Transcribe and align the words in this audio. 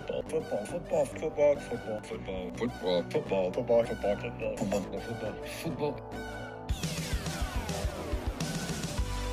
football, 0.00 0.22
football, 0.22 0.64
football, 0.66 1.06
football, 1.06 1.56
football, 1.56 2.00
football, 2.00 2.50
football, 2.52 3.02
football, 3.10 3.52
football, 3.52 3.84
football, 3.84 4.16
football, 4.16 4.56
football, 4.56 5.00
football, 5.00 5.34
football. 5.62 6.00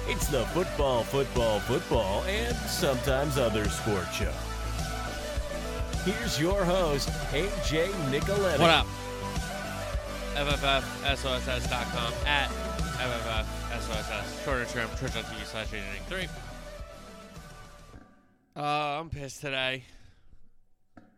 It's 0.08 0.28
the 0.28 0.46
football, 0.48 1.04
football, 1.04 1.60
football, 1.62 2.24
and 2.24 2.56
sometimes 2.70 3.38
other 3.38 3.66
sport 3.70 4.08
show. 4.14 4.34
Here's 6.06 6.40
your 6.40 6.64
host, 6.66 7.10
AJ 7.32 7.88
Nicoletti. 8.12 8.60
What 8.60 8.70
up? 8.70 8.88
FFFSOSS.com 10.36 12.14
at 12.26 12.50
FFFSOSS. 13.00 14.44
Shorter 14.44 14.66
term, 14.66 14.90
twitch.tv 14.98 15.46
slash 15.46 15.74
883. 15.74 16.28
Uh, 18.56 19.00
I'm 19.00 19.10
pissed 19.10 19.42
today. 19.42 19.84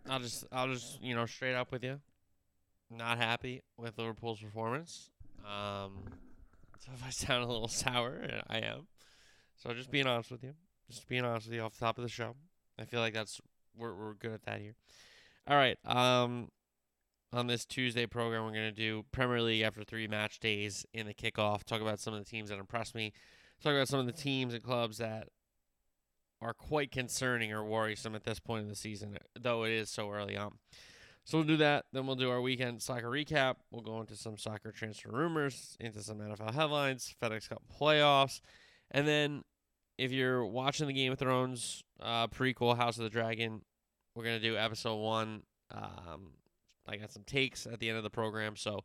I'll 0.09 0.19
just, 0.19 0.45
I'll 0.51 0.67
just, 0.67 1.01
you 1.01 1.15
know, 1.15 1.25
straight 1.25 1.55
up 1.55 1.71
with 1.71 1.83
you. 1.83 1.99
Not 2.89 3.17
happy 3.17 3.61
with 3.77 3.97
Liverpool's 3.97 4.39
performance. 4.39 5.09
Um, 5.39 6.03
so 6.79 6.91
if 6.93 7.03
I 7.05 7.09
sound 7.09 7.43
a 7.43 7.47
little 7.47 7.67
sour, 7.67 8.21
I 8.47 8.59
am. 8.59 8.87
So 9.57 9.73
just 9.73 9.91
being 9.91 10.07
honest 10.07 10.31
with 10.31 10.43
you. 10.43 10.53
Just 10.89 11.07
being 11.07 11.25
honest 11.25 11.47
with 11.47 11.55
you 11.55 11.61
off 11.61 11.73
the 11.73 11.85
top 11.85 11.97
of 11.97 12.03
the 12.03 12.09
show. 12.09 12.35
I 12.77 12.85
feel 12.85 12.99
like 12.99 13.13
that's 13.13 13.41
we're 13.75 13.93
we're 13.93 14.13
good 14.13 14.33
at 14.33 14.43
that 14.43 14.61
here. 14.61 14.75
All 15.47 15.57
right. 15.57 15.77
Um, 15.85 16.49
on 17.33 17.47
this 17.47 17.65
Tuesday 17.65 18.05
program, 18.05 18.43
we're 18.43 18.51
gonna 18.51 18.71
do 18.71 19.03
Premier 19.11 19.41
League 19.41 19.63
after 19.63 19.83
three 19.83 20.07
match 20.07 20.39
days 20.39 20.85
in 20.93 21.07
the 21.07 21.13
kickoff. 21.13 21.63
Talk 21.63 21.81
about 21.81 21.99
some 21.99 22.13
of 22.13 22.19
the 22.19 22.29
teams 22.29 22.49
that 22.49 22.59
impressed 22.59 22.95
me. 22.95 23.13
Talk 23.63 23.73
about 23.73 23.87
some 23.87 23.99
of 23.99 24.05
the 24.05 24.11
teams 24.11 24.53
and 24.53 24.63
clubs 24.63 24.97
that 24.99 25.29
are 26.45 26.53
quite 26.53 26.91
concerning 26.91 27.51
or 27.51 27.63
worrisome 27.63 28.15
at 28.15 28.23
this 28.23 28.39
point 28.39 28.63
in 28.63 28.69
the 28.69 28.75
season, 28.75 29.17
though 29.39 29.63
it 29.63 29.71
is 29.71 29.89
so 29.89 30.11
early 30.11 30.37
on. 30.37 30.51
So 31.23 31.39
we'll 31.39 31.47
do 31.47 31.57
that. 31.57 31.85
Then 31.91 32.05
we'll 32.05 32.15
do 32.15 32.29
our 32.29 32.39
weekend 32.39 32.83
soccer 32.83 33.09
recap. 33.09 33.55
We'll 33.71 33.81
go 33.81 33.99
into 33.99 34.15
some 34.15 34.37
soccer 34.37 34.71
transfer 34.71 35.09
rumors, 35.09 35.75
into 35.79 36.03
some 36.03 36.19
NFL 36.19 36.53
headlines, 36.53 37.15
FedEx 37.19 37.49
Cup 37.49 37.63
playoffs, 37.81 38.41
and 38.91 39.07
then 39.07 39.43
if 39.97 40.11
you're 40.11 40.45
watching 40.45 40.87
the 40.87 40.93
Game 40.93 41.11
of 41.11 41.17
Thrones 41.17 41.83
uh, 41.99 42.27
prequel, 42.27 42.77
House 42.77 42.97
of 42.97 43.03
the 43.03 43.09
Dragon, 43.09 43.61
we're 44.13 44.23
gonna 44.23 44.39
do 44.39 44.55
episode 44.55 44.97
one. 44.97 45.41
Um, 45.71 46.33
I 46.87 46.97
got 46.97 47.11
some 47.11 47.23
takes 47.23 47.65
at 47.65 47.79
the 47.79 47.89
end 47.89 47.97
of 47.97 48.03
the 48.03 48.09
program, 48.11 48.55
so 48.55 48.81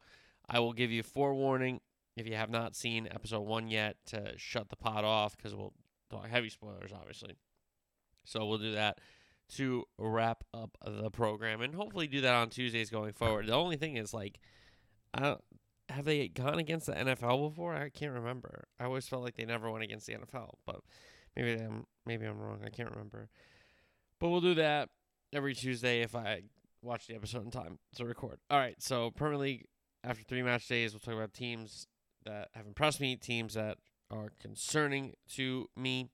I 0.49 0.61
will 0.61 0.73
give 0.73 0.91
you 0.91 1.03
forewarning 1.03 1.81
if 2.17 2.27
you 2.27 2.37
have 2.37 2.49
not 2.49 2.75
seen 2.75 3.07
episode 3.11 3.43
one 3.43 3.69
yet 3.69 3.97
to 4.07 4.33
shut 4.37 4.71
the 4.71 4.77
pot 4.77 5.05
off 5.05 5.37
because 5.37 5.55
we'll 5.55 5.75
talk 6.11 6.29
heavy 6.29 6.49
spoilers, 6.49 6.93
obviously. 6.93 7.37
So 8.31 8.47
we'll 8.47 8.59
do 8.59 8.73
that 8.73 8.99
to 9.57 9.85
wrap 9.99 10.45
up 10.55 10.79
the 10.85 11.11
program 11.11 11.61
and 11.61 11.75
hopefully 11.75 12.07
do 12.07 12.21
that 12.21 12.35
on 12.35 12.49
Tuesdays 12.49 12.89
going 12.89 13.13
forward. 13.13 13.49
The 13.49 13.55
only 13.55 13.77
thing 13.77 13.97
is 13.97 14.15
like, 14.15 14.39
I 15.13 15.21
don't, 15.21 15.41
have 15.89 16.05
they 16.05 16.29
gone 16.29 16.61
against 16.61 16.87
the 16.87 16.93
NFL 16.93 17.51
before? 17.51 17.75
I 17.75 17.89
can't 17.89 18.13
remember. 18.13 18.69
I 18.79 18.85
always 18.85 19.09
felt 19.09 19.25
like 19.25 19.35
they 19.35 19.45
never 19.45 19.69
went 19.69 19.83
against 19.83 20.07
the 20.07 20.15
NFL, 20.15 20.55
but 20.65 20.81
maybe 21.37 21.61
I'm 21.61 21.85
maybe 22.07 22.27
I'm 22.27 22.39
wrong. 22.39 22.61
I 22.65 22.69
can't 22.69 22.91
remember. 22.91 23.29
But 24.21 24.29
we'll 24.29 24.41
do 24.41 24.55
that 24.55 24.91
every 25.33 25.55
Tuesday 25.55 26.03
if 26.03 26.15
I 26.15 26.43
watch 26.83 27.09
the 27.09 27.17
episode 27.17 27.45
in 27.45 27.51
time 27.51 27.81
to 27.97 28.05
record. 28.05 28.39
All 28.49 28.59
right, 28.59 28.81
so 28.81 29.11
Premier 29.11 29.39
League 29.39 29.67
after 30.05 30.23
three 30.23 30.43
match 30.43 30.69
days, 30.69 30.93
we'll 30.93 31.01
talk 31.01 31.15
about 31.15 31.35
teams 31.35 31.89
that 32.25 32.51
have 32.55 32.67
impressed 32.67 33.01
me, 33.01 33.17
teams 33.17 33.55
that 33.55 33.79
are 34.11 34.33
concerning 34.41 35.15
to 35.31 35.69
me. 35.77 36.11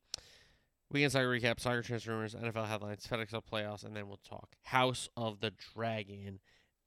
Weekend 0.93 1.11
soccer 1.11 1.29
recap, 1.29 1.59
soccer 1.59 1.83
transfer 1.83 2.13
rumors, 2.13 2.35
NFL 2.35 2.69
headlines, 2.69 3.07
FedEx 3.07 3.31
Cup 3.31 3.45
playoffs, 3.51 3.85
and 3.85 3.97
then 3.97 4.07
we'll 4.07 4.21
talk 4.29 4.55
House 4.67 5.09
of 5.17 5.41
the 5.41 5.51
Dragon 5.51 6.39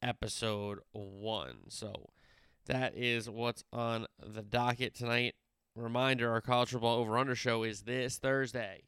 episode 0.01 0.79
one. 0.93 1.63
So 1.67 2.07
that 2.65 2.95
is 2.95 3.29
what's 3.29 3.65
on 3.73 4.05
the 4.25 4.41
docket 4.41 4.95
tonight. 4.95 5.35
Reminder 5.75 6.31
our 6.31 6.39
college 6.39 6.69
football 6.69 6.97
over 6.97 7.17
under 7.17 7.35
show 7.35 7.63
is 7.63 7.81
this 7.81 8.17
Thursday. 8.17 8.83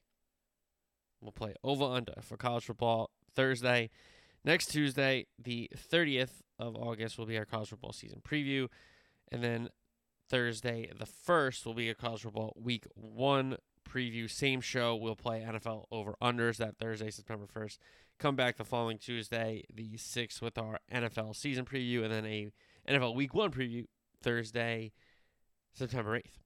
We'll 1.19 1.33
play 1.33 1.55
over 1.61 1.83
under 1.83 2.15
for 2.21 2.37
college 2.37 2.63
football 2.63 3.11
Thursday. 3.35 3.89
Next 4.45 4.67
Tuesday, 4.67 5.27
the 5.37 5.69
30th 5.75 6.41
of 6.57 6.77
August, 6.77 7.17
will 7.17 7.25
be 7.25 7.37
our 7.37 7.45
college 7.45 7.69
football 7.69 7.91
season 7.91 8.21
preview. 8.23 8.69
And 9.29 9.43
then 9.43 9.69
Thursday, 10.29 10.89
the 10.97 11.05
1st, 11.05 11.65
will 11.65 11.73
be 11.73 11.89
a 11.89 11.95
college 11.95 12.21
football 12.21 12.53
week 12.55 12.85
one 12.95 13.57
preview. 13.91 14.29
Same 14.29 14.61
show. 14.61 14.95
We'll 14.95 15.15
play 15.15 15.41
NFL 15.41 15.85
over 15.91 16.15
unders 16.21 16.57
that 16.57 16.77
Thursday, 16.77 17.11
September 17.11 17.45
1st. 17.53 17.77
Come 18.19 18.35
back 18.35 18.57
the 18.57 18.63
following 18.63 18.97
Tuesday, 18.97 19.63
the 19.73 19.93
6th, 19.93 20.41
with 20.41 20.57
our 20.57 20.79
NFL 20.93 21.35
season 21.35 21.65
preview. 21.65 22.03
And 22.03 22.11
then 22.11 22.25
a 22.25 22.51
NFL 22.87 23.15
week 23.15 23.33
one 23.33 23.51
preview 23.51 23.85
Thursday, 24.21 24.91
September 25.73 26.17
8th. 26.17 26.37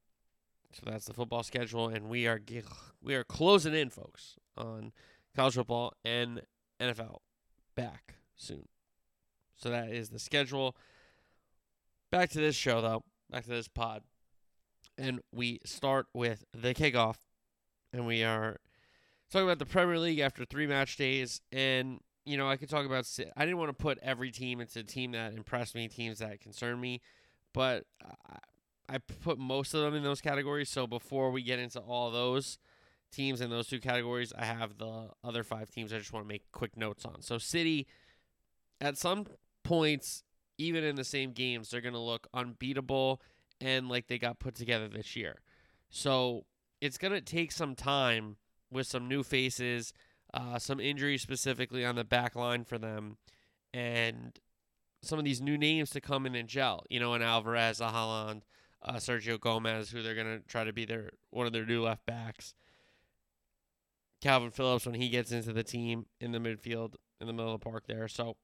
So 0.72 0.84
that's 0.86 1.06
the 1.06 1.14
football 1.14 1.44
schedule. 1.44 1.90
And 1.90 2.10
we 2.10 2.28
are, 2.28 2.40
we 3.02 3.16
are 3.16 3.24
closing 3.24 3.74
in, 3.74 3.90
folks, 3.90 4.36
on 4.58 4.92
college 5.36 5.56
football 5.56 5.94
and 6.04 6.42
NFL 6.80 7.18
back 7.76 8.16
soon. 8.36 8.68
So 9.56 9.70
that 9.70 9.90
is 9.90 10.10
the 10.10 10.20
schedule. 10.20 10.76
Back 12.12 12.30
to 12.32 12.40
this 12.40 12.56
show, 12.56 12.82
though. 12.82 13.04
Back 13.30 13.44
to 13.46 13.50
this 13.50 13.68
pod. 13.68 14.04
And 14.98 15.20
we 15.34 15.60
start 15.66 16.08
with 16.14 16.46
the 16.54 16.74
kickoff. 16.74 17.16
And 17.96 18.06
we 18.06 18.24
are 18.24 18.58
talking 19.32 19.48
about 19.48 19.60
the 19.60 19.66
Premier 19.66 19.98
League 19.98 20.20
after 20.20 20.44
three 20.44 20.68
match 20.68 20.98
days. 20.98 21.40
And, 21.54 22.02
you 22.26 22.36
know, 22.36 22.50
I 22.50 22.58
could 22.58 22.70
talk 22.70 22.86
about. 22.86 23.08
I 23.38 23.46
didn't 23.46 23.58
want 23.58 23.70
to 23.70 23.82
put 23.82 23.98
every 24.02 24.32
team 24.32 24.60
into 24.60 24.80
a 24.80 24.84
team 24.84 25.14
that 25.14 25.34
impressed 25.34 25.76
me, 25.76 25.88
teams 25.88 26.20
that 26.20 26.42
concern 26.42 26.82
me. 26.82 27.00
But 27.54 27.86
I 28.90 28.98
put 28.98 29.40
most 29.40 29.74
of 29.74 29.82
them 29.82 29.96
in 29.96 30.04
those 30.04 30.20
categories. 30.20 30.70
So 30.70 30.86
before 30.86 31.32
we 31.32 31.42
get 31.42 31.58
into 31.58 31.80
all 31.80 32.12
those 32.12 32.58
teams 33.14 33.40
in 33.40 33.50
those 33.50 33.68
two 33.68 33.80
categories, 33.80 34.34
I 34.38 34.44
have 34.44 34.78
the 34.78 35.12
other 35.24 35.44
five 35.46 35.72
teams 35.72 35.94
I 35.94 35.98
just 35.98 36.12
want 36.12 36.26
to 36.26 36.28
make 36.28 36.52
quick 36.52 36.76
notes 36.76 37.06
on. 37.06 37.22
So 37.22 37.38
City, 37.38 37.88
at 38.82 38.98
some 38.98 39.26
points, 39.64 40.24
even 40.58 40.84
in 40.84 40.98
the 40.98 41.06
same 41.06 41.32
games, 41.32 41.70
they're 41.70 41.80
going 41.80 41.94
to 41.94 42.00
look 42.00 42.28
unbeatable 42.34 43.22
and 43.62 43.88
like 43.88 44.08
they 44.08 44.18
got 44.18 44.40
put 44.40 44.54
together 44.54 44.90
this 44.90 45.16
year. 45.16 45.38
So 45.90 46.44
it's 46.82 46.98
going 46.98 47.14
to 47.14 47.22
take 47.22 47.52
some 47.52 47.76
time 47.76 48.38
with 48.72 48.88
some 48.88 49.08
new 49.08 49.24
faces, 49.24 49.94
uh, 50.34 50.60
some 50.60 50.80
injuries 50.80 51.22
specifically 51.22 51.86
on 51.86 51.96
the 51.96 52.04
back 52.04 52.36
line 52.36 52.64
for 52.64 52.78
them, 52.78 53.18
and 53.74 54.40
some 55.02 55.20
of 55.20 55.26
these 55.26 55.42
new 55.42 55.58
names 55.58 55.90
to 55.92 56.02
come 56.02 56.26
in 56.26 56.36
and 56.36 56.50
gel. 56.50 56.84
You 56.90 57.00
know, 57.00 57.14
an 57.14 57.22
Alvarez, 57.22 57.80
a 57.80 57.86
Haaland, 57.86 58.42
uh, 58.82 58.94
Sergio 58.94 59.40
Gomez, 59.40 59.90
who 59.92 60.02
they're 60.02 60.16
going 60.16 60.40
to 60.40 60.48
try 60.48 60.64
to 60.64 60.74
be 60.74 60.86
their 60.86 61.12
one 61.30 61.46
of 61.48 61.54
their 61.54 61.66
new 61.66 61.84
left 61.84 62.06
backs. 62.06 62.54
Calvin 64.22 64.52
Phillips 64.52 64.86
when 64.86 64.96
he 64.96 65.10
gets 65.10 65.32
into 65.32 65.54
the 65.54 65.64
team 65.64 66.06
in 66.20 66.32
the 66.32 66.40
midfield 66.40 66.96
in 67.22 67.28
the 67.28 67.34
middle 67.34 67.54
of 67.54 67.60
the 67.60 67.70
park 67.70 67.84
there. 67.88 68.08
So 68.08 68.38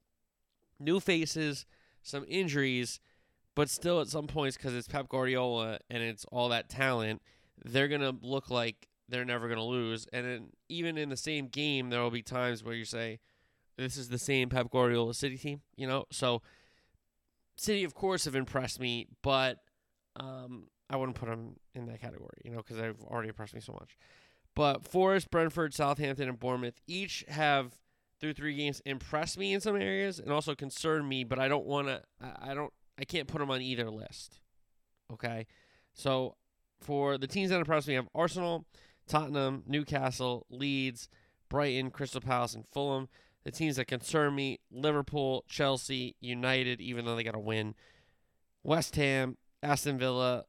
new 0.80 1.00
faces, 1.00 1.66
some 2.02 2.26
injuries, 2.28 3.00
but 3.56 3.70
still 3.70 4.00
at 4.00 4.08
some 4.08 4.28
points 4.28 4.58
because 4.58 4.76
it's 4.76 4.88
Pep 4.88 5.10
Guardiola 5.10 5.80
and 5.90 6.04
it's 6.04 6.26
all 6.26 6.50
that 6.50 6.70
talent, 6.70 7.22
they're 7.64 7.88
gonna 7.88 8.14
look 8.22 8.50
like 8.50 8.88
they're 9.10 9.26
never 9.26 9.50
gonna 9.50 9.66
lose. 9.66 10.08
And 10.14 10.26
then 10.26 10.50
even 10.70 10.98
in 10.98 11.10
the 11.10 11.18
same 11.18 11.48
game, 11.48 11.90
there 11.90 12.02
will 12.02 12.12
be 12.12 12.22
times 12.22 12.64
where 12.64 12.76
you 12.76 12.86
say, 12.86 13.20
"This 13.78 13.98
is 13.98 14.10
the 14.10 14.18
same 14.18 14.50
Pep 14.50 14.70
Guardiola 14.72 15.14
City 15.14 15.38
team," 15.38 15.62
you 15.76 15.88
know. 15.88 16.06
So 16.12 16.42
City, 17.56 17.84
of 17.84 17.94
course, 17.94 18.26
have 18.26 18.36
impressed 18.36 18.80
me, 18.80 19.08
but 19.22 19.60
um, 20.16 20.68
I 20.90 20.96
wouldn't 20.98 21.18
put 21.18 21.30
them 21.30 21.58
in 21.76 21.86
that 21.88 22.02
category, 22.02 22.42
you 22.44 22.52
know, 22.52 22.58
because 22.58 22.78
they've 22.78 23.00
already 23.04 23.30
impressed 23.30 23.54
me 23.54 23.62
so 23.62 23.74
much. 23.74 23.98
But 24.56 24.86
Forest, 24.86 25.32
Brentford, 25.32 25.74
Southampton, 25.74 26.28
and 26.28 26.40
Bournemouth 26.40 26.80
each 26.88 27.24
have 27.28 27.74
through 28.20 28.34
three 28.34 28.56
games 28.56 28.82
impressed 28.86 29.38
me 29.38 29.54
in 29.54 29.62
some 29.62 29.76
areas 29.76 30.20
and 30.20 30.32
also 30.32 30.56
concerned 30.56 31.08
me. 31.08 31.24
But 31.24 31.40
I 31.40 31.48
don't 31.48 31.66
want 31.66 31.88
to. 31.88 32.02
I 32.20 32.54
don't. 32.54 32.74
I 33.00 33.06
can't 33.06 33.28
put 33.28 33.40
them 33.40 33.50
on 33.50 33.62
either 33.62 33.90
list. 33.90 34.40
Okay, 35.12 35.48
so 35.94 36.36
for 36.82 37.18
the 37.18 37.28
teams 37.28 37.50
that 37.50 37.60
impressed 37.60 37.88
me, 37.88 37.96
have 37.96 38.08
Arsenal, 38.14 38.66
Tottenham, 39.08 39.64
Newcastle, 39.68 40.46
Leeds, 40.50 41.08
Brighton, 41.50 41.92
Crystal 41.92 42.22
Palace, 42.22 42.56
and 42.56 42.68
Fulham. 42.68 43.10
The 43.44 43.52
teams 43.52 43.76
that 43.78 43.86
concern 43.86 44.36
me: 44.36 44.60
Liverpool, 44.72 45.44
Chelsea, 45.48 46.16
United. 46.20 46.80
Even 46.80 47.06
though 47.06 47.16
they 47.16 47.24
got 47.24 47.34
to 47.34 47.40
win, 47.40 47.76
West 48.64 48.96
Ham, 48.96 49.38
Aston 49.64 49.98
Villa, 49.98 50.46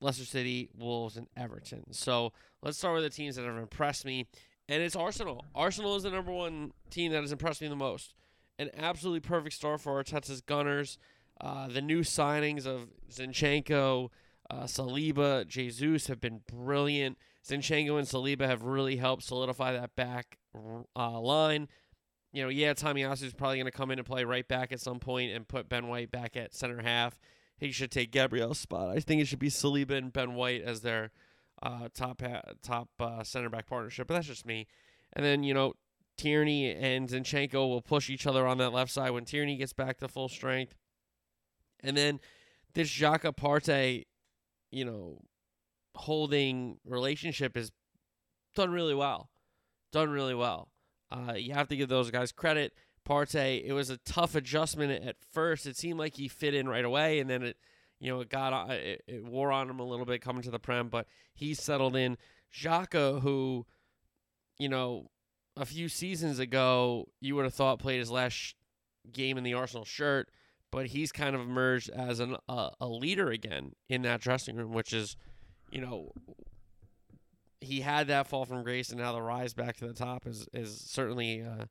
Leicester 0.00 0.24
City, 0.24 0.70
Wolves, 0.76 1.16
and 1.16 1.26
Everton. 1.36 1.92
So 1.92 2.32
let's 2.62 2.78
start 2.78 2.94
with 2.94 3.04
the 3.04 3.10
teams 3.10 3.36
that 3.36 3.44
have 3.44 3.56
impressed 3.56 4.04
me. 4.04 4.26
And 4.68 4.82
it's 4.82 4.96
Arsenal. 4.96 5.44
Arsenal 5.54 5.96
is 5.96 6.02
the 6.02 6.10
number 6.10 6.32
one 6.32 6.72
team 6.90 7.12
that 7.12 7.20
has 7.20 7.32
impressed 7.32 7.60
me 7.60 7.68
the 7.68 7.76
most. 7.76 8.14
An 8.58 8.70
absolutely 8.76 9.20
perfect 9.20 9.54
start 9.54 9.80
for 9.80 10.02
Arteta's 10.02 10.40
Gunners. 10.40 10.98
Uh, 11.40 11.68
the 11.68 11.82
new 11.82 12.00
signings 12.00 12.66
of 12.66 12.88
Zinchenko, 13.10 14.08
uh, 14.50 14.64
Saliba, 14.64 15.46
Jesus 15.46 16.06
have 16.06 16.20
been 16.20 16.40
brilliant. 16.50 17.18
Zinchenko 17.46 17.98
and 17.98 18.06
Saliba 18.06 18.46
have 18.46 18.62
really 18.62 18.96
helped 18.96 19.22
solidify 19.22 19.72
that 19.72 19.94
back 19.96 20.38
uh, 20.96 21.20
line. 21.20 21.68
you 22.32 22.42
know, 22.42 22.48
yeah, 22.48 22.74
Tomiyasu 22.74 23.24
is 23.24 23.34
probably 23.34 23.56
going 23.56 23.66
to 23.66 23.70
come 23.70 23.90
in 23.90 23.98
and 23.98 24.06
play 24.06 24.24
right 24.24 24.46
back 24.46 24.72
at 24.72 24.80
some 24.80 24.98
point 24.98 25.32
and 25.32 25.46
put 25.46 25.68
Ben 25.68 25.88
White 25.88 26.10
back 26.10 26.36
at 26.36 26.54
center 26.54 26.82
half. 26.82 27.18
He 27.58 27.72
should 27.72 27.90
take 27.90 28.10
Gabriel's 28.10 28.58
spot. 28.58 28.90
I 28.90 29.00
think 29.00 29.20
it 29.20 29.26
should 29.26 29.38
be 29.38 29.48
Saliba 29.48 29.92
and 29.92 30.12
Ben 30.12 30.34
White 30.34 30.62
as 30.62 30.82
their 30.82 31.10
uh, 31.62 31.88
top 31.94 32.22
top 32.62 32.88
uh, 33.00 33.22
center 33.22 33.48
back 33.48 33.66
partnership. 33.66 34.08
But 34.08 34.14
that's 34.14 34.26
just 34.26 34.44
me. 34.44 34.66
And 35.12 35.24
then 35.24 35.42
you 35.42 35.54
know, 35.54 35.74
Tierney 36.16 36.70
and 36.70 37.08
Zinchenko 37.08 37.54
will 37.68 37.82
push 37.82 38.10
each 38.10 38.26
other 38.26 38.46
on 38.46 38.58
that 38.58 38.72
left 38.72 38.90
side 38.90 39.10
when 39.10 39.24
Tierney 39.24 39.56
gets 39.56 39.72
back 39.72 39.98
to 39.98 40.08
full 40.08 40.28
strength. 40.28 40.74
And 41.82 41.96
then 41.96 42.20
this 42.74 42.90
Xhaka 42.90 43.34
Partey, 43.34 44.04
you 44.76 44.84
know, 44.84 45.22
holding 45.94 46.76
relationship 46.84 47.56
is 47.56 47.72
done 48.54 48.70
really 48.70 48.94
well. 48.94 49.30
Done 49.90 50.10
really 50.10 50.34
well. 50.34 50.68
Uh, 51.10 51.32
you 51.32 51.54
have 51.54 51.68
to 51.68 51.76
give 51.76 51.88
those 51.88 52.10
guys 52.10 52.30
credit. 52.30 52.74
Partey, 53.08 53.64
it 53.64 53.72
was 53.72 53.88
a 53.88 53.96
tough 53.98 54.34
adjustment 54.34 55.02
at 55.02 55.16
first. 55.32 55.64
It 55.64 55.78
seemed 55.78 55.98
like 55.98 56.16
he 56.16 56.28
fit 56.28 56.52
in 56.52 56.68
right 56.68 56.84
away, 56.84 57.20
and 57.20 57.30
then 57.30 57.42
it, 57.42 57.56
you 58.00 58.12
know, 58.12 58.20
it 58.20 58.28
got 58.28 58.70
it, 58.70 59.02
it 59.06 59.24
wore 59.24 59.50
on 59.50 59.70
him 59.70 59.80
a 59.80 59.86
little 59.86 60.04
bit 60.04 60.20
coming 60.20 60.42
to 60.42 60.50
the 60.50 60.58
prem, 60.58 60.90
but 60.90 61.06
he 61.32 61.54
settled 61.54 61.96
in. 61.96 62.18
Xhaka, 62.54 63.22
who, 63.22 63.64
you 64.58 64.68
know, 64.68 65.10
a 65.56 65.64
few 65.64 65.88
seasons 65.88 66.38
ago 66.38 67.08
you 67.20 67.34
would 67.34 67.44
have 67.44 67.54
thought 67.54 67.78
played 67.78 67.98
his 67.98 68.10
last 68.10 68.56
game 69.10 69.38
in 69.38 69.44
the 69.44 69.54
Arsenal 69.54 69.86
shirt, 69.86 70.28
but 70.70 70.86
he's 70.86 71.12
kind 71.12 71.34
of 71.34 71.40
emerged 71.40 71.90
as 71.90 72.20
an 72.20 72.36
uh, 72.48 72.70
a 72.80 72.88
leader 72.88 73.30
again 73.30 73.72
in 73.88 74.02
that 74.02 74.20
dressing 74.20 74.56
room, 74.56 74.72
which 74.72 74.92
is, 74.92 75.16
you 75.70 75.80
know, 75.80 76.12
he 77.60 77.80
had 77.80 78.08
that 78.08 78.26
fall 78.26 78.44
from 78.44 78.62
grace, 78.62 78.90
and 78.90 79.00
now 79.00 79.12
the 79.12 79.22
rise 79.22 79.54
back 79.54 79.76
to 79.76 79.86
the 79.86 79.94
top 79.94 80.26
is 80.26 80.46
is 80.52 80.78
certainly 80.80 81.42
uh, 81.42 81.64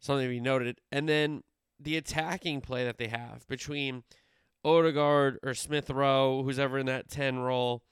something 0.00 0.26
to 0.26 0.30
be 0.30 0.40
noted. 0.40 0.80
And 0.92 1.08
then 1.08 1.42
the 1.80 1.96
attacking 1.96 2.60
play 2.60 2.84
that 2.84 2.98
they 2.98 3.08
have 3.08 3.46
between 3.48 4.04
Odegaard 4.64 5.38
or 5.42 5.54
Smith 5.54 5.90
Rowe, 5.90 6.42
who's 6.42 6.58
ever 6.58 6.78
in 6.78 6.86
that 6.86 7.08
ten 7.10 7.38
role, 7.38 7.82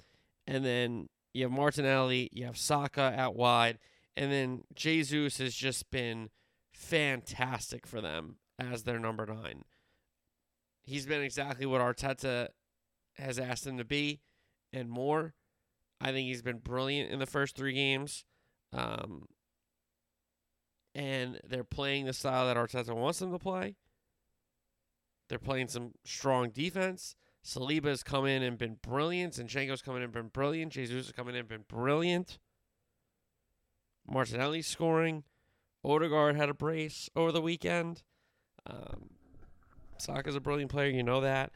and 0.46 0.64
then 0.64 1.08
you 1.34 1.44
have 1.44 1.52
Martinelli, 1.52 2.28
you 2.32 2.44
have 2.44 2.58
Saka 2.58 3.14
out 3.16 3.34
wide, 3.34 3.78
and 4.16 4.30
then 4.30 4.62
Jesus 4.74 5.38
has 5.38 5.54
just 5.54 5.90
been 5.90 6.30
fantastic 6.72 7.86
for 7.86 8.00
them 8.00 8.36
as 8.58 8.82
their 8.82 8.98
number 8.98 9.26
nine. 9.26 9.64
He's 10.84 11.06
been 11.06 11.22
exactly 11.22 11.66
what 11.66 11.80
Arteta 11.80 12.48
has 13.14 13.38
asked 13.38 13.66
him 13.66 13.78
to 13.78 13.84
be 13.84 14.20
and 14.72 14.88
more. 14.88 15.34
I 16.00 16.10
think 16.10 16.26
he's 16.26 16.42
been 16.42 16.58
brilliant 16.58 17.10
in 17.10 17.18
the 17.18 17.26
first 17.26 17.56
three 17.56 17.74
games. 17.74 18.24
Um, 18.72 19.26
and 20.94 21.40
they're 21.48 21.64
playing 21.64 22.06
the 22.06 22.12
style 22.12 22.46
that 22.46 22.56
Arteta 22.56 22.94
wants 22.94 23.20
them 23.20 23.32
to 23.32 23.38
play. 23.38 23.76
They're 25.28 25.38
playing 25.38 25.68
some 25.68 25.92
strong 26.04 26.50
defense. 26.50 27.14
Saliba's 27.44 28.02
come 28.02 28.26
in 28.26 28.42
and 28.42 28.58
been 28.58 28.76
brilliant. 28.82 29.34
Zinchenko's 29.34 29.82
coming 29.82 29.98
in 29.98 30.04
and 30.04 30.12
been 30.12 30.28
brilliant. 30.28 30.72
Jesus 30.72 31.06
is 31.06 31.12
coming 31.12 31.34
in 31.34 31.40
and 31.40 31.48
been 31.48 31.64
brilliant. 31.68 32.38
Martinelli 34.06 34.62
scoring. 34.62 35.24
Odegaard 35.84 36.36
had 36.36 36.48
a 36.48 36.54
brace 36.54 37.08
over 37.16 37.32
the 37.32 37.40
weekend. 37.40 38.02
Um, 38.66 39.11
Saka's 40.02 40.34
a 40.34 40.40
brilliant 40.40 40.70
player, 40.70 40.90
you 40.90 41.02
know 41.02 41.20
that. 41.20 41.52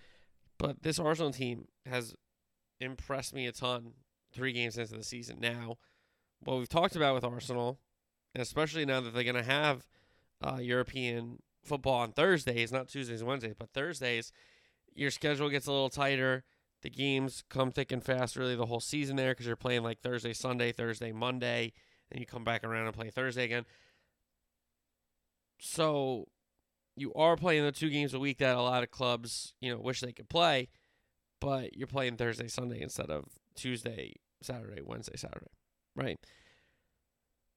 But 0.58 0.82
this 0.82 0.98
Arsenal 0.98 1.32
team 1.32 1.66
has 1.84 2.14
impressed 2.80 3.34
me 3.34 3.46
a 3.46 3.52
ton 3.52 3.92
three 4.32 4.52
games 4.52 4.78
into 4.78 4.94
the 4.94 5.04
season. 5.04 5.38
Now, 5.40 5.76
what 6.40 6.58
we've 6.58 6.68
talked 6.68 6.96
about 6.96 7.14
with 7.14 7.24
Arsenal, 7.24 7.80
and 8.34 8.42
especially 8.42 8.84
now 8.84 9.00
that 9.00 9.14
they're 9.14 9.24
going 9.24 9.36
to 9.36 9.42
have 9.42 9.86
uh, 10.42 10.58
European 10.60 11.40
football 11.64 11.94
on 11.94 12.12
Thursdays, 12.12 12.70
not 12.70 12.88
Tuesdays 12.88 13.20
and 13.20 13.28
Wednesdays, 13.28 13.54
but 13.58 13.72
Thursdays, 13.72 14.32
your 14.94 15.10
schedule 15.10 15.50
gets 15.50 15.66
a 15.66 15.72
little 15.72 15.90
tighter. 15.90 16.44
The 16.82 16.90
games 16.90 17.42
come 17.48 17.72
thick 17.72 17.90
and 17.90 18.04
fast, 18.04 18.36
really, 18.36 18.54
the 18.54 18.66
whole 18.66 18.80
season 18.80 19.16
there 19.16 19.32
because 19.32 19.46
you're 19.46 19.56
playing 19.56 19.82
like 19.82 20.00
Thursday, 20.00 20.32
Sunday, 20.32 20.72
Thursday, 20.72 21.10
Monday, 21.10 21.72
and 22.12 22.20
you 22.20 22.26
come 22.26 22.44
back 22.44 22.62
around 22.62 22.86
and 22.86 22.94
play 22.94 23.10
Thursday 23.10 23.44
again. 23.44 23.64
So 25.58 26.28
you 26.96 27.12
are 27.14 27.36
playing 27.36 27.64
the 27.64 27.72
two 27.72 27.90
games 27.90 28.14
a 28.14 28.18
week 28.18 28.38
that 28.38 28.56
a 28.56 28.62
lot 28.62 28.82
of 28.82 28.90
clubs, 28.90 29.54
you 29.60 29.72
know, 29.72 29.78
wish 29.78 30.00
they 30.00 30.12
could 30.12 30.28
play, 30.28 30.68
but 31.40 31.76
you're 31.76 31.86
playing 31.86 32.16
Thursday, 32.16 32.48
Sunday 32.48 32.80
instead 32.80 33.10
of 33.10 33.26
Tuesday, 33.54 34.14
Saturday, 34.42 34.80
Wednesday, 34.82 35.16
Saturday, 35.16 35.50
right? 35.94 36.18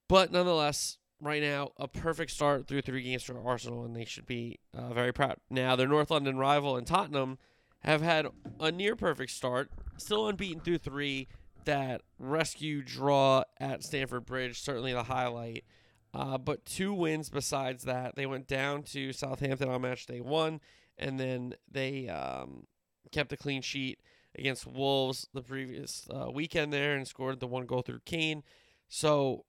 But 0.07 0.31
nonetheless, 0.31 0.97
right 1.21 1.41
now, 1.41 1.71
a 1.77 1.87
perfect 1.87 2.31
start 2.31 2.67
through 2.67 2.81
three 2.81 3.03
games 3.03 3.23
for 3.23 3.39
Arsenal, 3.41 3.85
and 3.85 3.95
they 3.95 4.05
should 4.05 4.25
be 4.25 4.59
uh, 4.77 4.93
very 4.93 5.13
proud. 5.13 5.37
Now, 5.49 5.75
their 5.75 5.87
North 5.87 6.11
London 6.11 6.37
rival 6.37 6.77
in 6.77 6.85
Tottenham 6.85 7.37
have 7.79 8.01
had 8.01 8.27
a 8.59 8.71
near 8.71 8.95
perfect 8.95 9.31
start, 9.31 9.69
still 9.97 10.27
unbeaten 10.27 10.61
through 10.61 10.79
three. 10.79 11.27
That 11.65 12.01
rescue 12.17 12.81
draw 12.81 13.43
at 13.59 13.83
Stamford 13.83 14.25
Bridge, 14.25 14.59
certainly 14.59 14.93
the 14.93 15.03
highlight. 15.03 15.65
Uh, 16.13 16.37
but 16.37 16.65
two 16.65 16.93
wins 16.93 17.29
besides 17.29 17.83
that. 17.83 18.15
They 18.15 18.25
went 18.25 18.47
down 18.47 18.83
to 18.83 19.13
Southampton 19.13 19.69
on 19.69 19.81
match 19.81 20.05
day 20.05 20.21
one, 20.21 20.59
and 20.97 21.19
then 21.19 21.53
they 21.69 22.09
um, 22.09 22.65
kept 23.11 23.31
a 23.31 23.37
clean 23.37 23.61
sheet 23.61 23.99
against 24.37 24.65
Wolves 24.65 25.27
the 25.33 25.41
previous 25.41 26.07
uh, 26.09 26.29
weekend 26.31 26.73
there 26.73 26.95
and 26.95 27.07
scored 27.07 27.39
the 27.39 27.47
one 27.47 27.65
goal 27.65 27.81
through 27.81 28.01
Kane. 28.05 28.43
So 28.87 29.45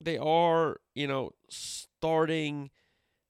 they 0.00 0.18
are, 0.18 0.80
you 0.94 1.06
know, 1.06 1.30
starting 1.48 2.70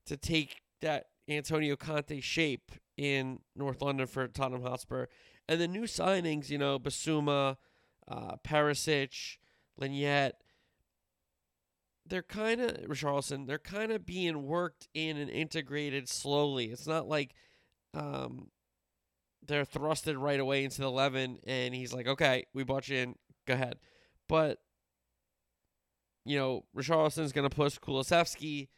to 0.07 0.17
take 0.17 0.63
that 0.81 1.07
Antonio 1.29 1.77
Conte 1.77 2.21
shape 2.21 2.73
in 2.97 3.41
North 3.55 3.83
London 3.83 4.07
for 4.07 4.27
Tottenham 4.27 4.63
Hotspur. 4.63 5.07
And 5.49 5.61
the 5.61 5.69
new 5.69 5.83
signings, 5.83 6.51
you 6.51 6.59
know, 6.59 6.79
Bissouma, 6.79 7.57
uh, 8.07 8.37
Perisic, 8.47 9.39
Lenglet, 9.81 10.33
they're 12.09 12.23
kind 12.23 12.61
of 12.61 12.73
Richarlison. 12.89 13.47
They're 13.47 13.59
kind 13.59 13.93
of 13.93 14.07
being 14.07 14.45
worked 14.45 14.89
in 14.95 15.17
and 15.17 15.31
integrated 15.31 16.09
slowly. 16.09 16.67
It's 16.67 16.87
not 16.87 17.09
like 17.09 17.35
um, 17.95 18.49
they're 19.47 19.65
thrusted 19.65 20.21
right 20.21 20.41
away 20.41 20.65
into 20.65 20.81
the 20.81 20.87
eleven, 20.87 21.39
and 21.47 21.75
he's 21.75 21.93
like, 21.93 22.07
"Okay, 22.07 22.45
we 22.55 22.65
bought 22.65 22.89
you 22.89 22.99
in. 22.99 23.15
Go 23.47 23.55
ahead." 23.55 23.79
But 24.29 24.59
you 26.25 26.39
know, 26.39 26.65
Richarlison's 26.77 27.33
going 27.33 27.49
to 27.49 27.55
push 27.55 27.79
Kulusevski. 27.79 28.69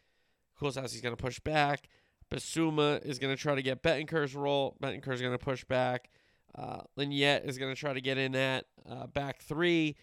Kulusevski's 0.60 1.00
going 1.00 1.16
to 1.16 1.22
push 1.22 1.40
back. 1.40 1.88
Bissouma 2.30 3.04
is 3.04 3.18
going 3.18 3.34
to 3.34 3.40
try 3.40 3.56
to 3.56 3.62
get 3.62 3.82
Bentancur's 3.82 4.36
role. 4.36 4.76
Bentancur's 4.80 5.20
going 5.20 5.36
to 5.36 5.44
push 5.44 5.64
back. 5.64 6.10
Uh, 6.54 6.82
Lenglet 6.96 7.44
is 7.44 7.58
going 7.58 7.74
to 7.74 7.78
try 7.78 7.92
to 7.92 8.00
get 8.00 8.18
in 8.18 8.32
that 8.32 8.66
uh, 8.88 9.06
back 9.08 9.42
three. 9.42 9.96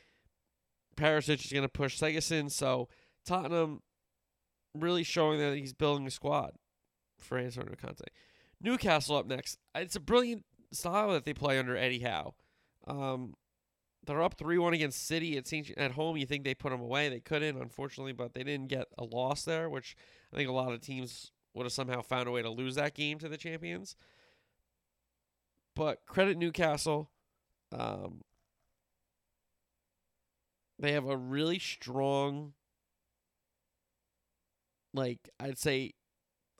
Perisic 0.97 1.45
is 1.45 1.51
going 1.51 1.63
to 1.63 1.69
push 1.69 2.01
Sessegnon. 2.01 2.51
So 2.51 2.89
Tottenham 3.27 3.81
really 4.73 5.03
showing 5.03 5.39
that 5.39 5.55
he's 5.55 5.73
building 5.73 6.07
a 6.07 6.11
squad 6.11 6.53
for 7.19 7.37
Antonio 7.37 7.75
Conte. 7.79 8.03
Newcastle 8.61 9.17
up 9.17 9.27
next. 9.27 9.57
It's 9.75 9.95
a 9.95 9.99
brilliant 9.99 10.45
style 10.71 11.11
that 11.11 11.25
they 11.25 11.33
play 11.33 11.59
under 11.59 11.77
Eddie 11.77 11.99
Howe. 11.99 12.33
Um, 12.87 13.35
they're 14.05 14.21
up 14.21 14.35
3 14.35 14.57
1 14.57 14.73
against 14.73 15.05
City 15.05 15.37
at, 15.37 15.51
at 15.77 15.91
home. 15.91 16.17
You 16.17 16.25
think 16.25 16.43
they 16.43 16.55
put 16.55 16.71
them 16.71 16.81
away. 16.81 17.09
They 17.09 17.19
couldn't, 17.19 17.61
unfortunately, 17.61 18.13
but 18.13 18.33
they 18.33 18.43
didn't 18.43 18.69
get 18.69 18.87
a 18.97 19.03
loss 19.03 19.43
there, 19.43 19.69
which 19.69 19.95
I 20.33 20.37
think 20.37 20.49
a 20.49 20.53
lot 20.53 20.71
of 20.71 20.81
teams 20.81 21.31
would 21.53 21.65
have 21.65 21.73
somehow 21.73 22.01
found 22.01 22.27
a 22.27 22.31
way 22.31 22.41
to 22.41 22.49
lose 22.49 22.75
that 22.75 22.93
game 22.93 23.19
to 23.19 23.29
the 23.29 23.37
champions. 23.37 23.95
But 25.75 26.05
credit 26.05 26.37
Newcastle. 26.37 27.11
Um, 27.77 28.21
they 30.79 30.93
have 30.93 31.07
a 31.07 31.17
really 31.17 31.59
strong, 31.59 32.53
like, 34.97 35.29
I'd 35.39 35.57
say 35.57 35.93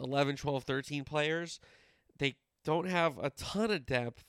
11, 0.02 0.38
12, 0.38 0.64
13 0.64 1.04
players. 1.04 1.60
They 2.18 2.36
don't 2.64 2.88
have 2.88 3.18
a 3.18 3.30
ton 3.32 3.72
of 3.72 3.86
depth. 3.86 4.26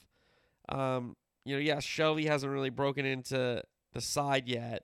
Um, 0.67 1.15
you 1.45 1.55
know, 1.55 1.61
yes, 1.61 1.85
Shelvey 1.85 2.25
hasn't 2.25 2.51
really 2.51 2.69
broken 2.69 3.05
into 3.05 3.63
the 3.93 4.01
side 4.01 4.47
yet, 4.47 4.83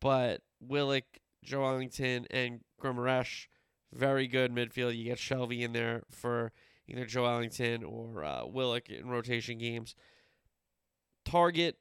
but 0.00 0.42
Willock, 0.60 1.04
Joelinton, 1.46 2.26
and 2.30 2.60
Guimaraes, 2.82 3.46
very 3.92 4.26
good 4.26 4.52
midfield. 4.52 4.96
You 4.96 5.04
get 5.04 5.18
Shelvey 5.18 5.60
in 5.62 5.72
there 5.72 6.02
for 6.10 6.52
either 6.88 7.06
Joelinton 7.06 7.82
or 7.86 8.24
uh, 8.24 8.46
Willock 8.46 8.90
in 8.90 9.08
rotation 9.08 9.58
games. 9.58 9.94
Targett, 11.24 11.74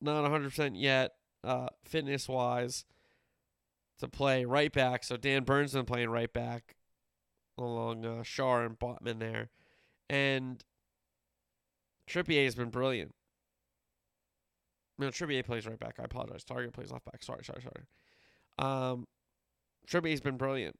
not 0.00 0.24
100% 0.24 0.72
yet, 0.74 1.12
uh, 1.44 1.68
fitness 1.84 2.28
wise, 2.28 2.84
to 4.00 4.08
play 4.08 4.44
right 4.44 4.72
back. 4.72 5.04
So 5.04 5.16
Dan 5.16 5.44
Burn's 5.44 5.72
been 5.72 5.84
playing 5.84 6.10
right 6.10 6.32
back 6.32 6.76
along 7.56 8.04
uh, 8.04 8.22
Schär 8.22 8.66
and 8.66 8.78
Botman 8.78 9.18
there. 9.20 9.50
And 10.08 10.62
Trippier 12.08 12.44
has 12.44 12.54
been 12.54 12.70
brilliant. 12.70 13.14
No, 14.98 15.08
Trippier 15.08 15.44
plays 15.44 15.66
right 15.66 15.78
back. 15.78 15.96
I 15.98 16.04
apologize. 16.04 16.44
Targett 16.44 16.72
plays 16.72 16.90
left 16.90 17.04
back. 17.04 17.22
Sorry, 17.22 17.44
sorry, 17.44 17.62
sorry. 17.62 17.84
Um, 18.58 19.06
Trippier's 19.88 20.20
been 20.20 20.36
brilliant. 20.36 20.76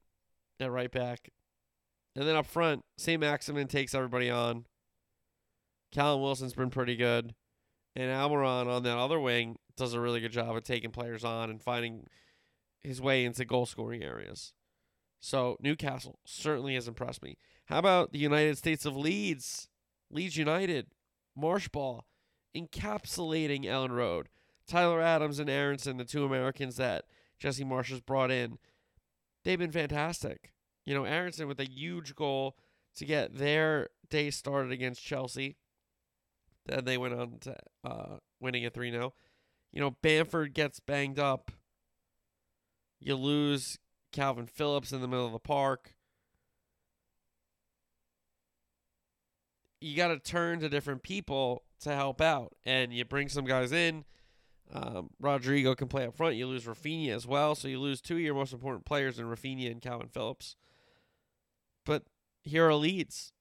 at 0.60 0.70
right 0.70 0.90
back. 0.90 1.30
And 2.16 2.26
then 2.26 2.36
up 2.36 2.46
front, 2.46 2.84
St. 2.98 3.20
Maximin 3.20 3.68
takes 3.68 3.94
everybody 3.94 4.28
on. 4.28 4.66
Callum 5.92 6.20
Wilson's 6.20 6.52
been 6.54 6.70
pretty 6.70 6.96
good. 6.96 7.34
And 7.96 8.10
Almiron 8.10 8.66
on 8.66 8.82
that 8.82 8.98
other 8.98 9.18
wing 9.18 9.56
does 9.76 9.94
a 9.94 10.00
really 10.00 10.20
good 10.20 10.32
job 10.32 10.54
of 10.54 10.62
taking 10.62 10.90
players 10.90 11.24
on 11.24 11.50
and 11.50 11.62
finding 11.62 12.06
his 12.82 13.00
way 13.00 13.25
into 13.25 13.44
goal 13.44 13.66
scoring 13.66 14.02
areas. 14.02 14.52
So 15.20 15.56
Newcastle 15.60 16.18
certainly 16.25 16.75
has 16.75 16.88
impressed 16.88 17.22
me. 17.22 17.37
How 17.66 17.78
about 17.78 18.12
the 18.12 18.18
United 18.18 18.58
States 18.58 18.84
of 18.84 18.96
Leeds? 18.96 19.68
Leeds 20.10 20.37
United, 20.37 20.87
Marschball, 21.38 22.02
encapsulating 22.56 23.64
Elland 23.64 23.90
Road. 23.90 24.28
Tyler 24.66 25.00
Adams 25.00 25.38
and 25.38 25.50
Aaronson, 25.50 25.96
the 25.96 26.04
two 26.04 26.25
Americans 26.25 26.76
that 26.76 27.04
Jesse 27.38 27.64
Marsch 27.64 27.90
has 27.90 28.00
brought 28.00 28.30
in, 28.30 28.58
they've 29.44 29.58
been 29.58 29.72
fantastic. 29.72 30.52
You 30.84 30.94
know, 30.94 31.04
Aaronson 31.04 31.49
with 31.49 31.60
a 31.60 31.68
huge 31.68 32.14
goal 32.14 32.56
to 32.96 33.04
get 33.04 33.37
their 33.37 33.88
day 34.08 34.30
started 34.30 34.72
against 34.72 35.04
Chelsea. 35.04 35.56
Then 36.66 36.84
they 36.84 36.99
went 36.99 37.14
on 37.14 37.38
to 37.40 37.56
uh, 37.84 38.16
winning 38.40 38.66
a 38.66 38.70
3 38.70 38.90
0. 38.90 39.14
You 39.72 39.80
know, 39.80 39.96
Bamford 40.02 40.54
gets 40.54 40.80
banged 40.80 41.18
up. 41.18 41.50
You 43.00 43.16
lose 43.16 43.78
Calvin 44.12 44.47
Phillips 44.47 44.92
in 44.92 45.00
the 45.00 45.09
middle 45.09 45.26
of 45.26 45.33
the 45.33 45.38
park. 45.38 45.95
You 49.80 49.97
got 49.97 50.09
to 50.09 50.19
turn 50.19 50.61
to 50.61 50.69
different 50.69 51.02
people 51.02 51.62
to 51.80 51.95
help 51.95 52.21
out, 52.21 52.54
and 52.66 52.92
you 52.92 53.04
bring 53.07 53.30
some 53.30 53.47
guys 53.47 53.73
in. 53.73 54.04
Um, 54.73 55.11
Rodrigo 55.19 55.75
can 55.75 55.88
play 55.88 56.07
up 56.07 56.14
front. 56.14 56.37
You 56.37 56.47
lose 56.47 56.66
Raphinha 56.66 57.11
as 57.14 57.26
well, 57.26 57.54
so 57.54 57.66
you 57.66 57.80
lose 57.80 58.00
two 58.00 58.16
of 58.16 58.21
your 58.21 58.35
most 58.35 58.52
important 58.52 58.85
players 58.85 59.19
in 59.19 59.26
Raphinha 59.26 59.71
and 59.71 59.80
Calvin 59.80 60.09
Phillips. 60.09 60.57
But 61.87 62.04
here 62.42 62.69
are 62.69 62.75
Leeds. 62.75 63.33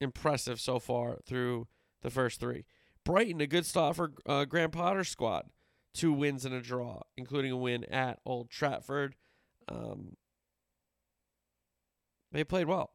Impressive 0.00 0.58
so 0.58 0.78
far 0.78 1.18
through 1.26 1.68
the 2.02 2.10
first 2.10 2.40
three. 2.40 2.64
Brighton, 3.04 3.40
a 3.40 3.46
good 3.46 3.66
start 3.66 3.96
for 3.96 4.12
uh, 4.26 4.46
Graham 4.46 4.70
Potter's 4.70 5.10
squad. 5.10 5.50
Two 5.94 6.12
wins 6.12 6.44
and 6.44 6.54
a 6.54 6.60
draw, 6.60 7.02
including 7.16 7.52
a 7.52 7.56
win 7.56 7.84
at 7.84 8.18
Old 8.26 8.50
Trafford. 8.50 9.14
Um, 9.68 10.16
they 12.32 12.42
played 12.42 12.66
well. 12.66 12.90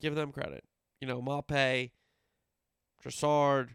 Give 0.00 0.16
them 0.16 0.32
credit. 0.32 0.64
You 1.00 1.06
know, 1.06 1.22
Maupay, 1.22 1.92
Trossard, 3.02 3.70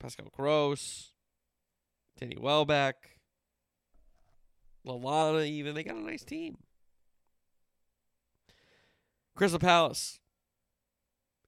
Pascal 0.00 0.28
Gross, 0.32 1.12
Danny 2.18 2.36
Welbeck, 2.38 3.20
Lallana, 4.86 5.46
even. 5.46 5.74
They 5.74 5.84
got 5.84 5.96
a 5.96 6.00
nice 6.00 6.24
team. 6.24 6.58
Crystal 9.36 9.60
Palace 9.60 10.18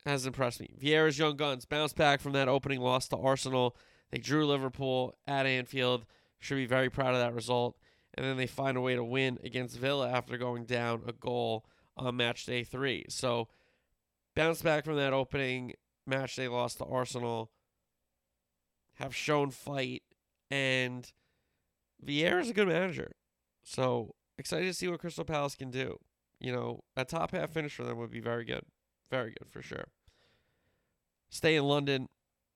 has 0.04 0.26
impressed 0.26 0.60
me. 0.60 0.70
Vieira's 0.80 1.18
young 1.18 1.36
guns 1.36 1.64
bounced 1.64 1.96
back 1.96 2.20
from 2.20 2.32
that 2.32 2.48
opening 2.48 2.80
loss 2.80 3.08
to 3.08 3.16
Arsenal. 3.16 3.76
They 4.10 4.18
drew 4.18 4.46
Liverpool 4.46 5.14
at 5.26 5.46
Anfield. 5.46 6.06
Should 6.38 6.56
be 6.56 6.66
very 6.66 6.90
proud 6.90 7.14
of 7.14 7.20
that 7.20 7.34
result. 7.34 7.76
And 8.14 8.24
then 8.24 8.36
they 8.36 8.46
find 8.46 8.76
a 8.76 8.80
way 8.80 8.94
to 8.94 9.04
win 9.04 9.38
against 9.44 9.78
Villa 9.78 10.10
after 10.10 10.38
going 10.38 10.64
down 10.64 11.02
a 11.06 11.12
goal 11.12 11.64
on 11.96 12.16
match 12.16 12.46
day 12.46 12.64
three. 12.64 13.04
So 13.08 13.48
bounce 14.34 14.62
back 14.62 14.84
from 14.84 14.96
that 14.96 15.12
opening 15.12 15.74
match 16.06 16.36
they 16.36 16.48
lost 16.48 16.78
to 16.78 16.84
Arsenal. 16.84 17.50
Have 18.94 19.14
shown 19.14 19.50
fight 19.50 20.02
and 20.50 21.10
Vieira's 22.00 22.50
a 22.50 22.54
good 22.54 22.68
manager. 22.68 23.12
So 23.62 24.14
excited 24.38 24.66
to 24.66 24.74
see 24.74 24.88
what 24.88 25.00
Crystal 25.00 25.24
Palace 25.24 25.54
can 25.54 25.70
do. 25.70 25.98
You 26.40 26.52
know, 26.52 26.84
a 26.96 27.04
top 27.04 27.32
half 27.32 27.50
finish 27.50 27.74
for 27.74 27.84
them 27.84 27.98
would 27.98 28.10
be 28.10 28.20
very 28.20 28.44
good. 28.44 28.62
Very 29.10 29.34
good 29.38 29.48
for 29.50 29.62
sure. 29.62 29.88
Stay 31.28 31.56
in 31.56 31.64
London. 31.64 32.08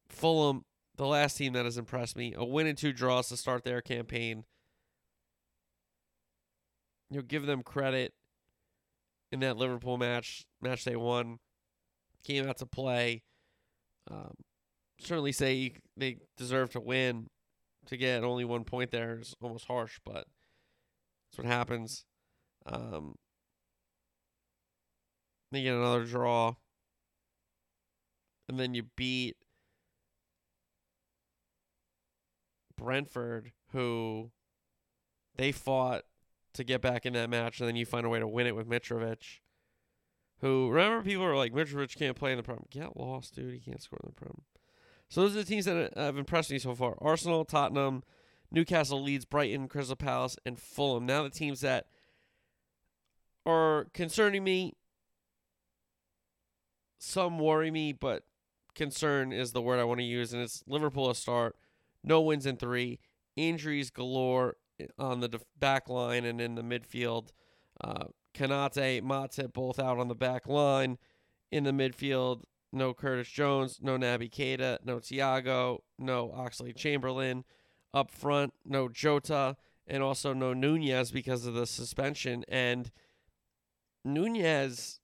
Fulham, 0.08 0.64
the 1.00 1.06
last 1.06 1.38
team 1.38 1.54
that 1.54 1.64
has 1.64 1.78
impressed 1.78 2.14
me. 2.14 2.34
A 2.36 2.44
win 2.44 2.66
and 2.66 2.76
two 2.76 2.92
draws 2.92 3.30
to 3.30 3.36
start 3.38 3.64
their 3.64 3.80
campaign. 3.80 4.44
You 7.08 7.16
know, 7.16 7.22
give 7.22 7.46
them 7.46 7.62
credit 7.62 8.12
in 9.32 9.40
that 9.40 9.56
Liverpool 9.56 9.96
match. 9.96 10.44
Match 10.60 10.84
they 10.84 10.96
won. 10.96 11.38
Came 12.22 12.46
out 12.46 12.58
to 12.58 12.66
play. 12.66 13.22
Um, 14.10 14.34
certainly 14.98 15.32
say 15.32 15.72
they 15.96 16.18
deserve 16.36 16.68
to 16.72 16.80
win. 16.80 17.28
To 17.86 17.96
get 17.96 18.22
only 18.22 18.44
one 18.44 18.64
point 18.64 18.90
there 18.90 19.20
is 19.22 19.34
almost 19.40 19.64
harsh, 19.64 19.98
but 20.04 20.26
that's 21.32 21.38
what 21.38 21.46
happens. 21.46 22.04
Um, 22.66 23.14
they 25.50 25.62
get 25.62 25.76
another 25.76 26.04
draw. 26.04 26.56
And 28.50 28.60
then 28.60 28.74
you 28.74 28.82
beat 28.98 29.38
Brentford, 32.82 33.52
who 33.72 34.30
they 35.36 35.52
fought 35.52 36.02
to 36.54 36.64
get 36.64 36.80
back 36.80 37.06
in 37.06 37.12
that 37.12 37.30
match, 37.30 37.60
and 37.60 37.68
then 37.68 37.76
you 37.76 37.86
find 37.86 38.04
a 38.04 38.08
way 38.08 38.18
to 38.18 38.26
win 38.26 38.46
it 38.46 38.56
with 38.56 38.68
Mitrovic. 38.68 39.40
Who 40.40 40.70
remember 40.70 41.02
people 41.02 41.24
are 41.24 41.36
like 41.36 41.52
Mitrovic 41.52 41.96
can't 41.96 42.16
play 42.16 42.32
in 42.32 42.38
the 42.38 42.42
Prem. 42.42 42.64
Get 42.70 42.96
lost, 42.96 43.34
dude. 43.34 43.52
He 43.52 43.60
can't 43.60 43.82
score 43.82 44.00
in 44.02 44.12
the 44.14 44.20
Prem. 44.20 44.40
So 45.08 45.20
those 45.20 45.32
are 45.32 45.40
the 45.40 45.44
teams 45.44 45.66
that 45.66 45.92
have 45.96 46.16
impressed 46.16 46.50
me 46.50 46.58
so 46.58 46.74
far: 46.74 46.96
Arsenal, 47.00 47.44
Tottenham, 47.44 48.02
Newcastle, 48.50 49.02
Leeds, 49.02 49.24
Brighton, 49.24 49.68
Crystal 49.68 49.96
Palace, 49.96 50.36
and 50.46 50.58
Fulham. 50.58 51.04
Now 51.04 51.22
the 51.22 51.30
teams 51.30 51.60
that 51.60 51.86
are 53.44 53.86
concerning 53.92 54.42
me. 54.42 54.74
Some 57.02 57.38
worry 57.38 57.70
me, 57.70 57.92
but 57.92 58.24
concern 58.74 59.32
is 59.32 59.52
the 59.52 59.62
word 59.62 59.80
I 59.80 59.84
want 59.84 60.00
to 60.00 60.04
use, 60.04 60.32
and 60.32 60.42
it's 60.42 60.62
Liverpool 60.66 61.08
a 61.08 61.14
start. 61.14 61.56
No 62.02 62.20
wins 62.20 62.46
in 62.46 62.56
three. 62.56 62.98
Injuries 63.36 63.90
galore 63.90 64.56
on 64.98 65.20
the 65.20 65.28
def- 65.28 65.44
back 65.58 65.88
line 65.88 66.24
and 66.24 66.40
in 66.40 66.54
the 66.54 66.62
midfield. 66.62 67.30
Uh, 67.82 68.04
Konaté, 68.34 69.02
Matip 69.02 69.52
both 69.52 69.78
out 69.78 69.98
on 69.98 70.08
the 70.08 70.14
back 70.14 70.46
line. 70.46 70.98
In 71.50 71.64
the 71.64 71.72
midfield, 71.72 72.42
no 72.72 72.94
Curtis 72.94 73.28
Jones, 73.28 73.80
no 73.82 73.98
Naby 73.98 74.30
Keita, 74.30 74.78
no 74.84 74.98
Thiago, 74.98 75.78
no 75.98 76.28
Oxlade 76.28 76.76
Chamberlain. 76.76 77.44
Up 77.92 78.10
front, 78.12 78.54
no 78.64 78.88
Jota, 78.88 79.56
and 79.84 80.00
also 80.00 80.32
no 80.32 80.54
Nunez 80.54 81.10
because 81.10 81.44
of 81.44 81.54
the 81.54 81.66
suspension. 81.66 82.44
And 82.46 82.92
Nunez 84.04 85.00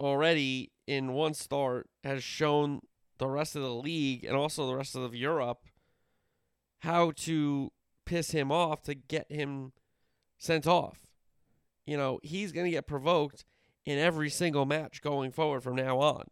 already 0.00 0.70
in 0.86 1.12
one 1.12 1.34
start 1.34 1.88
has 2.04 2.22
shown 2.22 2.80
the 3.18 3.28
rest 3.28 3.56
of 3.56 3.62
the 3.62 3.74
league 3.74 4.24
and 4.24 4.36
also 4.36 4.66
the 4.66 4.76
rest 4.76 4.94
of 4.94 5.14
Europe 5.14 5.64
how 6.82 7.12
to 7.12 7.70
piss 8.04 8.32
him 8.32 8.50
off 8.50 8.82
to 8.82 8.94
get 8.94 9.30
him 9.30 9.72
sent 10.36 10.66
off. 10.66 11.06
You 11.86 11.96
know, 11.96 12.18
he's 12.24 12.50
going 12.50 12.64
to 12.64 12.72
get 12.72 12.88
provoked 12.88 13.44
in 13.86 13.98
every 13.98 14.28
single 14.28 14.66
match 14.66 15.00
going 15.00 15.30
forward 15.30 15.62
from 15.62 15.76
now 15.76 16.00
on. 16.00 16.24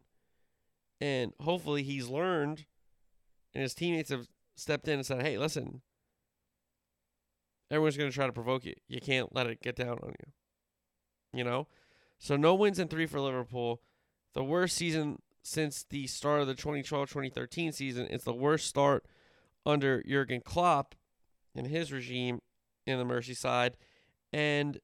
And 1.00 1.32
hopefully 1.40 1.84
he's 1.84 2.08
learned 2.08 2.66
and 3.54 3.62
his 3.62 3.74
teammates 3.74 4.10
have 4.10 4.26
stepped 4.56 4.88
in 4.88 4.94
and 4.94 5.06
said, 5.06 5.22
hey, 5.22 5.38
listen, 5.38 5.82
everyone's 7.70 7.96
going 7.96 8.10
to 8.10 8.14
try 8.14 8.26
to 8.26 8.32
provoke 8.32 8.64
you. 8.64 8.74
You 8.88 9.00
can't 9.00 9.34
let 9.34 9.46
it 9.46 9.62
get 9.62 9.76
down 9.76 9.98
on 10.02 10.14
you. 10.18 10.32
You 11.32 11.44
know? 11.44 11.68
So 12.18 12.36
no 12.36 12.56
wins 12.56 12.80
in 12.80 12.88
three 12.88 13.06
for 13.06 13.20
Liverpool. 13.20 13.82
The 14.34 14.44
worst 14.44 14.76
season 14.76 15.22
since 15.42 15.84
the 15.84 16.08
start 16.08 16.40
of 16.40 16.48
the 16.48 16.54
2012-2013 16.54 17.72
season. 17.72 18.08
It's 18.10 18.24
the 18.24 18.34
worst 18.34 18.66
start 18.66 19.04
under 19.66 20.02
Jurgen 20.02 20.40
Klopp 20.40 20.94
and 21.54 21.66
his 21.66 21.92
regime 21.92 22.40
in 22.86 22.98
the 22.98 23.04
Merseyside, 23.04 23.74
and 24.32 24.78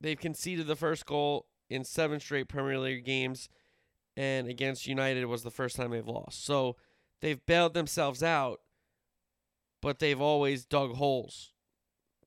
they've 0.00 0.18
conceded 0.18 0.66
the 0.66 0.76
first 0.76 1.06
goal 1.06 1.46
in 1.68 1.84
seven 1.84 2.20
straight 2.20 2.48
Premier 2.48 2.78
League 2.78 3.04
games, 3.04 3.48
and 4.16 4.48
against 4.48 4.86
United 4.86 5.24
was 5.26 5.42
the 5.42 5.50
first 5.50 5.76
time 5.76 5.90
they've 5.90 6.06
lost. 6.06 6.44
So 6.44 6.76
they've 7.20 7.44
bailed 7.46 7.74
themselves 7.74 8.22
out, 8.22 8.60
but 9.80 9.98
they've 9.98 10.20
always 10.20 10.64
dug 10.64 10.94
holes. 10.94 11.52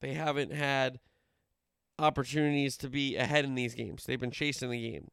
They 0.01 0.13
haven't 0.13 0.51
had 0.51 0.99
opportunities 1.97 2.77
to 2.77 2.89
be 2.89 3.15
ahead 3.15 3.45
in 3.45 3.55
these 3.55 3.75
games. 3.75 4.03
They've 4.03 4.19
been 4.19 4.31
chasing 4.31 4.69
the 4.69 4.91
game. 4.91 5.09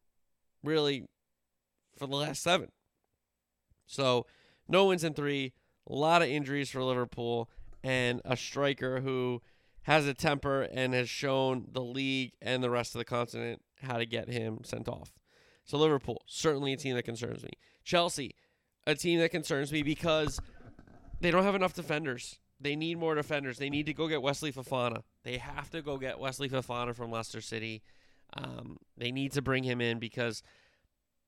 Really 0.64 1.06
for 1.96 2.06
the 2.06 2.16
last 2.16 2.42
seven. 2.42 2.68
So 3.86 4.26
no 4.68 4.86
wins 4.86 5.04
in 5.04 5.14
three, 5.14 5.52
a 5.88 5.94
lot 5.94 6.22
of 6.22 6.28
injuries 6.28 6.70
for 6.70 6.82
Liverpool, 6.82 7.48
and 7.82 8.20
a 8.24 8.36
striker 8.36 9.00
who 9.00 9.42
has 9.82 10.06
a 10.06 10.14
temper 10.14 10.62
and 10.62 10.94
has 10.94 11.08
shown 11.08 11.66
the 11.72 11.82
league 11.82 12.32
and 12.40 12.62
the 12.62 12.70
rest 12.70 12.94
of 12.94 13.00
the 13.00 13.04
continent 13.04 13.60
how 13.82 13.98
to 13.98 14.06
get 14.06 14.28
him 14.28 14.60
sent 14.62 14.88
off. 14.88 15.12
So 15.64 15.76
Liverpool, 15.78 16.22
certainly 16.26 16.72
a 16.72 16.76
team 16.76 16.94
that 16.94 17.04
concerns 17.04 17.42
me. 17.42 17.50
Chelsea, 17.84 18.34
a 18.86 18.94
team 18.94 19.18
that 19.20 19.30
concerns 19.30 19.72
me 19.72 19.82
because 19.82 20.40
they 21.20 21.30
don't 21.30 21.44
have 21.44 21.54
enough 21.54 21.74
defenders. 21.74 22.38
They 22.60 22.76
need 22.76 22.98
more 22.98 23.14
defenders. 23.16 23.58
They 23.58 23.70
need 23.70 23.86
to 23.86 23.94
go 23.94 24.06
get 24.06 24.22
Wesley 24.22 24.52
Fofana. 24.52 25.02
They 25.24 25.38
have 25.38 25.70
to 25.70 25.82
go 25.82 25.98
get 25.98 26.20
Wesley 26.20 26.48
Fofana 26.48 26.94
from 26.94 27.10
Leicester 27.10 27.40
City. 27.40 27.82
Um, 28.36 28.76
they 28.96 29.10
need 29.10 29.32
to 29.32 29.42
bring 29.42 29.64
him 29.64 29.80
in 29.80 29.98
because, 29.98 30.42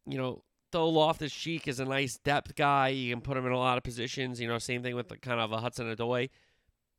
you 0.07 0.17
know, 0.17 0.45
though 0.75 0.89
Loftus 0.89 1.33
Cheek 1.33 1.69
is 1.69 1.79
a 1.79 1.85
nice 1.85 2.19
depth 2.19 2.57
guy, 2.57 2.89
you 2.89 3.13
can 3.13 3.21
put 3.21 3.37
him 3.37 3.47
in 3.47 3.53
a 3.53 3.59
lot 3.59 3.79
of 3.79 3.85
positions. 3.85 4.41
You 4.41 4.49
know, 4.49 4.59
same 4.59 4.83
thing 4.83 4.97
with 4.97 5.09
the, 5.09 5.17
kind 5.17 5.41
of 5.41 5.53
a 5.53 5.59
Hudson 5.59 5.87
Odoi. 5.95 6.31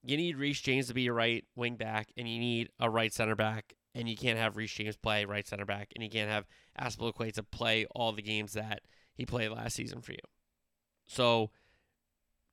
You 0.01 0.15
need 0.15 0.37
Reece 0.37 0.61
James 0.61 0.87
to 0.87 0.93
be 0.93 1.01
your 1.01 1.13
right 1.13 1.43
wing 1.57 1.75
back, 1.75 2.07
and 2.15 2.27
you 2.27 2.39
need 2.39 2.69
a 2.79 2.89
right 2.89 3.13
center 3.13 3.35
back, 3.35 3.73
and 3.93 4.07
you 4.07 4.15
can't 4.15 4.39
have 4.39 4.55
Reece 4.55 4.71
James 4.71 4.95
play 4.95 5.25
right 5.25 5.45
center 5.45 5.65
back, 5.65 5.91
and 5.93 6.03
you 6.03 6.09
can't 6.09 6.31
have 6.31 6.45
Azpilicueta 6.79 7.43
play 7.51 7.85
all 7.93 8.13
the 8.13 8.21
games 8.21 8.53
that 8.53 8.81
he 9.13 9.25
played 9.25 9.49
last 9.49 9.75
season 9.75 9.99
for 9.99 10.13
you. 10.13 10.19
So, 11.05 11.51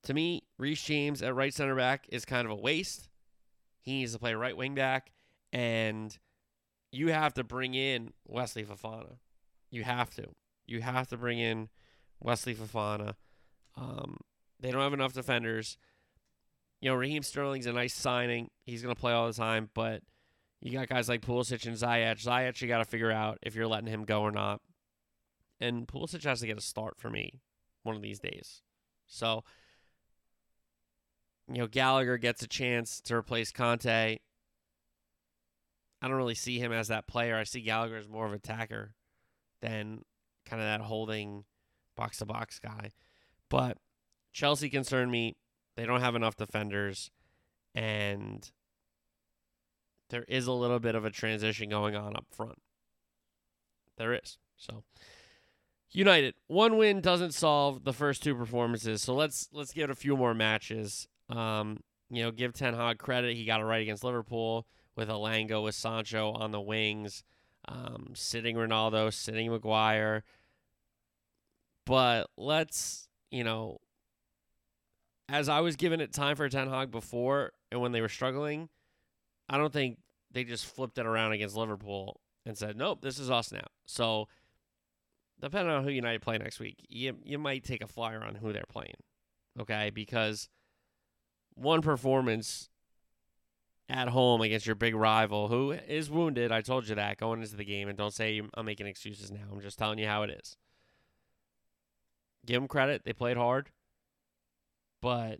to 0.03 0.13
me, 0.13 0.43
Reece 0.57 0.83
James 0.83 1.21
at 1.21 1.33
right 1.33 1.53
center 1.53 1.75
back 1.75 2.05
is 2.09 2.25
kind 2.25 2.45
of 2.45 2.51
a 2.51 2.61
waste. 2.61 3.07
He 3.79 3.93
needs 3.93 4.11
to 4.11 4.19
play 4.19 4.33
right 4.33 4.57
wing 4.57 4.75
back, 4.75 5.13
and 5.53 6.17
you 6.91 7.13
have 7.13 7.33
to 7.35 7.45
bring 7.45 7.75
in 7.75 8.11
Wesley 8.25 8.65
Fofana. 8.65 9.19
You 9.71 9.83
have 9.83 10.13
to. 10.15 10.25
You 10.65 10.81
have 10.81 11.07
to 11.09 11.17
bring 11.17 11.39
in 11.39 11.69
Wesley 12.19 12.55
Fofana. 12.55 13.15
Um, 13.75 14.17
they 14.59 14.71
don't 14.71 14.81
have 14.81 14.93
enough 14.93 15.13
defenders. 15.13 15.77
You 16.79 16.89
know, 16.89 16.95
Raheem 16.95 17.23
Sterling's 17.23 17.65
a 17.65 17.73
nice 17.73 17.93
signing. 17.93 18.49
He's 18.65 18.81
going 18.81 18.93
to 18.93 18.99
play 18.99 19.13
all 19.13 19.27
the 19.27 19.33
time, 19.33 19.69
but 19.73 20.01
you 20.61 20.71
got 20.71 20.87
guys 20.87 21.09
like 21.09 21.21
Pulisic 21.21 21.65
and 21.65 21.75
Ziyech. 21.75 22.23
Ziyech, 22.23 22.61
you 22.61 22.67
got 22.67 22.79
to 22.79 22.85
figure 22.85 23.11
out 23.11 23.39
if 23.41 23.55
you're 23.55 23.67
letting 23.67 23.87
him 23.87 24.05
go 24.05 24.21
or 24.21 24.31
not. 24.31 24.61
And 25.59 25.87
Pulisic 25.87 26.23
has 26.23 26.39
to 26.39 26.47
get 26.47 26.57
a 26.57 26.61
start 26.61 26.97
for 26.97 27.09
me 27.09 27.41
one 27.83 27.95
of 27.95 28.01
these 28.01 28.19
days. 28.19 28.61
So, 29.07 29.43
you 31.51 31.59
know, 31.59 31.67
Gallagher 31.67 32.17
gets 32.17 32.41
a 32.41 32.47
chance 32.47 33.01
to 33.01 33.15
replace 33.15 33.51
Kanté. 33.51 34.19
I 36.01 36.07
don't 36.07 36.17
really 36.17 36.35
see 36.35 36.59
him 36.59 36.71
as 36.71 36.89
that 36.89 37.07
player. 37.07 37.37
I 37.37 37.43
see 37.43 37.61
Gallagher 37.61 37.97
as 37.97 38.09
more 38.09 38.25
of 38.25 38.31
an 38.31 38.37
attacker 38.37 38.95
than 39.61 40.03
kind 40.45 40.61
of 40.61 40.67
that 40.67 40.81
holding 40.81 41.45
box 41.95 42.17
to 42.17 42.25
box 42.25 42.59
guy. 42.59 42.91
But 43.49 43.77
Chelsea 44.31 44.69
concern 44.69 45.11
me. 45.11 45.35
They 45.75 45.85
don't 45.85 46.01
have 46.01 46.15
enough 46.15 46.35
defenders, 46.35 47.09
and 47.73 48.49
there 50.09 50.25
is 50.27 50.45
a 50.45 50.51
little 50.51 50.79
bit 50.79 50.93
of 50.93 51.05
a 51.05 51.09
transition 51.09 51.69
going 51.69 51.95
on 51.95 52.15
up 52.15 52.25
front. 52.31 52.61
There 53.97 54.13
is. 54.13 54.37
So 54.55 54.83
United, 55.91 56.35
one 56.47 56.77
win 56.77 57.01
doesn't 57.01 57.33
solve 57.33 57.83
the 57.83 57.93
first 57.93 58.23
two 58.23 58.35
performances. 58.35 59.01
So 59.01 59.13
let's 59.13 59.49
let's 59.51 59.71
give 59.71 59.85
it 59.85 59.89
a 59.89 59.95
few 59.95 60.17
more 60.17 60.33
matches. 60.33 61.07
Um, 61.29 61.79
you 62.09 62.23
know, 62.23 62.31
give 62.31 62.53
Ten 62.53 62.73
Hag 62.73 62.97
credit. 62.97 63.35
He 63.35 63.45
got 63.45 63.61
it 63.61 63.65
right 63.65 63.81
against 63.81 64.03
Liverpool 64.03 64.67
with 64.95 65.09
Elanga, 65.09 65.63
with 65.63 65.75
Sancho 65.75 66.31
on 66.31 66.51
the 66.51 66.61
wings, 66.61 67.23
um, 67.67 68.11
sitting 68.13 68.55
Ronaldo, 68.55 69.13
sitting 69.13 69.51
Maguire. 69.51 70.23
But 71.85 72.29
let's, 72.37 73.07
you 73.31 73.43
know, 73.43 73.79
as 75.29 75.49
I 75.49 75.61
was 75.61 75.75
giving 75.75 75.99
it 75.99 76.13
time 76.13 76.35
for 76.35 76.47
Ten 76.49 76.69
Hag 76.69 76.91
before 76.91 77.51
and 77.71 77.81
when 77.81 77.91
they 77.91 78.01
were 78.01 78.09
struggling, 78.09 78.69
I 79.49 79.57
don't 79.57 79.73
think 79.73 79.97
they 80.31 80.43
just 80.43 80.65
flipped 80.65 80.97
it 80.97 81.05
around 81.05 81.33
against 81.33 81.55
Liverpool 81.55 82.19
and 82.45 82.57
said, 82.57 82.77
nope, 82.77 83.01
this 83.01 83.19
is 83.19 83.29
us 83.29 83.51
now. 83.51 83.67
So, 83.85 84.27
depending 85.39 85.73
on 85.73 85.83
who 85.83 85.89
United 85.89 86.21
play 86.21 86.37
next 86.37 86.59
week, 86.59 86.85
you, 86.89 87.17
you 87.23 87.37
might 87.37 87.63
take 87.63 87.83
a 87.83 87.87
flyer 87.87 88.23
on 88.23 88.35
who 88.35 88.53
they're 88.53 88.63
playing. 88.69 88.95
Okay? 89.59 89.91
Because 89.93 90.49
one 91.55 91.81
performance 91.81 92.69
at 93.89 94.07
home 94.09 94.41
against 94.41 94.65
your 94.65 94.75
big 94.75 94.95
rival 94.95 95.47
who 95.47 95.71
is 95.71 96.09
wounded. 96.09 96.51
I 96.51 96.61
told 96.61 96.87
you 96.87 96.95
that 96.95 97.17
going 97.17 97.41
into 97.41 97.55
the 97.55 97.65
game, 97.65 97.89
and 97.89 97.97
don't 97.97 98.13
say 98.13 98.41
I'm 98.53 98.65
making 98.65 98.87
excuses 98.87 99.31
now. 99.31 99.41
I'm 99.51 99.61
just 99.61 99.77
telling 99.77 99.99
you 99.99 100.07
how 100.07 100.23
it 100.23 100.29
is. 100.29 100.55
Give 102.45 102.61
them 102.61 102.67
credit; 102.67 103.03
they 103.03 103.13
played 103.13 103.37
hard, 103.37 103.69
but 105.01 105.39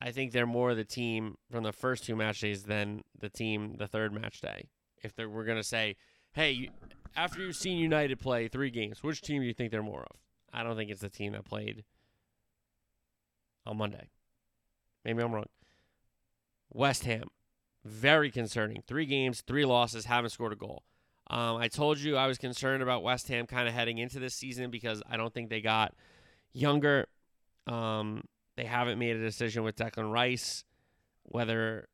I 0.00 0.10
think 0.12 0.32
they're 0.32 0.46
more 0.46 0.70
of 0.70 0.76
the 0.76 0.84
team 0.84 1.36
from 1.50 1.62
the 1.62 1.72
first 1.72 2.04
two 2.04 2.16
match 2.16 2.40
days 2.40 2.64
than 2.64 3.02
the 3.18 3.28
team 3.28 3.76
the 3.78 3.86
third 3.86 4.12
match 4.12 4.40
day. 4.40 4.68
If 5.02 5.12
we're 5.18 5.44
gonna 5.44 5.62
say, 5.62 5.96
"Hey, 6.32 6.70
after 7.16 7.40
you've 7.40 7.56
seen 7.56 7.78
United 7.78 8.18
play 8.18 8.48
three 8.48 8.70
games, 8.70 9.02
which 9.02 9.20
team 9.20 9.42
do 9.42 9.46
you 9.46 9.54
think 9.54 9.70
they're 9.70 9.82
more 9.82 10.02
of?" 10.10 10.20
I 10.52 10.62
don't 10.62 10.76
think 10.76 10.90
it's 10.90 11.00
the 11.00 11.08
team 11.08 11.32
that 11.32 11.44
played 11.44 11.84
on 13.66 13.76
Monday. 13.76 14.10
Maybe 15.04 15.22
I'm 15.22 15.32
wrong. 15.32 15.46
West 16.70 17.04
Ham, 17.04 17.28
very 17.84 18.30
concerning. 18.30 18.82
Three 18.86 19.06
games, 19.06 19.42
three 19.46 19.64
losses, 19.64 20.06
haven't 20.06 20.30
scored 20.30 20.52
a 20.52 20.56
goal. 20.56 20.84
Um, 21.28 21.56
I 21.56 21.68
told 21.68 21.98
you 21.98 22.16
I 22.16 22.26
was 22.26 22.38
concerned 22.38 22.82
about 22.82 23.02
West 23.02 23.28
Ham 23.28 23.46
kind 23.46 23.68
of 23.68 23.74
heading 23.74 23.98
into 23.98 24.18
this 24.18 24.34
season 24.34 24.70
because 24.70 25.02
I 25.08 25.16
don't 25.16 25.32
think 25.32 25.48
they 25.48 25.60
got 25.60 25.94
younger. 26.52 27.06
Um, 27.66 28.24
they 28.56 28.64
haven't 28.64 28.98
made 28.98 29.16
a 29.16 29.20
decision 29.20 29.62
with 29.62 29.76
Declan 29.76 30.12
Rice 30.12 30.64
whether 31.30 31.88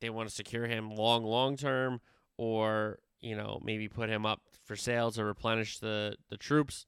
they 0.00 0.10
want 0.10 0.28
to 0.28 0.34
secure 0.34 0.66
him 0.66 0.90
long, 0.90 1.24
long 1.24 1.56
term 1.56 2.00
or 2.36 2.98
you 3.20 3.36
know 3.36 3.60
maybe 3.62 3.88
put 3.88 4.08
him 4.08 4.24
up 4.24 4.40
for 4.64 4.76
sale 4.76 5.10
to 5.12 5.24
replenish 5.24 5.78
the 5.78 6.16
the 6.30 6.36
troops. 6.36 6.86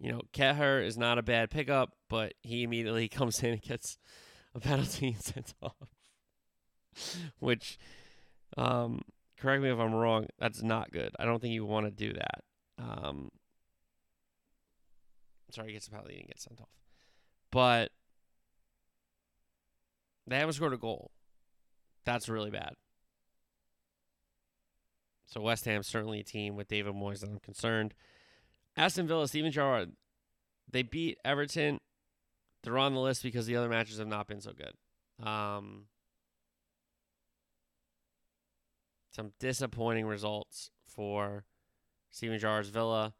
You 0.00 0.12
know, 0.12 0.20
Kelleher 0.32 0.80
is 0.80 0.96
not 0.96 1.18
a 1.18 1.22
bad 1.22 1.50
pickup, 1.50 1.92
but 2.08 2.34
he 2.42 2.62
immediately 2.62 3.08
comes 3.08 3.42
in 3.42 3.50
and 3.52 3.62
gets 3.62 3.98
a 4.58 4.60
penalty 4.68 5.08
and 5.08 5.22
sent 5.22 5.54
off. 5.62 5.88
Which, 7.38 7.78
um, 8.56 9.02
correct 9.38 9.62
me 9.62 9.70
if 9.70 9.78
I'm 9.78 9.94
wrong, 9.94 10.26
that's 10.38 10.62
not 10.62 10.90
good. 10.90 11.14
I 11.18 11.24
don't 11.24 11.40
think 11.40 11.54
you 11.54 11.64
want 11.64 11.86
to 11.86 11.90
do 11.90 12.12
that. 12.14 12.44
Um, 12.78 13.30
sorry, 15.50 15.68
he 15.68 15.74
gets 15.74 15.86
a 15.86 15.90
penalty 15.90 16.18
and 16.18 16.28
gets 16.28 16.44
sent 16.44 16.60
off. 16.60 16.68
But 17.50 17.90
they 20.26 20.36
haven't 20.36 20.54
scored 20.54 20.74
a 20.74 20.78
goal. 20.78 21.10
That's 22.04 22.28
really 22.28 22.50
bad. 22.50 22.74
So 25.26 25.40
West 25.42 25.66
Ham's 25.66 25.86
certainly 25.86 26.20
a 26.20 26.24
team 26.24 26.56
with 26.56 26.68
David 26.68 26.94
Moyes 26.94 27.20
that 27.20 27.28
I'm 27.28 27.38
concerned. 27.38 27.94
Aston 28.76 29.06
Villa, 29.06 29.28
Steven 29.28 29.52
Gerrard, 29.52 29.92
they 30.70 30.82
beat 30.82 31.18
Everton 31.24 31.80
they're 32.62 32.78
on 32.78 32.94
the 32.94 33.00
list 33.00 33.22
because 33.22 33.46
the 33.46 33.56
other 33.56 33.68
matches 33.68 33.98
have 33.98 34.08
not 34.08 34.26
been 34.26 34.40
so 34.40 34.52
good. 34.52 35.26
Um, 35.26 35.84
some 39.10 39.32
disappointing 39.38 40.06
results 40.06 40.70
for 40.86 41.44
Steven 42.10 42.38
Gerrard's 42.38 42.68
Villa. 42.68 43.14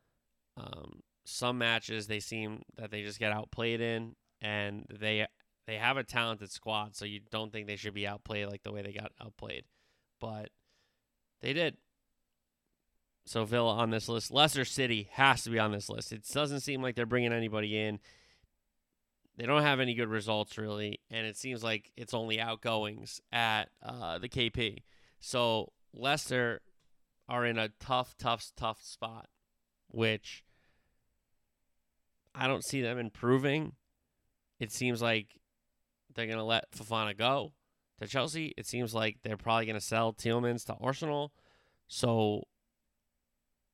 Um, 0.57 1.03
some 1.25 1.59
matches 1.59 2.07
they 2.07 2.21
seem 2.21 2.63
that 2.77 2.91
they 2.91 3.03
just 3.03 3.19
get 3.19 3.33
outplayed 3.33 3.81
in, 3.81 4.17
and 4.41 4.87
they 4.89 5.27
they 5.67 5.77
have 5.77 5.97
a 5.97 6.05
talented 6.05 6.51
squad, 6.51 6.97
so 6.97 7.05
you 7.05 7.21
don't 7.31 7.53
think 7.53 7.67
they 7.67 7.77
should 7.77 7.95
be 7.95 8.07
outplayed 8.07 8.49
like 8.49 8.63
the 8.63 8.73
way 8.73 8.83
they 8.83 8.93
got 8.93 9.13
outplayed, 9.21 9.65
but 10.21 10.51
they 11.43 11.53
did. 11.53 11.77
So 13.27 13.45
Villa 13.45 13.75
on 13.75 13.91
this 13.91 14.09
list. 14.09 14.31
Leicester 14.31 14.65
City 14.65 15.09
has 15.13 15.43
to 15.43 15.51
be 15.51 15.59
on 15.59 15.71
this 15.71 15.91
list. 15.91 16.13
It 16.13 16.27
doesn't 16.33 16.61
seem 16.61 16.83
like 16.83 16.97
they're 16.97 17.05
bringing 17.05 17.33
anybody 17.33 17.79
in. 17.79 18.01
They 19.39 19.47
don't 19.47 19.63
have 19.63 19.79
any 19.79 19.95
good 19.95 20.09
results 20.09 20.59
really, 20.59 20.99
and 21.13 21.25
it 21.25 21.37
seems 21.37 21.63
like 21.63 21.93
it's 21.97 22.13
only 22.13 22.41
outgoings 22.41 23.21
at 23.33 23.71
uh, 23.81 24.19
the 24.19 24.29
KP. 24.29 24.83
So 25.21 25.73
Leicester 25.95 26.61
are 27.29 27.47
in 27.47 27.57
a 27.57 27.69
tough, 27.79 28.17
tough, 28.19 28.51
tough 28.57 28.83
spot, 28.83 29.29
which 29.87 30.43
I 32.35 32.49
don't 32.49 32.65
see 32.65 32.83
them 32.83 32.99
improving. 32.99 33.75
It 34.59 34.73
seems 34.73 35.01
like 35.01 35.39
they're 36.17 36.27
going 36.27 36.39
to 36.39 36.45
let 36.45 36.73
Fofana 36.73 37.17
go 37.17 37.53
to 38.01 38.09
Chelsea. 38.09 38.55
It 38.57 38.67
seems 38.67 38.93
like 38.93 39.19
they're 39.23 39.37
probably 39.37 39.67
going 39.67 39.79
to 39.79 39.81
sell 39.81 40.13
Tielemans 40.13 40.67
to 40.67 40.75
Arsenal. 40.81 41.33
So 41.87 42.43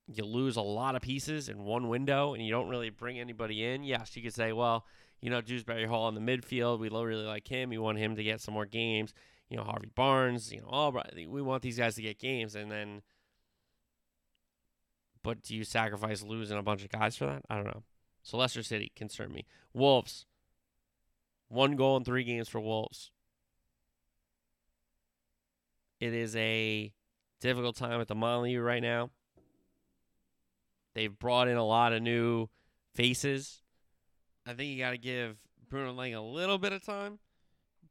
you 0.07 0.27
lose 0.27 0.57
a 0.57 0.63
lot 0.63 0.95
of 0.95 1.01
pieces 1.01 1.49
in 1.49 1.65
one 1.65 1.89
window 1.89 2.35
and 2.35 2.45
you 2.45 2.51
don't 2.51 2.69
really 2.69 2.91
bring 2.91 3.19
anybody 3.19 3.65
in. 3.65 3.83
Yes, 3.83 4.15
you 4.15 4.23
could 4.23 4.35
say, 4.35 4.53
well, 4.53 4.85
you 5.25 5.31
know, 5.31 5.41
Dewsbury 5.41 5.87
Hall 5.87 6.07
in 6.09 6.15
the 6.15 6.21
midfield. 6.21 6.81
We 6.81 6.91
really 6.91 7.25
like 7.25 7.49
him. 7.49 7.71
We 7.71 7.79
want 7.79 7.97
him 7.97 8.15
to 8.17 8.23
get 8.23 8.43
some 8.43 8.53
more 8.53 8.67
games. 8.67 9.15
You 9.49 9.57
know, 9.57 9.63
Harvey 9.63 9.89
Barnes, 9.95 10.53
you 10.53 10.61
know, 10.61 10.67
all 10.69 10.93
right. 10.93 11.27
We 11.27 11.41
want 11.41 11.63
these 11.63 11.79
guys 11.79 11.95
to 11.95 12.03
get 12.03 12.19
games. 12.19 12.55
And 12.55 12.71
then, 12.71 13.01
but 15.23 15.41
do 15.41 15.57
you 15.57 15.65
sacrifice 15.65 16.23
losing 16.23 16.59
a 16.59 16.63
bunch 16.63 16.85
of 16.85 16.91
guys 16.91 17.17
for 17.17 17.25
that? 17.25 17.43
I 17.49 17.55
don't 17.55 17.65
know. 17.65 17.85
So 18.23 18.37
Leicester 18.37 18.63
City 18.63 18.93
concern 18.95 19.33
me. 19.33 19.47
Wolves, 19.73 20.27
one 21.49 21.75
goal 21.75 21.97
in 21.97 22.05
three 22.05 22.25
games 22.25 22.51
for 22.51 22.61
Wolves. 22.61 23.11
It 26.01 26.13
is 26.13 26.37
a 26.37 26.93
difficult 27.41 27.77
time 27.77 27.99
at 27.99 28.09
the 28.09 28.15
Molineux 28.15 28.61
right 28.61 28.83
now. 28.83 29.09
They've 30.95 31.19
brought 31.19 31.49
in 31.49 31.57
a 31.57 31.65
lot 31.65 31.95
of 31.95 32.03
new 32.03 32.49
faces 32.95 33.64
I 34.47 34.53
think 34.53 34.71
you 34.71 34.79
got 34.79 34.91
to 34.91 34.99
give 34.99 35.37
Bruno 35.69 35.93
Lage 35.93 36.15
a 36.15 36.21
little 36.21 36.59
bit 36.59 36.73
of 36.73 36.85
time, 36.85 37.19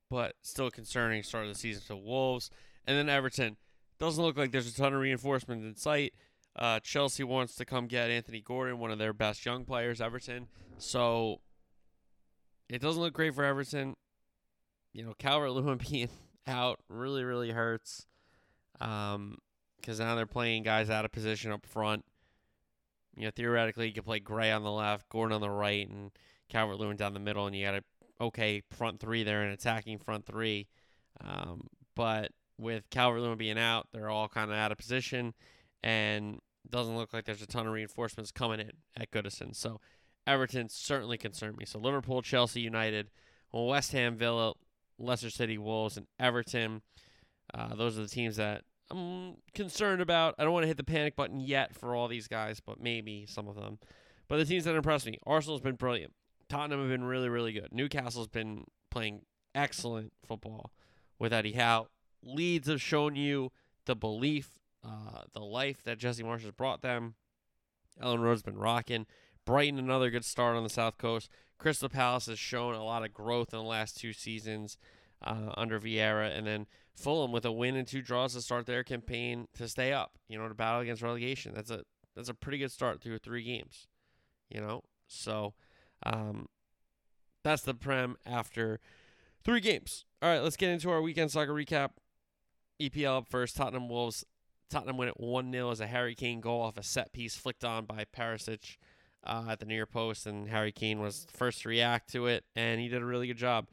but 0.10 0.36
still 0.42 0.70
concerning 0.70 1.24
start 1.24 1.46
of 1.46 1.54
the 1.54 1.60
season 1.60 1.84
for 1.86 1.96
Wolves. 1.96 2.50
And 2.86 2.98
then 2.98 3.10
Everton 3.10 3.58
doesn't 4.00 4.24
look 4.24 4.38
like 4.38 4.52
there's 4.52 4.68
a 4.68 4.76
ton 4.76 4.94
of 4.94 5.00
reinforcement 5.00 5.64
in 5.66 5.76
sight. 5.76 6.14
Uh, 6.56 6.80
Chelsea 6.80 7.24
wants 7.24 7.56
to 7.56 7.66
come 7.66 7.88
get 7.88 8.12
Anthony 8.12 8.42
Gordon, 8.42 8.78
one 8.78 8.92
of 8.92 9.00
their 9.00 9.14
best 9.14 9.46
young 9.46 9.66
players, 9.66 10.00
Everton. 10.00 10.48
So 10.78 11.42
it 12.70 12.82
doesn't 12.82 13.02
look 13.02 13.14
great 13.14 13.34
for 13.34 13.44
Everton. 13.44 13.96
You 14.92 15.04
know, 15.04 15.14
Calvert 15.18 15.52
Lewin 15.52 15.80
being 15.90 16.10
out 16.46 16.80
really, 16.90 17.24
really 17.24 17.52
hurts. 17.52 18.06
Um, 18.80 19.38
because 19.84 20.00
now 20.00 20.16
they're 20.16 20.26
playing 20.26 20.64
guys 20.64 20.90
out 20.90 21.04
of 21.04 21.12
position 21.12 21.52
up 21.52 21.66
front. 21.66 22.06
You 23.16 23.26
know, 23.26 23.32
theoretically, 23.36 23.88
you 23.88 23.94
could 23.94 24.06
play 24.06 24.20
Gray 24.20 24.50
on 24.52 24.64
the 24.64 24.72
left, 24.72 25.10
Gordon 25.10 25.36
on 25.36 25.42
the 25.42 25.50
right, 25.50 25.88
and 25.88 26.12
Calvert 26.54 26.80
Lewin 26.80 26.96
down 26.96 27.14
the 27.14 27.20
middle, 27.20 27.48
and 27.48 27.56
you 27.56 27.66
got 27.66 27.76
a 27.76 27.84
okay 28.22 28.62
front 28.70 29.00
three 29.00 29.24
there, 29.24 29.42
an 29.42 29.52
attacking 29.52 29.98
front 29.98 30.26
three. 30.26 30.68
Um, 31.20 31.68
but 31.96 32.32
with 32.60 32.90
Calvert 32.92 33.22
Lewin 33.22 33.38
being 33.38 33.58
out, 33.58 33.88
they're 33.92 34.10
all 34.10 34.30
kind 34.30 34.52
of 34.52 34.58
out 34.58 34.72
of 34.72 34.78
position, 34.78 35.34
and 35.82 36.40
doesn't 36.70 36.96
look 36.96 37.12
like 37.12 37.26
there's 37.26 37.42
a 37.42 37.48
ton 37.48 37.68
of 37.68 37.74
reinforcements 37.74 38.32
coming 38.32 38.60
in 38.60 38.72
at 38.96 39.12
Goodison. 39.12 39.56
So 39.56 39.82
Everton 40.26 40.70
certainly 40.70 41.18
concerned 41.18 41.58
me. 41.58 41.66
So 41.66 41.80
Liverpool, 41.80 42.22
Chelsea, 42.22 42.62
United, 42.62 43.10
West 43.52 43.92
Ham, 43.92 44.16
Villa, 44.16 44.54
Leicester 44.98 45.32
City, 45.32 45.58
Wolves, 45.58 45.98
and 45.98 46.06
Everton. 46.20 46.84
Uh, 47.54 47.76
those 47.76 47.98
are 47.98 48.04
the 48.04 48.08
teams 48.08 48.38
that 48.38 48.62
I'm 48.92 49.38
concerned 49.54 50.02
about. 50.02 50.36
I 50.38 50.44
don't 50.44 50.54
want 50.54 50.64
to 50.64 50.68
hit 50.68 50.78
the 50.78 50.84
panic 50.84 51.16
button 51.16 51.40
yet 51.40 51.76
for 51.76 51.96
all 51.96 52.08
these 52.08 52.28
guys, 52.28 52.60
but 52.60 52.80
maybe 52.80 53.26
some 53.28 53.48
of 53.48 53.56
them. 53.56 53.80
But 54.28 54.38
the 54.38 54.46
teams 54.46 54.64
that 54.66 54.76
impressed 54.76 55.06
me, 55.06 55.18
Arsenal's 55.26 55.62
been 55.62 55.76
brilliant. 55.76 56.14
Tottenham 56.54 56.82
have 56.82 56.90
been 56.90 57.04
really, 57.04 57.30
really 57.30 57.52
good. 57.52 57.70
Newcastle's 57.72 58.28
been 58.28 58.66
playing 58.92 59.22
excellent 59.56 60.14
football 60.24 60.72
with 61.18 61.34
Eddie 61.34 61.54
Howe. 61.54 61.88
Leeds 62.22 62.68
have 62.68 62.80
shown 62.80 63.16
you 63.16 63.52
the 63.86 63.96
belief, 63.96 64.60
uh, 64.86 65.24
the 65.34 65.42
life 65.42 65.82
that 65.84 65.98
Jesse 65.98 66.22
Marsch 66.22 66.44
has 66.44 66.52
brought 66.52 66.84
them. 66.84 67.16
Elland 68.00 68.22
Road's 68.22 68.44
been 68.44 68.60
rocking. 68.60 69.08
Brighton, 69.46 69.80
another 69.80 70.12
good 70.12 70.24
start 70.24 70.56
on 70.56 70.62
the 70.62 70.70
South 70.70 71.00
Coast. 71.00 71.28
Crystal 71.58 71.90
Palace 71.90 72.28
has 72.28 72.38
shown 72.38 72.76
a 72.76 72.84
lot 72.84 73.04
of 73.04 73.16
growth 73.16 73.52
in 73.52 73.58
the 73.58 73.66
last 73.66 73.98
two 73.98 74.14
seasons 74.14 74.78
uh, 75.24 75.54
under 75.58 75.80
Vieira. 75.80 76.38
And 76.38 76.46
then 76.46 76.68
Fulham 76.94 77.32
with 77.32 77.46
a 77.46 77.52
win 77.52 77.76
and 77.76 77.88
two 77.88 78.04
draws 78.04 78.36
to 78.36 78.42
start 78.42 78.68
their 78.68 78.84
campaign 78.84 79.48
to 79.58 79.68
stay 79.68 79.92
up, 79.92 80.20
you 80.28 80.38
know, 80.38 80.48
to 80.48 80.54
battle 80.54 80.82
against 80.82 81.02
relegation. 81.02 81.54
That's 81.56 81.72
a 81.72 81.82
that's 82.16 82.30
a 82.30 82.36
pretty 82.36 82.60
good 82.60 82.72
start 82.72 83.02
through 83.02 83.18
three 83.18 83.44
games. 83.44 83.88
You 84.52 84.62
know? 84.62 84.84
So 85.08 85.56
um, 86.06 86.48
that's 87.44 87.64
the 87.64 87.74
Prem 87.74 88.18
after 88.26 88.80
three 89.44 89.60
games. 89.60 90.06
All 90.22 90.30
right, 90.30 90.42
let's 90.42 90.58
get 90.58 90.70
into 90.70 90.90
our 90.90 91.02
weekend 91.02 91.32
soccer 91.32 91.54
recap. 91.54 91.92
EPL 92.82 93.20
up 93.20 93.28
first. 93.28 93.56
Tottenham 93.56 93.90
Wolves. 93.90 94.26
Tottenham 94.70 94.98
win 94.98 95.10
it 95.10 95.20
1 95.20 95.52
0 95.52 95.70
as 95.70 95.80
a 95.80 95.88
Harry 95.88 96.16
Kane 96.16 96.42
goal 96.42 96.62
off 96.62 96.78
a 96.78 96.84
set 96.84 97.14
piece 97.14 97.36
flicked 97.36 97.64
on 97.64 97.86
by 97.86 98.06
Perisic 98.06 98.78
uh, 99.24 99.46
at 99.50 99.60
the 99.60 99.66
near 99.66 99.86
post. 99.86 100.26
And 100.26 100.50
Harry 100.50 100.72
Kane 100.72 101.00
was 101.00 101.28
first 101.32 101.62
to 101.62 101.70
react 101.70 102.12
to 102.14 102.28
it, 102.28 102.46
and 102.56 102.80
he 102.80 102.88
did 102.88 103.02
a 103.02 103.06
really 103.06 103.28
good 103.28 103.38
job 103.38 103.68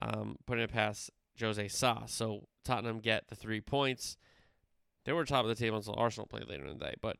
um, 0.00 0.36
putting 0.46 0.64
it 0.64 0.72
past 0.72 1.10
Jose 1.40 1.68
Sa. 1.68 2.06
So 2.06 2.46
Tottenham 2.64 3.00
get 3.00 3.28
the 3.28 3.34
three 3.34 3.60
points. 3.60 4.16
They 5.04 5.12
were 5.12 5.24
top 5.24 5.44
of 5.44 5.48
the 5.48 5.54
table 5.54 5.78
until 5.78 5.94
Arsenal 5.96 6.26
played 6.26 6.48
later 6.48 6.64
in 6.64 6.78
the 6.78 6.84
day. 6.84 6.94
But 7.00 7.16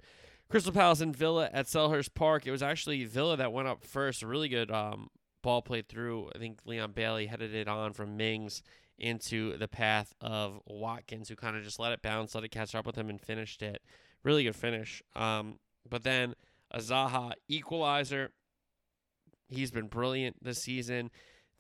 Crystal 0.51 0.73
Palace 0.73 1.01
and 1.01 1.15
Villa 1.15 1.51
at 1.53 1.67
Selhurst 1.67 2.15
Park. 2.15 2.47
It 2.47 2.51
was 2.51 2.63
actually 2.63 3.05
Villa 3.05 3.37
that 3.37 3.53
went 3.53 3.69
up 3.69 3.85
first. 3.85 4.23
Really 4.23 4.49
good 4.49 4.71
um, 4.71 5.09
ball 5.43 5.61
played 5.61 5.89
through. 5.89 6.31
I 6.35 6.39
think 6.39 6.61
Leon 6.65 6.93
Bailey 6.93 7.27
headed 7.27 7.55
it 7.55 7.69
on 7.69 7.93
from 7.93 8.17
Mings 8.17 8.63
into 8.99 9.57
the 9.59 9.69
path 9.69 10.15
of 10.21 10.61
Watkins, 10.67 11.29
who 11.29 11.37
kind 11.37 11.57
of 11.57 11.63
just 11.63 11.79
let 11.79 11.93
it 11.93 12.03
bounce, 12.03 12.35
let 12.35 12.45
it 12.45 12.51
catch 12.51 12.75
up 12.75 12.87
with 12.87 12.97
him, 12.97 13.11
and 13.11 13.21
finished 13.21 13.63
it. 13.63 13.83
Really 14.25 14.45
good 14.45 14.57
finish. 14.57 15.03
Um, 15.15 15.59
but 15.89 16.03
then 16.03 16.35
a 16.71 16.79
Zaha 16.79 17.33
equalizer. 17.49 18.31
He's 19.49 19.71
been 19.71 19.87
brilliant 19.87 20.43
this 20.43 20.63
season. 20.63 21.11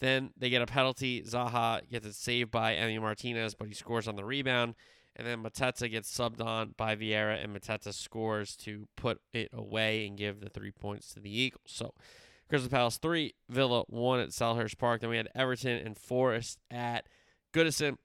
Then 0.00 0.30
they 0.36 0.50
get 0.50 0.62
a 0.62 0.66
penalty. 0.66 1.22
Zaha 1.22 1.88
gets 1.90 2.06
it 2.06 2.14
saved 2.14 2.50
by 2.50 2.74
Emi 2.74 3.00
Martinez, 3.00 3.54
but 3.54 3.68
he 3.68 3.74
scores 3.74 4.08
on 4.08 4.16
the 4.16 4.24
rebound. 4.24 4.74
And 5.18 5.26
then 5.26 5.42
Mateta 5.42 5.90
gets 5.90 6.16
subbed 6.16 6.40
on 6.40 6.74
by 6.76 6.94
Vieira, 6.94 7.42
and 7.42 7.54
Mateta 7.54 7.92
scores 7.92 8.54
to 8.58 8.86
put 8.96 9.20
it 9.32 9.48
away 9.52 10.06
and 10.06 10.16
give 10.16 10.40
the 10.40 10.48
three 10.48 10.70
points 10.70 11.12
to 11.14 11.20
the 11.20 11.36
Eagles. 11.36 11.64
So 11.66 11.92
Crystal 12.48 12.70
Palace 12.70 12.98
3, 12.98 13.34
Villa 13.50 13.82
1 13.88 14.20
at 14.20 14.28
Selhurst 14.30 14.78
Park. 14.78 15.00
Then 15.00 15.10
we 15.10 15.16
had 15.16 15.28
Everton 15.34 15.84
and 15.84 15.98
Forest 15.98 16.60
at 16.70 17.08
Goodison. 17.52 17.96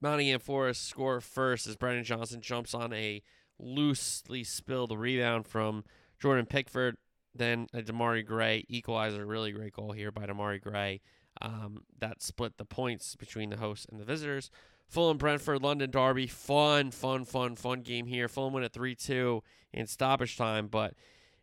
Nottingham 0.00 0.40
Forest 0.40 0.88
score 0.88 1.20
first 1.20 1.66
as 1.66 1.76
Brennan 1.76 2.04
Johnson 2.04 2.40
jumps 2.40 2.74
on 2.74 2.92
a 2.92 3.22
loosely 3.58 4.44
spilled 4.44 4.96
rebound 4.96 5.46
from 5.46 5.84
Jordan 6.18 6.46
Pickford. 6.46 6.96
Then 7.34 7.68
a 7.72 7.82
Demarai 7.82 8.24
Gray 8.24 8.64
equalizer, 8.68 9.24
really 9.26 9.52
great 9.52 9.72
goal 9.72 9.92
here 9.92 10.10
by 10.10 10.26
Demarai 10.26 10.60
Gray. 10.60 11.00
Um, 11.42 11.82
that 11.98 12.22
split 12.22 12.58
the 12.58 12.64
points 12.64 13.16
between 13.16 13.50
the 13.50 13.56
hosts 13.56 13.86
and 13.90 14.00
the 14.00 14.04
visitors. 14.04 14.50
Fulham 14.94 15.18
Brentford 15.18 15.60
London 15.60 15.90
Derby, 15.90 16.28
fun, 16.28 16.92
fun, 16.92 17.24
fun, 17.24 17.56
fun 17.56 17.80
game 17.80 18.06
here. 18.06 18.28
Fulham 18.28 18.52
win 18.52 18.62
at 18.62 18.72
3 18.72 18.94
2 18.94 19.42
in 19.72 19.88
stoppage 19.88 20.36
time, 20.36 20.68
but 20.68 20.94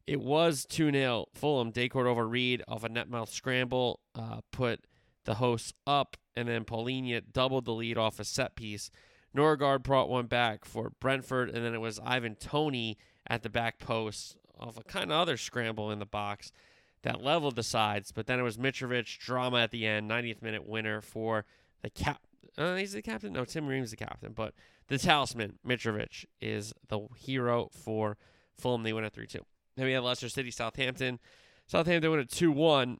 it 0.07 0.21
was 0.21 0.65
2 0.69 0.89
0. 0.89 1.25
Fulham, 1.33 1.69
De 1.69 1.89
Cordova-Reid 1.89 2.63
off 2.65 2.85
a 2.85 2.89
net 2.89 3.09
mouth 3.09 3.29
scramble, 3.29 3.99
uh, 4.15 4.39
put 4.51 4.87
the 5.25 5.33
hosts 5.33 5.73
up, 5.85 6.15
and 6.33 6.47
then 6.47 6.63
Palhinha 6.63 7.23
doubled 7.33 7.65
the 7.65 7.73
lead 7.73 7.97
off 7.97 8.21
a 8.21 8.23
set 8.23 8.55
piece. 8.55 8.89
Nørgaard 9.35 9.83
brought 9.83 10.07
one 10.07 10.27
back 10.27 10.63
for 10.63 10.91
Brentford, 11.01 11.49
and 11.49 11.65
then 11.65 11.73
it 11.73 11.81
was 11.81 11.99
Ivan 12.05 12.35
Toney 12.35 12.97
at 13.27 13.43
the 13.43 13.49
back 13.49 13.79
post 13.79 14.37
of 14.57 14.77
a 14.77 14.83
kind 14.83 15.11
of 15.11 15.17
other 15.17 15.35
scramble 15.35 15.91
in 15.91 15.99
the 15.99 16.05
box 16.05 16.53
that 17.01 17.21
leveled 17.21 17.57
the 17.57 17.63
sides. 17.63 18.13
But 18.13 18.27
then 18.27 18.39
it 18.39 18.43
was 18.43 18.55
Mitrovic 18.55 19.17
drama 19.19 19.59
at 19.59 19.71
the 19.71 19.85
end, 19.85 20.09
90th 20.09 20.41
minute 20.41 20.65
winner 20.65 21.01
for 21.01 21.43
the 21.81 21.89
cap. 21.89 22.21
Uh, 22.57 22.75
he's 22.75 22.93
the 22.93 23.01
captain. 23.01 23.33
No, 23.33 23.45
Tim 23.45 23.67
Ream's 23.67 23.91
the 23.91 23.97
captain, 23.97 24.33
but 24.33 24.53
the 24.87 24.97
talisman 24.97 25.59
Mitrovic 25.65 26.25
is 26.41 26.73
the 26.89 27.07
hero 27.17 27.69
for 27.71 28.17
Fulham. 28.57 28.83
They 28.83 28.93
win 28.93 29.05
at 29.05 29.13
three 29.13 29.27
two. 29.27 29.45
Then 29.77 29.85
we 29.85 29.93
have 29.93 30.03
Leicester 30.03 30.29
City, 30.29 30.51
Southampton. 30.51 31.19
Southampton 31.67 32.11
win 32.11 32.19
at 32.19 32.29
two 32.29 32.51
one. 32.51 32.97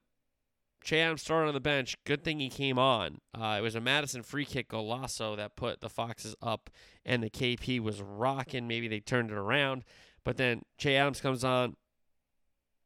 Che 0.84 1.00
Adams 1.00 1.22
started 1.22 1.50
on 1.50 1.54
the 1.54 1.60
bench. 1.60 1.96
Good 2.06 2.24
thing 2.24 2.40
he 2.40 2.50
came 2.50 2.80
on. 2.80 3.20
Uh, 3.40 3.58
it 3.60 3.62
was 3.62 3.76
a 3.76 3.82
Maddison 3.82 4.24
free 4.24 4.46
kick 4.46 4.70
golazo 4.70 5.38
that 5.38 5.56
put 5.56 5.80
the 5.80 5.90
Foxes 5.90 6.36
up, 6.42 6.72
and 7.06 7.22
the 7.22 7.30
KP 7.30 7.80
was 7.80 8.02
rocking. 8.02 8.68
Maybe 8.68 8.88
they 8.88 9.00
turned 9.00 9.30
it 9.30 9.38
around. 9.38 9.84
But 10.24 10.38
then 10.38 10.64
Che 10.78 10.96
Adams 10.96 11.22
comes 11.22 11.44
on 11.44 11.76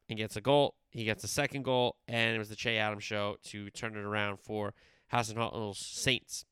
and 0.09 0.17
gets 0.17 0.35
a 0.35 0.41
goal. 0.41 0.75
He 0.91 1.05
gets 1.05 1.23
a 1.23 1.27
second 1.27 1.63
goal, 1.63 1.97
and 2.07 2.35
it 2.35 2.39
was 2.39 2.49
the 2.49 2.55
Che 2.55 2.77
Adams 2.77 3.03
show 3.03 3.37
to 3.45 3.69
turn 3.69 3.95
it 3.95 4.03
around 4.03 4.39
for 4.39 4.73
Hasenhüttl's 5.13 5.79
Saints. 5.79 6.45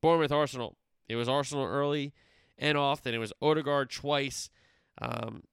Bournemouth 0.00 0.32
Arsenal. 0.32 0.76
It 1.08 1.16
was 1.16 1.28
Arsenal 1.28 1.64
early 1.64 2.12
and 2.58 2.76
often. 2.76 3.14
It 3.14 3.18
was 3.18 3.32
Odegaard 3.40 3.90
twice. 3.90 4.50
Um, 5.00 5.44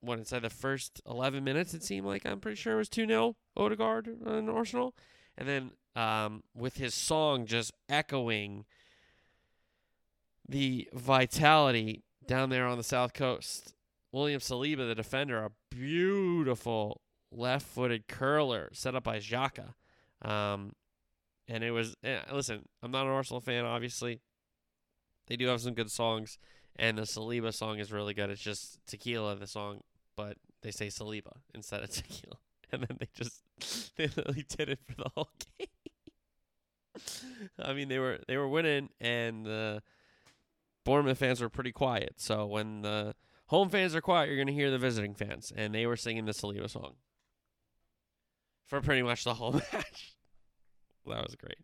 when 0.00 0.18
inside 0.18 0.42
the 0.42 0.50
first 0.50 1.00
11 1.06 1.44
minutes, 1.44 1.74
it 1.74 1.84
seemed 1.84 2.06
like 2.06 2.26
I'm 2.26 2.40
pretty 2.40 2.56
sure 2.56 2.74
it 2.74 2.78
was 2.78 2.88
2 2.88 3.06
0 3.06 3.36
Odegaard 3.56 4.06
and 4.06 4.50
Arsenal. 4.50 4.94
And 5.38 5.48
then 5.48 5.70
um, 5.94 6.42
with 6.54 6.76
his 6.76 6.94
song 6.94 7.46
just 7.46 7.72
echoing 7.88 8.64
the 10.48 10.88
vitality 10.92 12.02
down 12.26 12.50
there 12.50 12.66
on 12.66 12.78
the 12.78 12.84
South 12.84 13.14
Coast. 13.14 13.74
William 14.10 14.40
Saliba, 14.40 14.86
the 14.86 14.94
defender, 14.94 15.42
a 15.42 15.50
beautiful 15.70 17.00
left-footed 17.30 18.08
curler 18.08 18.68
set 18.72 18.94
up 18.94 19.04
by 19.04 19.18
Xhaka. 19.18 19.74
Um, 20.20 20.74
and 21.52 21.62
it 21.62 21.70
was 21.70 21.94
eh, 22.02 22.18
listen, 22.32 22.62
I'm 22.82 22.90
not 22.90 23.04
an 23.04 23.12
Arsenal 23.12 23.40
fan, 23.40 23.64
obviously. 23.64 24.20
They 25.28 25.36
do 25.36 25.46
have 25.48 25.60
some 25.60 25.74
good 25.74 25.90
songs, 25.90 26.38
and 26.76 26.96
the 26.96 27.02
Saliba 27.02 27.52
song 27.52 27.78
is 27.78 27.92
really 27.92 28.14
good. 28.14 28.30
It's 28.30 28.40
just 28.40 28.78
tequila, 28.86 29.36
the 29.36 29.46
song, 29.46 29.82
but 30.16 30.38
they 30.62 30.70
say 30.70 30.86
Saliba 30.86 31.32
instead 31.54 31.82
of 31.82 31.90
tequila, 31.90 32.38
and 32.72 32.82
then 32.82 32.96
they 32.98 33.08
just 33.14 33.42
they 33.96 34.06
literally 34.06 34.46
did 34.48 34.70
it 34.70 34.80
for 34.88 34.94
the 34.94 35.10
whole 35.14 35.28
game. 35.58 35.68
I 37.58 37.74
mean, 37.74 37.88
they 37.88 37.98
were 37.98 38.18
they 38.26 38.38
were 38.38 38.48
winning, 38.48 38.88
and 38.98 39.44
the 39.44 39.82
Bournemouth 40.84 41.18
fans 41.18 41.42
were 41.42 41.50
pretty 41.50 41.72
quiet. 41.72 42.14
So 42.16 42.46
when 42.46 42.80
the 42.80 43.14
home 43.48 43.68
fans 43.68 43.94
are 43.94 44.00
quiet, 44.00 44.28
you're 44.30 44.38
gonna 44.38 44.52
hear 44.52 44.70
the 44.70 44.78
visiting 44.78 45.14
fans, 45.14 45.52
and 45.54 45.74
they 45.74 45.86
were 45.86 45.96
singing 45.96 46.24
the 46.24 46.32
Saliba 46.32 46.70
song 46.70 46.94
for 48.64 48.80
pretty 48.80 49.02
much 49.02 49.24
the 49.24 49.34
whole 49.34 49.52
match. 49.52 50.14
That 51.06 51.24
was 51.24 51.34
great. 51.34 51.58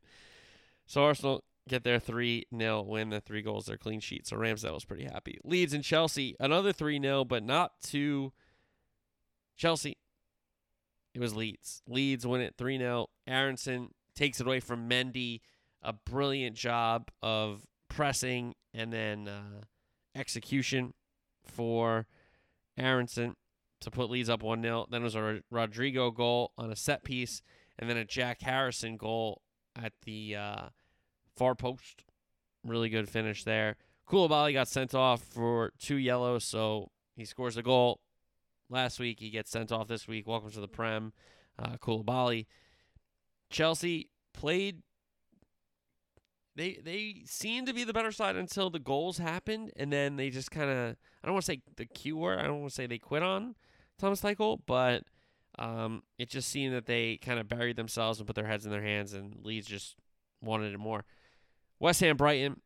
So 0.87 1.05
Arsenal 1.05 1.45
get 1.69 1.85
their 1.85 1.99
3 1.99 2.47
0 2.57 2.83
win, 2.83 3.11
the 3.11 3.21
three 3.21 3.43
goals, 3.43 3.67
their 3.67 3.77
clean 3.77 4.01
sheet. 4.01 4.27
So 4.27 4.37
Ramsdale 4.37 4.75
was 4.75 4.85
pretty 4.85 5.05
happy. 5.05 5.39
Leeds 5.45 5.75
and 5.75 5.85
Chelsea, 5.85 6.35
another 6.41 6.73
3 6.73 7.01
0, 7.01 7.25
but 7.25 7.43
not 7.45 7.81
to 7.89 8.33
Chelsea. 9.57 9.99
It 11.15 11.21
was 11.21 11.35
Leeds. 11.35 11.83
Leeds 11.87 12.27
win 12.27 12.41
it 12.41 12.55
3 12.57 12.79
0. 12.79 13.09
Aaronson 13.27 13.91
takes 14.15 14.41
it 14.41 14.47
away 14.47 14.61
from 14.61 14.89
Mendy. 14.89 15.41
a 15.83 15.93
brilliant 15.93 16.57
job 16.57 17.11
of 17.23 17.67
pressing 17.89 18.55
and 18.75 18.93
then 18.93 19.29
uh, 19.29 19.63
execution 20.15 20.95
for 21.45 22.07
Aaronson 22.77 23.35
to 23.81 23.91
put 23.91 24.11
Leeds 24.11 24.29
up 24.29 24.43
1 24.43 24.63
0. 24.63 24.87
Then 24.91 25.03
was 25.03 25.15
a 25.15 25.41
Rodrigo 25.51 26.11
goal 26.11 26.53
on 26.59 26.71
a 26.71 26.77
set 26.77 27.05
piece, 27.05 27.43
and 27.79 27.89
then 27.89 27.97
a 27.97 28.05
Jack 28.05 28.43
Harrison 28.43 28.97
goal 28.97 29.43
at 29.77 29.93
the 30.05 30.37
uh, 30.37 30.69
far 31.37 31.55
post. 31.55 32.05
Really 32.65 32.89
good 32.89 33.09
finish 33.09 33.45
there. 33.45 33.77
Koulibaly 34.09 34.53
got 34.53 34.69
sent 34.69 34.95
off 34.95 35.23
for 35.23 35.73
two 35.79 35.97
yellows, 35.97 36.45
so 36.45 36.91
he 37.15 37.25
scores 37.25 37.57
a 37.57 37.63
goal. 37.63 38.01
Last 38.71 38.99
week, 38.99 39.21
he 39.21 39.31
gets 39.31 39.51
sent 39.51 39.71
off 39.71 39.89
this 39.89 40.09
week. 40.09 40.27
Welcome 40.27 40.51
to 40.51 40.61
the 40.61 40.69
Prem, 40.69 41.13
uh, 41.59 41.77
Koulibaly. 41.77 42.47
Chelsea 43.51 44.11
played. 44.35 44.83
They 46.57 46.81
they 46.83 47.23
seemed 47.25 47.69
to 47.69 47.75
be 47.75 47.85
the 47.85 47.93
better 47.93 48.11
side 48.11 48.37
until 48.37 48.69
the 48.69 48.81
goals 48.81 49.19
happened, 49.19 49.73
and 49.77 49.93
then 49.93 50.17
they 50.17 50.31
just 50.31 50.51
kind 50.51 50.71
of 50.71 50.97
I 51.23 51.27
don't 51.27 51.35
want 51.35 51.45
to 51.45 51.53
say 51.53 51.63
the 51.77 51.87
Q 51.87 52.17
word. 52.17 52.41
I 52.41 52.45
don't 52.45 52.61
want 52.61 52.71
to 52.71 52.75
say 52.75 52.87
they 52.87 52.99
quit 52.99 53.23
on 53.23 53.55
Thomas 53.99 54.21
Tuchel, 54.21 54.61
but 54.67 55.05
um, 55.59 56.03
it 56.19 56.29
just 56.29 56.49
seemed 56.49 56.75
that 56.75 56.87
they 56.87 57.17
kind 57.17 57.39
of 57.39 57.49
buried 57.49 57.77
themselves 57.77 58.19
and 58.19 58.27
put 58.27 58.37
their 58.37 58.47
heads 58.47 58.65
in 58.65 58.71
their 58.71 58.83
hands, 58.83 59.13
and 59.13 59.35
Leeds 59.45 59.67
just 59.67 59.97
wanted 60.41 60.73
it 60.73 60.79
more. 60.79 61.05
West 61.79 62.01
Ham 62.01 62.17
Brighton. 62.17 62.61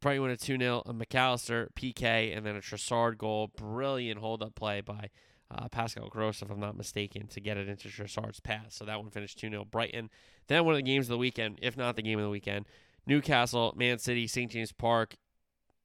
Brighton 0.00 0.22
win 0.22 0.30
a 0.30 0.36
2 0.36 0.58
0. 0.58 0.82
A 0.86 0.92
Mac 0.92 1.14
Allister 1.14 1.70
PK 1.74 2.36
and 2.36 2.46
then 2.46 2.56
a 2.56 2.60
Trossard 2.60 3.18
goal. 3.18 3.48
Brilliant 3.56 4.20
hold 4.20 4.42
up 4.42 4.54
play 4.54 4.80
by 4.80 5.10
uh, 5.50 5.68
Pascal 5.68 6.08
Gross, 6.08 6.42
if 6.42 6.50
I'm 6.50 6.60
not 6.60 6.76
mistaken, 6.76 7.26
to 7.28 7.40
get 7.40 7.56
it 7.56 7.68
into 7.68 7.88
Trossard's 7.88 8.40
pass. 8.40 8.74
So 8.74 8.84
that 8.84 8.98
one 9.00 9.10
finished 9.10 9.38
2 9.38 9.50
0 9.50 9.64
Brighton. 9.64 10.10
Then 10.46 10.64
one 10.64 10.74
of 10.74 10.78
the 10.78 10.82
games 10.82 11.06
of 11.06 11.10
the 11.10 11.18
weekend, 11.18 11.58
if 11.62 11.76
not 11.76 11.96
the 11.96 12.02
game 12.02 12.18
of 12.18 12.24
the 12.24 12.30
weekend, 12.30 12.66
Newcastle, 13.06 13.74
Man 13.76 13.98
City, 13.98 14.26
St. 14.26 14.50
James 14.50 14.72
Park. 14.72 15.16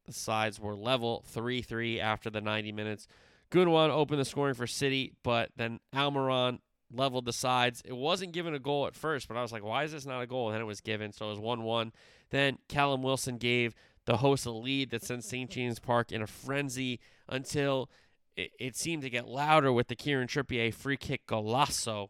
The 0.05 0.13
sides 0.13 0.59
were 0.59 0.75
level 0.75 1.23
3 1.27 1.61
3 1.61 1.99
after 1.99 2.29
the 2.29 2.41
90 2.41 2.71
minutes. 2.71 3.07
Gundogan 3.53 3.91
opened 3.91 4.19
the 4.19 4.25
scoring 4.25 4.55
for 4.55 4.65
City, 4.65 5.13
but 5.23 5.51
then 5.55 5.79
Almiron 5.93 6.59
leveled 6.91 7.25
the 7.25 7.33
sides. 7.33 7.83
It 7.85 7.95
wasn't 7.95 8.33
given 8.33 8.55
a 8.55 8.59
goal 8.59 8.87
at 8.87 8.95
first, 8.95 9.27
but 9.27 9.37
I 9.37 9.43
was 9.43 9.51
like, 9.51 9.63
why 9.63 9.83
is 9.83 9.91
this 9.91 10.05
not 10.05 10.21
a 10.21 10.27
goal? 10.27 10.47
And 10.47 10.55
then 10.55 10.61
it 10.61 10.65
was 10.65 10.81
given, 10.81 11.11
so 11.11 11.27
it 11.27 11.29
was 11.29 11.39
1 11.39 11.63
1. 11.63 11.91
Then 12.31 12.57
Callum 12.67 13.03
Wilson 13.03 13.37
gave 13.37 13.75
the 14.05 14.17
host 14.17 14.47
a 14.47 14.51
lead 14.51 14.89
that 14.89 15.03
sent 15.03 15.23
St. 15.23 15.49
James 15.49 15.79
Park 15.79 16.11
in 16.11 16.21
a 16.21 16.27
frenzy 16.27 16.99
until 17.29 17.89
it, 18.35 18.51
it, 18.59 18.75
seemed 18.75 19.03
to 19.03 19.09
get 19.09 19.27
louder 19.27 19.71
with 19.71 19.87
the 19.87 19.95
Kieran 19.95 20.27
Trippier 20.27 20.73
free 20.73 20.97
kick 20.97 21.25
golazo. 21.27 22.09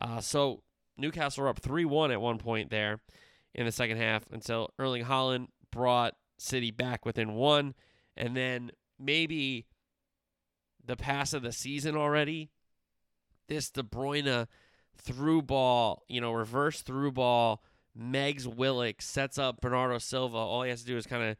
Uh, 0.00 0.20
so 0.20 0.62
Newcastle 0.98 1.44
were 1.44 1.48
up 1.48 1.60
3 1.60 1.84
1 1.84 2.10
at 2.10 2.20
one 2.20 2.38
point 2.38 2.70
there 2.70 2.98
in 3.54 3.64
the 3.64 3.72
second 3.72 3.98
half 3.98 4.24
until 4.32 4.70
Erling 4.78 5.04
Haaland 5.04 5.46
brought 5.70 6.14
City 6.36 6.72
back 6.72 7.06
within 7.06 7.34
one. 7.34 7.74
And 8.16 8.36
then 8.36 8.72
maybe 8.98 9.66
the 10.86 10.96
pass 10.96 11.32
of 11.32 11.42
the 11.42 11.52
season 11.52 11.96
already. 11.96 12.50
This 13.48 13.70
De 13.70 13.82
Bruyne 13.82 14.46
through 14.96 15.42
ball, 15.42 16.02
you 16.08 16.20
know, 16.20 16.32
reverse 16.32 16.82
through 16.82 17.12
ball 17.12 17.62
Megs 17.98 18.46
Willock 18.46 19.00
sets 19.00 19.38
up 19.38 19.60
Bernardo 19.60 19.98
Silva. 19.98 20.36
All 20.36 20.62
he 20.62 20.70
has 20.70 20.80
to 20.80 20.86
do 20.86 20.96
is 20.96 21.06
kind 21.06 21.22
of 21.22 21.36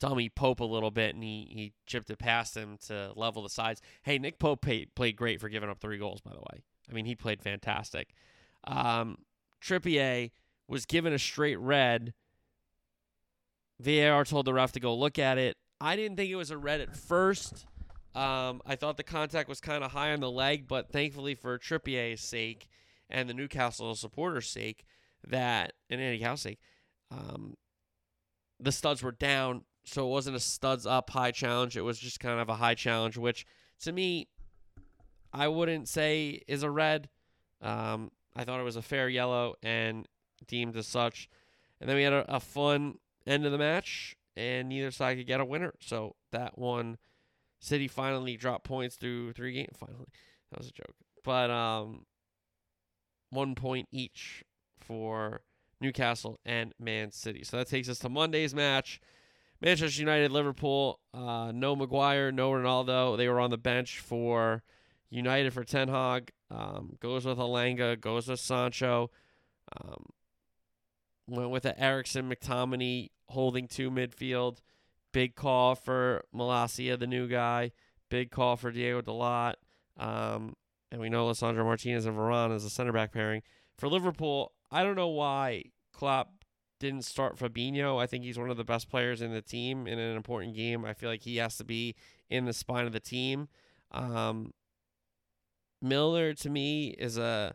dummy 0.00 0.28
Pope 0.28 0.60
a 0.60 0.64
little 0.64 0.90
bit, 0.90 1.14
and 1.14 1.22
he, 1.22 1.48
he 1.50 1.72
chipped 1.86 2.10
it 2.10 2.18
past 2.18 2.56
him 2.56 2.78
to 2.86 3.12
level 3.14 3.42
the 3.42 3.48
sides. 3.48 3.80
Hey, 4.02 4.18
Nick 4.18 4.38
Pope 4.38 4.62
played, 4.62 5.16
great 5.16 5.40
for 5.40 5.48
giving 5.48 5.68
up 5.68 5.80
three 5.80 5.98
goals, 5.98 6.20
by 6.20 6.32
the 6.32 6.38
way. 6.38 6.62
I 6.90 6.94
mean, 6.94 7.04
he 7.04 7.14
played 7.14 7.42
fantastic. 7.42 8.14
Um, 8.64 9.18
Trippier 9.62 10.30
was 10.66 10.86
given 10.86 11.12
a 11.12 11.18
straight 11.18 11.58
red. 11.58 12.14
VAR 13.78 14.24
told 14.24 14.46
the 14.46 14.54
ref 14.54 14.72
to 14.72 14.80
go 14.80 14.94
look 14.94 15.18
at 15.18 15.38
it. 15.38 15.56
I 15.80 15.96
didn't 15.96 16.16
think 16.16 16.30
it 16.30 16.36
was 16.36 16.50
a 16.50 16.58
red 16.58 16.80
at 16.80 16.96
first. 16.96 17.66
Um, 18.14 18.60
I 18.66 18.76
thought 18.76 18.96
the 18.96 19.02
contact 19.02 19.48
was 19.48 19.60
kind 19.60 19.82
of 19.82 19.92
high 19.92 20.12
on 20.12 20.20
the 20.20 20.30
leg, 20.30 20.68
but 20.68 20.90
thankfully 20.90 21.34
for 21.34 21.58
Trippier's 21.58 22.20
sake 22.20 22.68
and 23.08 23.28
the 23.28 23.34
Newcastle 23.34 23.94
supporters' 23.94 24.48
sake, 24.48 24.84
that 25.26 25.72
and 25.88 26.00
Eddie 26.00 26.20
Howe's 26.20 26.42
sake, 26.42 26.58
um, 27.10 27.56
the 28.60 28.72
studs 28.72 29.02
were 29.02 29.12
down, 29.12 29.64
so 29.84 30.06
it 30.06 30.10
wasn't 30.10 30.36
a 30.36 30.40
studs 30.40 30.86
up 30.86 31.10
high 31.10 31.30
challenge. 31.30 31.76
It 31.76 31.82
was 31.82 31.98
just 31.98 32.20
kind 32.20 32.40
of 32.40 32.48
a 32.48 32.56
high 32.56 32.74
challenge, 32.74 33.16
which 33.16 33.46
to 33.80 33.92
me, 33.92 34.28
I 35.32 35.48
wouldn't 35.48 35.88
say 35.88 36.42
is 36.46 36.62
a 36.62 36.70
red. 36.70 37.08
Um, 37.60 38.10
I 38.36 38.44
thought 38.44 38.60
it 38.60 38.64
was 38.64 38.76
a 38.76 38.82
fair 38.82 39.08
yellow 39.08 39.54
and 39.62 40.06
deemed 40.46 40.76
as 40.76 40.86
such. 40.86 41.28
And 41.80 41.88
then 41.88 41.96
we 41.96 42.02
had 42.02 42.12
a, 42.12 42.36
a 42.36 42.40
fun 42.40 42.98
end 43.26 43.46
of 43.46 43.52
the 43.52 43.58
match, 43.58 44.16
and 44.36 44.68
neither 44.68 44.90
side 44.90 45.16
could 45.16 45.26
get 45.26 45.40
a 45.40 45.44
winner. 45.44 45.74
So 45.80 46.16
that 46.30 46.58
one, 46.58 46.98
City 47.62 47.86
finally 47.86 48.36
dropped 48.36 48.64
points 48.64 48.96
through 48.96 49.32
three 49.32 49.52
games. 49.52 49.76
Finally, 49.78 50.06
that 50.50 50.58
was 50.58 50.68
a 50.68 50.72
joke, 50.72 50.96
but 51.22 51.48
um, 51.48 52.04
one 53.30 53.54
point 53.54 53.86
each 53.92 54.42
for 54.80 55.42
Newcastle 55.80 56.40
and 56.44 56.74
Man 56.80 57.12
City. 57.12 57.44
So 57.44 57.56
that 57.56 57.68
takes 57.68 57.88
us 57.88 58.00
to 58.00 58.08
Monday's 58.08 58.52
match. 58.52 59.00
Manchester 59.60 60.00
United, 60.00 60.32
Liverpool. 60.32 60.98
Uh, 61.14 61.52
no 61.54 61.76
Maguire, 61.76 62.32
no 62.32 62.50
Ronaldo. 62.50 63.16
They 63.16 63.28
were 63.28 63.38
on 63.38 63.50
the 63.50 63.58
bench 63.58 64.00
for 64.00 64.64
United 65.08 65.52
for 65.52 65.62
Ten 65.62 65.86
Hag. 65.86 66.32
Um, 66.50 66.96
goes 67.00 67.24
with 67.24 67.38
Elanga, 67.38 67.98
goes 67.98 68.26
with 68.26 68.40
Sancho. 68.40 69.12
Um, 69.80 70.06
went 71.28 71.50
with 71.50 71.62
the 71.62 71.80
Eriksen 71.80 72.28
McTominay 72.28 73.10
holding 73.28 73.68
two 73.68 73.88
midfield. 73.88 74.58
Big 75.12 75.34
call 75.34 75.74
for 75.74 76.24
Malacia, 76.34 76.96
the 76.96 77.06
new 77.06 77.28
guy. 77.28 77.72
Big 78.08 78.30
call 78.30 78.56
for 78.56 78.70
Diogo 78.70 79.02
Dalot. 79.02 79.54
Um, 79.98 80.54
and 80.90 81.00
we 81.00 81.08
know 81.08 81.26
Lisandro 81.26 81.64
Martinez 81.64 82.06
and 82.06 82.16
Varane 82.16 82.54
as 82.54 82.64
a 82.64 82.70
center 82.70 82.92
back 82.92 83.12
pairing. 83.12 83.42
For 83.78 83.88
Liverpool, 83.88 84.52
I 84.70 84.82
don't 84.82 84.96
know 84.96 85.08
why 85.08 85.64
Klopp 85.92 86.44
didn't 86.80 87.04
start 87.04 87.38
Fabinho. 87.38 88.00
I 88.00 88.06
think 88.06 88.24
he's 88.24 88.38
one 88.38 88.50
of 88.50 88.56
the 88.56 88.64
best 88.64 88.90
players 88.90 89.22
in 89.22 89.32
the 89.32 89.40
team 89.40 89.86
in 89.86 89.98
an 89.98 90.16
important 90.16 90.56
game. 90.56 90.84
I 90.84 90.94
feel 90.94 91.08
like 91.08 91.22
he 91.22 91.36
has 91.36 91.56
to 91.58 91.64
be 91.64 91.94
in 92.28 92.44
the 92.44 92.52
spine 92.52 92.86
of 92.86 92.92
the 92.92 93.00
team. 93.00 93.48
Um, 93.92 94.52
Milner 95.80 96.34
to 96.34 96.50
me 96.50 96.88
is 96.98 97.18
a 97.18 97.54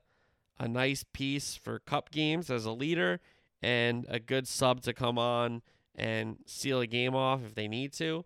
a 0.60 0.67
nice 0.67 1.06
piece 1.13 1.56
for 1.56 1.80
cup 1.80 2.12
games 2.12 2.50
as 2.50 2.65
a 2.65 2.72
leader 2.72 3.20
and 3.62 4.06
a 4.10 4.20
good 4.20 4.48
sub 4.48 4.82
to 4.82 4.93
come 4.93 5.17
on 5.20 5.62
and 5.97 6.38
seal 6.45 6.79
a 6.79 6.88
game 6.88 7.15
off 7.15 7.41
if 7.45 7.55
they 7.55 7.67
need 7.67 7.93
to. 7.93 8.25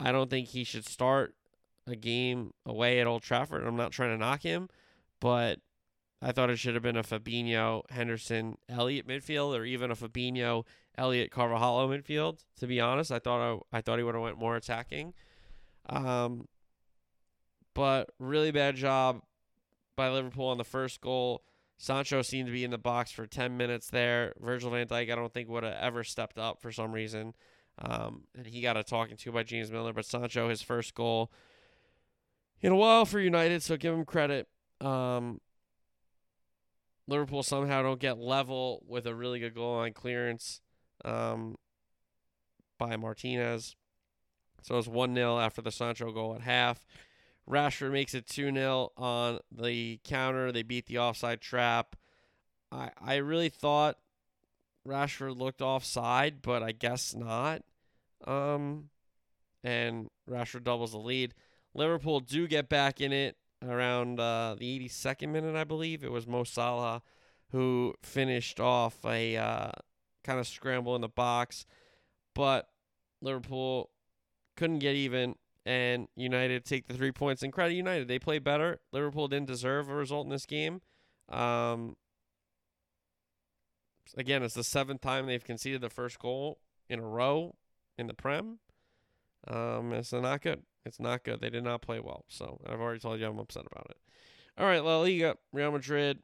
I 0.00 0.12
don't 0.12 0.28
think 0.28 0.48
he 0.48 0.64
should 0.64 0.86
start 0.86 1.34
a 1.86 1.96
game 1.96 2.52
away 2.66 3.00
at 3.00 3.06
Old 3.06 3.22
Trafford. 3.22 3.64
I'm 3.64 3.76
not 3.76 3.92
trying 3.92 4.10
to 4.10 4.18
knock 4.18 4.42
him, 4.42 4.68
but 5.20 5.60
I 6.20 6.32
thought 6.32 6.50
it 6.50 6.58
should 6.58 6.74
have 6.74 6.82
been 6.82 6.96
a 6.96 7.02
Fabinho, 7.02 7.82
Henderson, 7.90 8.56
Elliott 8.68 9.06
midfield, 9.06 9.56
or 9.56 9.64
even 9.64 9.90
a 9.90 9.94
Fabinho, 9.94 10.64
Elliott, 10.96 11.30
Carvalho 11.30 11.88
midfield. 11.88 12.38
To 12.58 12.66
be 12.66 12.80
honest, 12.80 13.12
I 13.12 13.18
thought 13.18 13.62
I, 13.72 13.78
I 13.78 13.80
thought 13.80 13.98
he 13.98 14.04
would 14.04 14.14
have 14.14 14.22
went 14.24 14.38
more 14.38 14.56
attacking. 14.56 15.14
Um, 15.88 16.48
but 17.74 18.10
really 18.18 18.50
bad 18.50 18.76
job 18.76 19.20
by 19.96 20.08
Liverpool 20.08 20.46
on 20.46 20.58
the 20.58 20.64
first 20.64 21.00
goal. 21.00 21.42
Sancho 21.84 22.22
seemed 22.22 22.46
to 22.46 22.52
be 22.52 22.64
in 22.64 22.70
the 22.70 22.78
box 22.78 23.10
for 23.10 23.26
10 23.26 23.58
minutes 23.58 23.90
there. 23.90 24.32
Virgil 24.40 24.70
van 24.70 24.86
Dijk, 24.86 25.12
I 25.12 25.14
don't 25.14 25.32
think 25.32 25.50
would 25.50 25.64
have 25.64 25.76
ever 25.78 26.02
stepped 26.02 26.38
up 26.38 26.62
for 26.62 26.72
some 26.72 26.92
reason. 26.92 27.34
Um, 27.78 28.22
and 28.34 28.46
he 28.46 28.62
got 28.62 28.78
a 28.78 28.82
talking 28.82 29.18
to 29.18 29.32
by 29.32 29.42
James 29.42 29.70
Milner, 29.70 29.92
But 29.92 30.06
Sancho, 30.06 30.48
his 30.48 30.62
first 30.62 30.94
goal 30.94 31.30
in 32.62 32.72
a 32.72 32.76
while 32.76 33.04
for 33.04 33.20
United, 33.20 33.62
so 33.62 33.76
give 33.76 33.92
him 33.92 34.06
credit. 34.06 34.48
Um, 34.80 35.42
Liverpool 37.06 37.42
somehow 37.42 37.82
don't 37.82 38.00
get 38.00 38.16
level 38.16 38.82
with 38.88 39.06
a 39.06 39.14
really 39.14 39.38
good 39.38 39.54
goal 39.54 39.76
line 39.76 39.92
clearance 39.92 40.62
um, 41.04 41.56
by 42.78 42.96
Martinez. 42.96 43.76
So 44.62 44.78
it's 44.78 44.88
1 44.88 45.14
0 45.14 45.38
after 45.38 45.60
the 45.60 45.70
Sancho 45.70 46.12
goal 46.12 46.34
at 46.34 46.40
half. 46.40 46.80
Rashford 47.48 47.92
makes 47.92 48.14
it 48.14 48.26
2 48.26 48.52
0 48.52 48.92
on 48.96 49.40
the 49.50 50.00
counter. 50.04 50.50
They 50.50 50.62
beat 50.62 50.86
the 50.86 50.98
offside 50.98 51.40
trap. 51.40 51.96
I, 52.72 52.90
I 53.00 53.16
really 53.16 53.48
thought 53.50 53.98
Rashford 54.86 55.38
looked 55.38 55.62
offside, 55.62 56.42
but 56.42 56.62
I 56.62 56.72
guess 56.72 57.14
not. 57.14 57.62
Um, 58.26 58.88
and 59.62 60.08
Rashford 60.28 60.64
doubles 60.64 60.92
the 60.92 60.98
lead. 60.98 61.34
Liverpool 61.74 62.20
do 62.20 62.46
get 62.46 62.68
back 62.68 63.00
in 63.00 63.12
it 63.12 63.36
around 63.62 64.20
uh, 64.20 64.56
the 64.58 64.88
82nd 64.88 65.28
minute, 65.28 65.56
I 65.56 65.64
believe. 65.64 66.04
It 66.04 66.12
was 66.12 66.26
Mo 66.26 66.44
Salah 66.44 67.02
who 67.50 67.94
finished 68.02 68.58
off 68.58 69.04
a 69.04 69.36
uh, 69.36 69.70
kind 70.24 70.40
of 70.40 70.46
scramble 70.46 70.94
in 70.96 71.00
the 71.00 71.08
box, 71.08 71.66
but 72.34 72.68
Liverpool 73.22 73.90
couldn't 74.56 74.80
get 74.80 74.96
even, 74.96 75.36
and 75.66 76.08
United 76.16 76.64
take 76.64 76.86
the 76.86 76.94
three 76.94 77.12
points. 77.12 77.42
And 77.42 77.52
credit 77.52 77.74
United, 77.74 78.08
they 78.08 78.18
play 78.18 78.38
better. 78.38 78.80
Liverpool 78.92 79.28
didn't 79.28 79.46
deserve 79.46 79.88
a 79.88 79.94
result 79.94 80.26
in 80.26 80.30
this 80.30 80.46
game. 80.46 80.82
Um, 81.30 81.96
again, 84.16 84.42
it's 84.42 84.54
the 84.54 84.64
seventh 84.64 85.00
time 85.00 85.26
they've 85.26 85.44
conceded 85.44 85.80
the 85.80 85.90
first 85.90 86.18
goal 86.18 86.58
in 86.88 86.98
a 86.98 87.06
row 87.06 87.54
in 87.96 88.06
the 88.06 88.14
Prem. 88.14 88.58
Um, 89.48 89.92
it's 89.92 90.12
not 90.12 90.42
good. 90.42 90.62
It's 90.84 91.00
not 91.00 91.24
good. 91.24 91.40
They 91.40 91.50
did 91.50 91.64
not 91.64 91.82
play 91.82 92.00
well. 92.00 92.24
So 92.28 92.60
I've 92.66 92.80
already 92.80 93.00
told 93.00 93.20
you 93.20 93.26
I'm 93.26 93.38
upset 93.38 93.64
about 93.70 93.86
it. 93.90 93.96
All 94.58 94.66
right, 94.66 94.84
La 94.84 95.00
Liga, 95.00 95.36
Real 95.52 95.72
Madrid. 95.72 96.20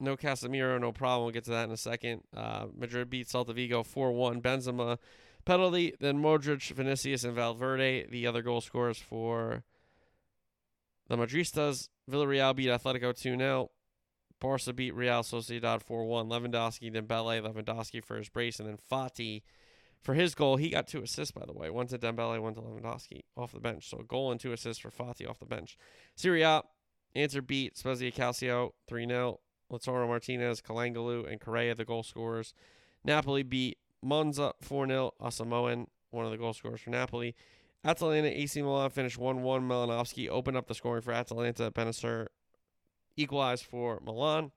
No 0.00 0.16
Casemiro, 0.16 0.80
no 0.80 0.92
problem. 0.92 1.24
We'll 1.24 1.32
get 1.32 1.44
to 1.44 1.50
that 1.50 1.64
in 1.64 1.72
a 1.72 1.76
second. 1.76 2.22
Uh, 2.36 2.66
Madrid 2.76 3.10
beat 3.10 3.26
Celta 3.26 3.54
Vigo 3.54 3.82
4 3.82 4.12
1. 4.12 4.40
Benzema 4.40 4.98
penalty. 5.48 5.94
Then 5.98 6.22
Modric, 6.22 6.70
Vinicius, 6.70 7.24
and 7.24 7.34
Valverde, 7.34 8.06
the 8.10 8.26
other 8.26 8.42
goal 8.42 8.60
scorers 8.60 8.98
for 8.98 9.64
the 11.08 11.16
Madristas. 11.16 11.88
Villarreal 12.08 12.54
beat 12.54 12.68
Atletico 12.68 13.18
2 13.18 13.36
0. 13.36 13.70
Barca 14.40 14.72
beat 14.72 14.94
Real 14.94 15.22
Sociedad 15.22 15.82
4 15.82 16.04
1. 16.04 16.28
Lewandowski, 16.28 16.92
then 16.92 17.06
Dembele, 17.06 17.42
Lewandowski 17.42 18.04
for 18.04 18.16
his 18.16 18.28
brace, 18.28 18.60
and 18.60 18.68
then 18.68 18.78
Fati 18.90 19.42
for 20.00 20.14
his 20.14 20.34
goal. 20.34 20.56
He 20.56 20.70
got 20.70 20.86
two 20.86 21.02
assists, 21.02 21.32
by 21.32 21.44
the 21.46 21.54
way. 21.54 21.70
One 21.70 21.86
to 21.88 21.98
Dembele, 21.98 22.40
one 22.40 22.54
to 22.54 22.60
Lewandowski 22.60 23.22
off 23.36 23.52
the 23.52 23.60
bench. 23.60 23.88
So 23.88 23.98
a 23.98 24.04
goal 24.04 24.30
and 24.30 24.38
two 24.38 24.52
assists 24.52 24.80
for 24.80 24.90
Fati 24.90 25.28
off 25.28 25.40
the 25.40 25.46
bench. 25.46 25.76
Serie 26.14 26.42
A, 26.42 26.62
Inter 27.14 27.40
beat 27.40 27.76
Spezia 27.76 28.12
Calcio 28.12 28.72
3 28.86 29.06
0. 29.06 29.40
Lautaro 29.72 30.06
Martinez, 30.06 30.62
Calhanoglu, 30.62 31.30
and 31.30 31.40
Correa, 31.40 31.74
the 31.74 31.84
goal 31.84 32.02
scorers. 32.02 32.54
Napoli 33.04 33.42
beat 33.42 33.78
Monza 34.02 34.52
4 34.60 34.86
0. 34.86 35.12
Asamoah, 35.20 35.86
one 36.10 36.24
of 36.24 36.30
the 36.30 36.38
goal 36.38 36.52
scorers 36.52 36.80
for 36.80 36.90
Napoli. 36.90 37.34
Atalanta 37.84 38.28
AC 38.28 38.60
Milan 38.60 38.90
finished 38.90 39.18
1 39.18 39.42
1. 39.42 39.62
Malinovskyi 39.62 40.28
opened 40.28 40.56
up 40.56 40.66
the 40.66 40.74
scoring 40.74 41.02
for 41.02 41.12
Atalanta. 41.12 41.70
Bennacer 41.70 42.26
equalized 43.16 43.64
for 43.64 44.00
Milan. 44.04 44.52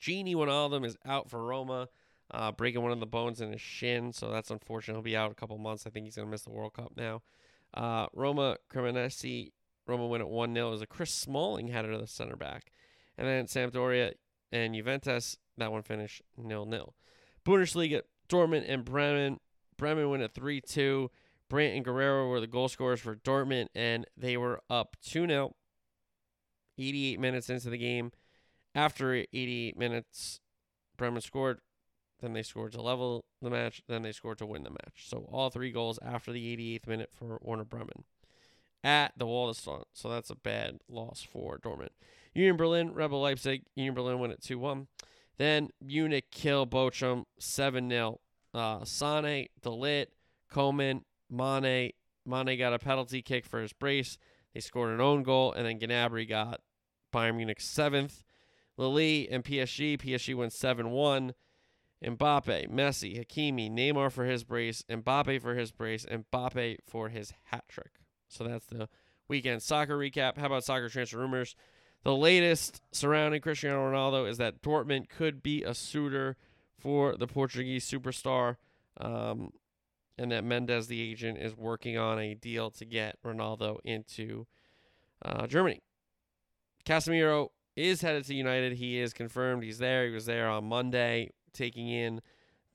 Gini 0.00 0.34
Wijnaldum 0.34 0.84
is 0.84 0.96
out 1.04 1.28
for 1.28 1.44
Roma, 1.44 1.88
uh, 2.30 2.52
breaking 2.52 2.82
one 2.82 2.92
of 2.92 3.00
the 3.00 3.06
bones 3.06 3.40
in 3.40 3.50
his 3.50 3.60
shin, 3.60 4.12
so 4.12 4.30
that's 4.30 4.50
unfortunate. 4.50 4.94
He'll 4.94 5.02
be 5.02 5.16
out 5.16 5.32
a 5.32 5.34
couple 5.34 5.58
months. 5.58 5.86
I 5.86 5.90
think 5.90 6.04
he's 6.04 6.16
going 6.16 6.28
to 6.28 6.30
miss 6.30 6.42
the 6.42 6.50
World 6.50 6.74
Cup 6.74 6.92
now. 6.96 7.22
Uh, 7.74 8.06
Roma 8.12 8.58
Cremonese, 8.72 9.52
Roma 9.86 10.06
win 10.06 10.20
at 10.20 10.28
1 10.28 10.54
0 10.54 10.68
It 10.68 10.70
was 10.70 10.82
a 10.82 10.86
Chris 10.86 11.12
Smalling 11.12 11.68
header 11.68 11.92
to 11.92 11.98
the 11.98 12.06
center 12.06 12.36
back. 12.36 12.70
And 13.16 13.26
then 13.26 13.46
Sampdoria 13.46 14.12
and 14.52 14.74
Juventus, 14.74 15.38
that 15.56 15.72
one 15.72 15.82
finished 15.82 16.22
0 16.40 16.66
0. 16.70 16.94
Bundesliga, 17.44 18.02
Dortmund 18.28 18.64
and 18.68 18.84
Bremen. 18.84 19.40
Bremen 19.76 20.10
win 20.10 20.22
at 20.22 20.34
3 20.34 20.60
2. 20.60 21.10
Brandt 21.48 21.76
and 21.76 21.84
Guerrero 21.84 22.28
were 22.28 22.40
the 22.40 22.46
goal 22.46 22.68
scorers 22.68 23.00
for 23.00 23.16
Dortmund, 23.16 23.68
and 23.74 24.06
they 24.16 24.36
were 24.36 24.60
up 24.68 24.96
2 25.04 25.26
0. 25.26 25.54
88 26.78 27.18
minutes 27.18 27.50
into 27.50 27.70
the 27.70 27.78
game. 27.78 28.12
After 28.74 29.14
88 29.14 29.76
minutes, 29.76 30.40
Bremen 30.96 31.22
scored. 31.22 31.58
Then 32.20 32.32
they 32.32 32.42
scored 32.42 32.72
to 32.72 32.82
level 32.82 33.24
the 33.40 33.50
match. 33.50 33.82
Then 33.88 34.02
they 34.02 34.12
scored 34.12 34.38
to 34.38 34.46
win 34.46 34.64
the 34.64 34.70
match. 34.70 35.06
So 35.06 35.28
all 35.32 35.50
three 35.50 35.70
goals 35.70 35.98
after 36.04 36.32
the 36.32 36.56
88th 36.56 36.86
minute 36.86 37.10
for 37.12 37.38
Werder 37.40 37.64
Bremen 37.64 38.04
at 38.84 39.12
the 39.16 39.26
Waldestone. 39.26 39.84
So 39.92 40.08
that's 40.08 40.30
a 40.30 40.36
bad 40.36 40.80
loss 40.88 41.22
for 41.22 41.58
Dortmund. 41.58 41.90
Union 42.34 42.56
Berlin, 42.56 42.92
Rebel 42.92 43.20
Leipzig. 43.20 43.62
Union 43.74 43.94
Berlin 43.94 44.18
win 44.18 44.30
at 44.30 44.42
2 44.42 44.58
1. 44.58 44.86
Then 45.38 45.70
Munich 45.80 46.26
kill 46.30 46.66
Bochum 46.66 47.24
7 47.38 47.88
0. 47.88 48.20
Uh, 48.54 48.84
Sane, 48.84 49.46
de 49.62 49.68
Ligt, 49.68 50.06
Coman, 50.50 51.04
Mane. 51.30 51.92
Mane 52.26 52.58
got 52.58 52.74
a 52.74 52.78
penalty 52.78 53.22
kick 53.22 53.46
for 53.46 53.60
his 53.60 53.72
brace. 53.72 54.18
They 54.52 54.60
scored 54.60 54.90
an 54.92 55.00
own 55.00 55.22
goal, 55.22 55.52
and 55.52 55.66
then 55.66 55.78
Gnabry 55.78 56.28
got 56.28 56.60
Bayern 57.14 57.36
Munich 57.36 57.60
seventh. 57.60 58.24
Lille 58.76 59.26
and 59.30 59.44
PSG. 59.44 59.98
PSG 59.98 60.34
went 60.34 60.52
7 60.52 60.90
1. 60.90 61.34
Mbappe, 62.04 62.70
Messi, 62.70 63.18
Hakimi, 63.18 63.70
Neymar 63.70 64.12
for 64.12 64.24
his 64.24 64.44
brace, 64.44 64.84
Mbappe 64.88 65.42
for 65.42 65.56
his 65.56 65.72
brace, 65.72 66.06
Mbappe 66.06 66.76
for 66.86 67.08
his 67.08 67.32
hat 67.44 67.64
trick. 67.68 67.90
So 68.28 68.44
that's 68.44 68.66
the 68.66 68.88
weekend 69.26 69.62
soccer 69.62 69.98
recap. 69.98 70.38
How 70.38 70.46
about 70.46 70.64
soccer 70.64 70.88
transfer 70.88 71.18
rumors? 71.18 71.56
The 72.08 72.16
latest 72.16 72.80
surrounding 72.90 73.42
Cristiano 73.42 73.80
Ronaldo 73.80 74.26
is 74.26 74.38
that 74.38 74.62
Dortmund 74.62 75.10
could 75.10 75.42
be 75.42 75.62
a 75.62 75.74
suitor 75.74 76.38
for 76.78 77.14
the 77.14 77.26
Portuguese 77.26 77.84
superstar, 77.84 78.56
um, 78.98 79.52
and 80.16 80.32
that 80.32 80.42
Mendes, 80.42 80.86
the 80.86 81.02
agent, 81.02 81.36
is 81.36 81.54
working 81.54 81.98
on 81.98 82.18
a 82.18 82.34
deal 82.34 82.70
to 82.70 82.86
get 82.86 83.18
Ronaldo 83.22 83.76
into 83.84 84.46
uh, 85.22 85.46
Germany. 85.46 85.82
Casemiro 86.86 87.48
is 87.76 88.00
headed 88.00 88.24
to 88.24 88.34
United. 88.34 88.78
He 88.78 88.98
is 88.98 89.12
confirmed. 89.12 89.62
He's 89.62 89.76
there. 89.76 90.06
He 90.06 90.14
was 90.14 90.24
there 90.24 90.48
on 90.48 90.64
Monday, 90.64 91.28
taking 91.52 91.90
in 91.90 92.22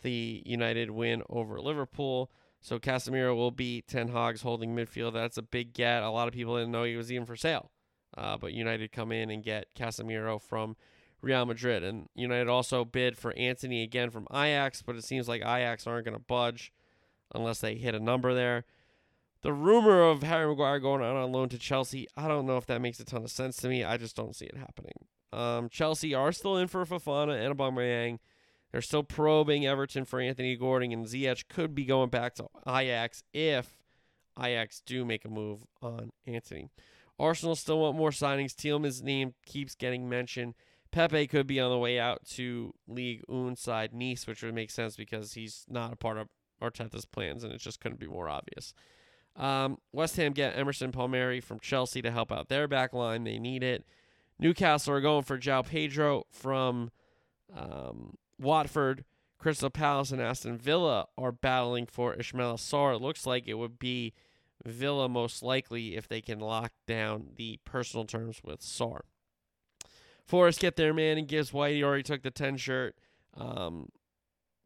the 0.03 0.43
United 0.45 0.91
win 0.91 1.23
over 1.27 1.59
Liverpool. 1.59 2.29
So 2.61 2.77
Casemiro 2.77 3.35
will 3.35 3.49
be 3.49 3.81
Ten 3.81 4.09
Hag's 4.09 4.43
holding 4.43 4.75
midfield. 4.75 5.13
That's 5.13 5.39
a 5.39 5.41
big 5.41 5.73
get. 5.73 6.03
A 6.03 6.11
lot 6.11 6.27
of 6.27 6.35
people 6.35 6.55
didn't 6.55 6.71
know 6.71 6.83
he 6.83 6.95
was 6.95 7.11
even 7.11 7.25
for 7.25 7.35
sale. 7.35 7.71
Uh, 8.17 8.37
but 8.37 8.53
United 8.53 8.91
come 8.91 9.11
in 9.11 9.29
and 9.29 9.43
get 9.43 9.73
Casemiro 9.75 10.39
from 10.41 10.75
Real 11.21 11.45
Madrid. 11.45 11.83
And 11.83 12.09
United 12.15 12.49
also 12.49 12.85
bid 12.85 13.17
for 13.17 13.33
Antony 13.33 13.81
again 13.81 14.09
from 14.09 14.27
Ajax, 14.31 14.81
but 14.81 14.95
it 14.95 15.03
seems 15.03 15.27
like 15.27 15.41
Ajax 15.41 15.87
aren't 15.87 16.05
going 16.05 16.17
to 16.17 16.23
budge 16.23 16.71
unless 17.33 17.59
they 17.59 17.75
hit 17.75 17.95
a 17.95 17.99
number 17.99 18.33
there. 18.33 18.65
The 19.41 19.53
rumor 19.53 20.01
of 20.03 20.23
Harry 20.23 20.47
Maguire 20.47 20.79
going 20.79 21.03
out 21.03 21.15
on 21.15 21.31
loan 21.31 21.49
to 21.49 21.57
Chelsea, 21.57 22.07
I 22.15 22.27
don't 22.27 22.45
know 22.45 22.57
if 22.57 22.65
that 22.67 22.81
makes 22.81 22.99
a 22.99 23.05
ton 23.05 23.23
of 23.23 23.31
sense 23.31 23.57
to 23.57 23.67
me. 23.67 23.83
I 23.83 23.97
just 23.97 24.15
don't 24.15 24.35
see 24.35 24.45
it 24.45 24.55
happening. 24.55 24.93
Um, 25.33 25.67
Chelsea 25.67 26.13
are 26.13 26.31
still 26.31 26.57
in 26.57 26.67
for 26.67 26.85
Fofana 26.85 27.43
and 27.43 27.57
Aubameyang. 27.57 28.19
They're 28.71 28.81
still 28.81 29.03
probing 29.03 29.65
Everton 29.65 30.05
for 30.05 30.19
Anthony 30.19 30.55
Gordon, 30.55 30.91
and 30.91 31.05
Ziyech 31.05 31.47
could 31.47 31.75
be 31.75 31.85
going 31.85 32.09
back 32.09 32.35
to 32.35 32.47
Ajax 32.67 33.23
if 33.33 33.77
Ajax 34.39 34.81
do 34.85 35.03
make 35.03 35.25
a 35.25 35.29
move 35.29 35.65
on 35.81 36.11
Antony. 36.25 36.69
Arsenal 37.19 37.55
still 37.55 37.79
want 37.79 37.97
more 37.97 38.11
signings. 38.11 38.53
Tielemans' 38.53 39.03
name 39.03 39.33
keeps 39.45 39.75
getting 39.75 40.09
mentioned. 40.09 40.55
Pepe 40.91 41.27
could 41.27 41.47
be 41.47 41.59
on 41.59 41.71
the 41.71 41.77
way 41.77 41.99
out 41.99 42.25
to 42.25 42.73
League 42.87 43.21
One 43.27 43.55
side 43.55 43.93
Nice, 43.93 44.27
which 44.27 44.43
would 44.43 44.53
make 44.53 44.69
sense 44.69 44.95
because 44.95 45.33
he's 45.33 45.65
not 45.67 45.93
a 45.93 45.95
part 45.95 46.17
of 46.17 46.27
Arteta's 46.61 47.05
plans, 47.05 47.43
and 47.43 47.51
it 47.51 47.59
just 47.59 47.79
couldn't 47.79 47.99
be 47.99 48.07
more 48.07 48.29
obvious. 48.29 48.73
Um, 49.35 49.79
West 49.91 50.15
Ham 50.17 50.33
get 50.33 50.55
Emerson 50.55 50.91
Palmieri 50.91 51.41
from 51.41 51.59
Chelsea 51.59 52.01
to 52.03 52.11
help 52.11 52.31
out 52.31 52.49
their 52.49 52.67
back 52.67 52.93
line. 52.93 53.23
They 53.23 53.39
need 53.39 53.63
it. 53.63 53.83
Newcastle 54.39 54.93
are 54.93 55.01
going 55.01 55.23
for 55.23 55.37
João 55.39 55.65
Pedro 55.65 56.25
from 56.31 56.91
um, 57.55 58.17
Watford. 58.39 59.05
Crystal 59.39 59.69
Palace 59.69 60.11
and 60.11 60.21
Aston 60.21 60.57
Villa 60.57 61.07
are 61.17 61.31
battling 61.31 61.85
for 61.85 62.15
Ismaila 62.15 62.55
Sarr. 62.55 62.95
It 62.95 63.01
looks 63.01 63.25
like 63.25 63.43
it 63.45 63.55
would 63.55 63.77
be 63.77 64.13
Villa 64.65 65.09
most 65.09 65.43
likely 65.43 65.95
if 65.95 66.07
they 66.07 66.21
can 66.21 66.39
lock 66.39 66.71
down 66.87 67.29
the 67.35 67.59
personal 67.65 68.05
terms 68.05 68.41
with 68.43 68.61
Sarr. 68.61 69.01
Forest 70.25 70.59
get 70.59 70.75
their 70.77 70.93
man 70.93 71.17
and 71.17 71.27
Gibbs-White. 71.27 71.75
He 71.75 71.83
already 71.83 72.03
took 72.03 72.23
the 72.23 72.31
10 72.31 72.57
shirt. 72.57 72.95
Um, 73.35 73.89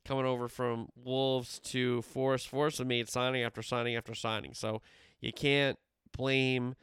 coming 0.08 0.26
over 0.26 0.48
from 0.48 0.88
Wolves 0.96 1.60
to 1.60 2.02
Forest. 2.02 2.48
Forest 2.48 2.78
have 2.78 2.88
made 2.88 3.10
signing 3.10 3.44
after 3.44 3.62
signing 3.62 3.96
after 3.96 4.16
signing. 4.16 4.54
So 4.54 4.82
you 5.20 5.34
can't 5.34 5.78
blame 6.16 6.76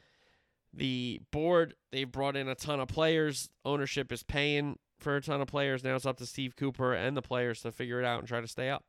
the 0.73 1.21
board. 1.31 1.75
They've 1.91 2.11
brought 2.11 2.35
in 2.35 2.47
a 2.47 2.55
ton 2.55 2.79
of 2.79 2.87
players. 2.87 3.49
Ownership 3.63 4.11
is 4.11 4.23
paying 4.23 4.77
for 4.99 5.15
a 5.15 5.21
ton 5.21 5.41
of 5.41 5.47
players. 5.47 5.83
Now 5.83 5.95
it's 5.95 6.05
up 6.05 6.17
to 6.17 6.25
Steve 6.25 6.55
Cooper 6.55 6.93
and 6.93 7.17
the 7.17 7.21
players 7.21 7.61
to 7.61 7.71
figure 7.71 7.99
it 7.99 8.05
out 8.05 8.19
and 8.19 8.27
try 8.27 8.41
to 8.41 8.47
stay 8.47 8.69
up. 8.69 8.83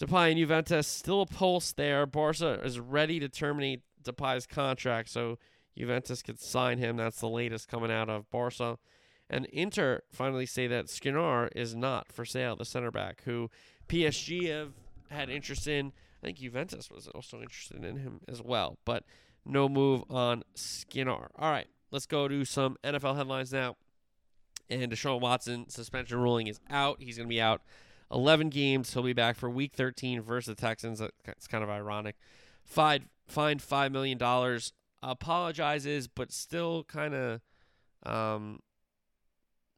Depay 0.00 0.30
and 0.30 0.38
Juventus 0.38 0.88
still 0.88 1.22
a 1.22 1.26
pulse 1.26 1.72
there. 1.72 2.06
Barca 2.06 2.60
is 2.64 2.80
ready 2.80 3.20
to 3.20 3.28
terminate 3.28 3.82
Depay's 4.02 4.46
contract, 4.46 5.10
so 5.10 5.38
Juventus 5.76 6.22
could 6.22 6.40
sign 6.40 6.78
him. 6.78 6.96
That's 6.96 7.20
the 7.20 7.28
latest 7.28 7.68
coming 7.68 7.90
out 7.90 8.08
of 8.08 8.30
Barca. 8.30 8.78
And 9.30 9.46
Inter 9.46 10.02
finally 10.12 10.46
say 10.46 10.66
that 10.66 10.86
Skriniar 10.86 11.48
is 11.54 11.74
not 11.74 12.12
for 12.12 12.24
sale, 12.24 12.56
the 12.56 12.64
center 12.64 12.90
back, 12.90 13.22
who 13.24 13.50
PSG 13.88 14.48
have 14.50 14.72
had 15.10 15.30
interest 15.30 15.66
in. 15.66 15.92
I 16.22 16.26
think 16.26 16.38
Juventus 16.38 16.90
was 16.90 17.08
also 17.08 17.40
interested 17.40 17.84
in 17.84 17.96
him 17.96 18.20
as 18.28 18.42
well, 18.42 18.78
but 18.84 19.04
no 19.44 19.68
move 19.68 20.04
on 20.10 20.42
Skriniar. 20.54 21.28
All 21.36 21.50
right, 21.50 21.68
let's 21.90 22.06
go 22.06 22.28
to 22.28 22.44
some 22.44 22.76
NFL 22.84 23.16
headlines 23.16 23.52
now. 23.52 23.76
And 24.68 24.90
Deshaun 24.92 25.20
Watson 25.20 25.68
suspension 25.68 26.18
ruling 26.18 26.46
is 26.46 26.60
out. 26.70 26.98
He's 27.00 27.16
going 27.16 27.28
to 27.28 27.32
be 27.32 27.40
out 27.40 27.62
11 28.12 28.50
games. 28.50 28.92
He'll 28.92 29.02
be 29.02 29.12
back 29.12 29.36
for 29.36 29.48
Week 29.48 29.72
13 29.74 30.20
versus 30.20 30.54
the 30.54 30.60
Texans. 30.60 31.00
It's 31.26 31.46
kind 31.46 31.64
of 31.64 31.70
ironic. 31.70 32.16
Fine, 32.64 33.06
fined 33.26 33.62
five 33.62 33.90
million 33.92 34.18
dollars. 34.18 34.72
Apologizes, 35.02 36.06
but 36.06 36.30
still 36.30 36.84
kind 36.84 37.12
of 37.12 37.40
um, 38.04 38.60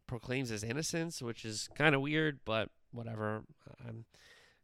proclaims 0.06 0.50
his 0.50 0.62
innocence, 0.62 1.22
which 1.22 1.46
is 1.46 1.68
kind 1.74 1.94
of 1.94 2.02
weird, 2.02 2.40
but 2.44 2.68
whatever. 2.92 3.42
I 3.80 3.92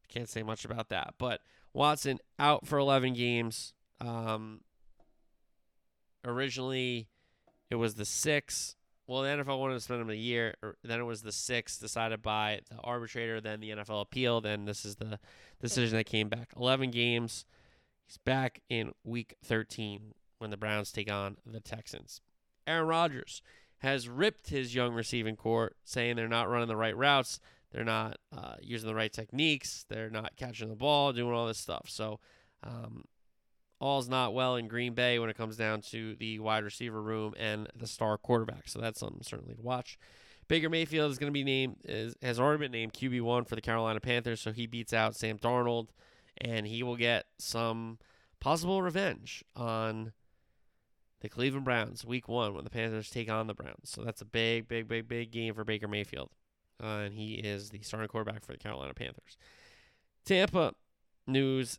can't 0.08 0.28
say 0.28 0.42
much 0.42 0.66
about 0.66 0.90
that. 0.90 1.14
But 1.16 1.40
Watson 1.72 2.18
out 2.38 2.66
for 2.66 2.78
11 2.78 3.14
games. 3.14 3.72
Um, 4.02 4.60
originally, 6.24 7.08
it 7.70 7.76
was 7.76 7.94
the 7.94 8.04
six 8.04 8.76
well, 9.10 9.22
the 9.22 9.28
NFL 9.28 9.58
wanted 9.58 9.74
to 9.74 9.80
spend 9.80 10.00
him 10.00 10.08
a 10.08 10.14
year. 10.14 10.54
Then 10.84 11.00
it 11.00 11.04
was 11.04 11.22
the 11.22 11.32
six 11.32 11.78
decided 11.78 12.22
by 12.22 12.60
the 12.70 12.76
arbitrator. 12.84 13.40
Then 13.40 13.58
the 13.58 13.70
NFL 13.70 14.02
appeal. 14.02 14.40
Then 14.40 14.66
this 14.66 14.84
is 14.84 14.94
the 14.94 15.18
decision 15.60 15.98
that 15.98 16.04
came 16.04 16.28
back. 16.28 16.52
Eleven 16.56 16.92
games. 16.92 17.44
He's 18.06 18.18
back 18.18 18.60
in 18.68 18.92
Week 19.02 19.34
13 19.44 20.14
when 20.38 20.50
the 20.50 20.56
Browns 20.56 20.92
take 20.92 21.10
on 21.10 21.38
the 21.44 21.58
Texans. 21.58 22.20
Aaron 22.68 22.86
Rodgers 22.86 23.42
has 23.78 24.08
ripped 24.08 24.50
his 24.50 24.76
young 24.76 24.94
receiving 24.94 25.34
corps, 25.34 25.72
saying 25.84 26.14
they're 26.14 26.28
not 26.28 26.48
running 26.48 26.68
the 26.68 26.76
right 26.76 26.96
routes, 26.96 27.40
they're 27.72 27.82
not 27.82 28.16
uh, 28.32 28.54
using 28.62 28.88
the 28.88 28.94
right 28.94 29.12
techniques, 29.12 29.86
they're 29.88 30.10
not 30.10 30.36
catching 30.36 30.68
the 30.68 30.76
ball, 30.76 31.12
doing 31.12 31.34
all 31.34 31.48
this 31.48 31.58
stuff. 31.58 31.86
So, 31.88 32.20
um, 32.62 33.06
all's 33.80 34.08
not 34.08 34.34
well 34.34 34.56
in 34.56 34.68
Green 34.68 34.94
Bay 34.94 35.18
when 35.18 35.30
it 35.30 35.36
comes 35.36 35.56
down 35.56 35.80
to 35.80 36.14
the 36.16 36.38
wide 36.38 36.64
receiver 36.64 37.00
room 37.00 37.34
and 37.38 37.68
the 37.74 37.86
star 37.86 38.18
quarterback. 38.18 38.68
So 38.68 38.78
that's 38.78 39.00
something 39.00 39.22
certainly 39.22 39.54
to 39.54 39.62
watch. 39.62 39.98
Baker 40.48 40.68
Mayfield 40.68 41.10
is 41.10 41.18
going 41.18 41.30
to 41.30 41.34
be 41.34 41.44
named 41.44 41.76
is, 41.84 42.16
has 42.22 42.40
already 42.40 42.58
been 42.58 42.72
named 42.72 42.92
QB 42.92 43.22
one 43.22 43.44
for 43.44 43.54
the 43.54 43.60
Carolina 43.60 44.00
Panthers, 44.00 44.40
so 44.40 44.52
he 44.52 44.66
beats 44.66 44.92
out 44.92 45.14
Sam 45.14 45.38
Darnold, 45.38 45.88
and 46.38 46.66
he 46.66 46.82
will 46.82 46.96
get 46.96 47.26
some 47.38 47.98
possible 48.40 48.82
revenge 48.82 49.44
on 49.54 50.12
the 51.20 51.28
Cleveland 51.28 51.64
Browns 51.64 52.04
week 52.04 52.28
one 52.28 52.54
when 52.54 52.64
the 52.64 52.70
Panthers 52.70 53.10
take 53.10 53.30
on 53.30 53.46
the 53.46 53.54
Browns. 53.54 53.90
So 53.90 54.02
that's 54.02 54.22
a 54.22 54.24
big, 54.24 54.66
big, 54.66 54.88
big, 54.88 55.06
big 55.06 55.30
game 55.30 55.54
for 55.54 55.64
Baker 55.64 55.88
Mayfield. 55.88 56.30
Uh, 56.82 57.02
and 57.04 57.14
he 57.14 57.34
is 57.34 57.70
the 57.70 57.80
starting 57.82 58.08
quarterback 58.08 58.44
for 58.44 58.52
the 58.52 58.58
Carolina 58.58 58.94
Panthers. 58.94 59.36
Tampa 60.24 60.74
news. 61.26 61.78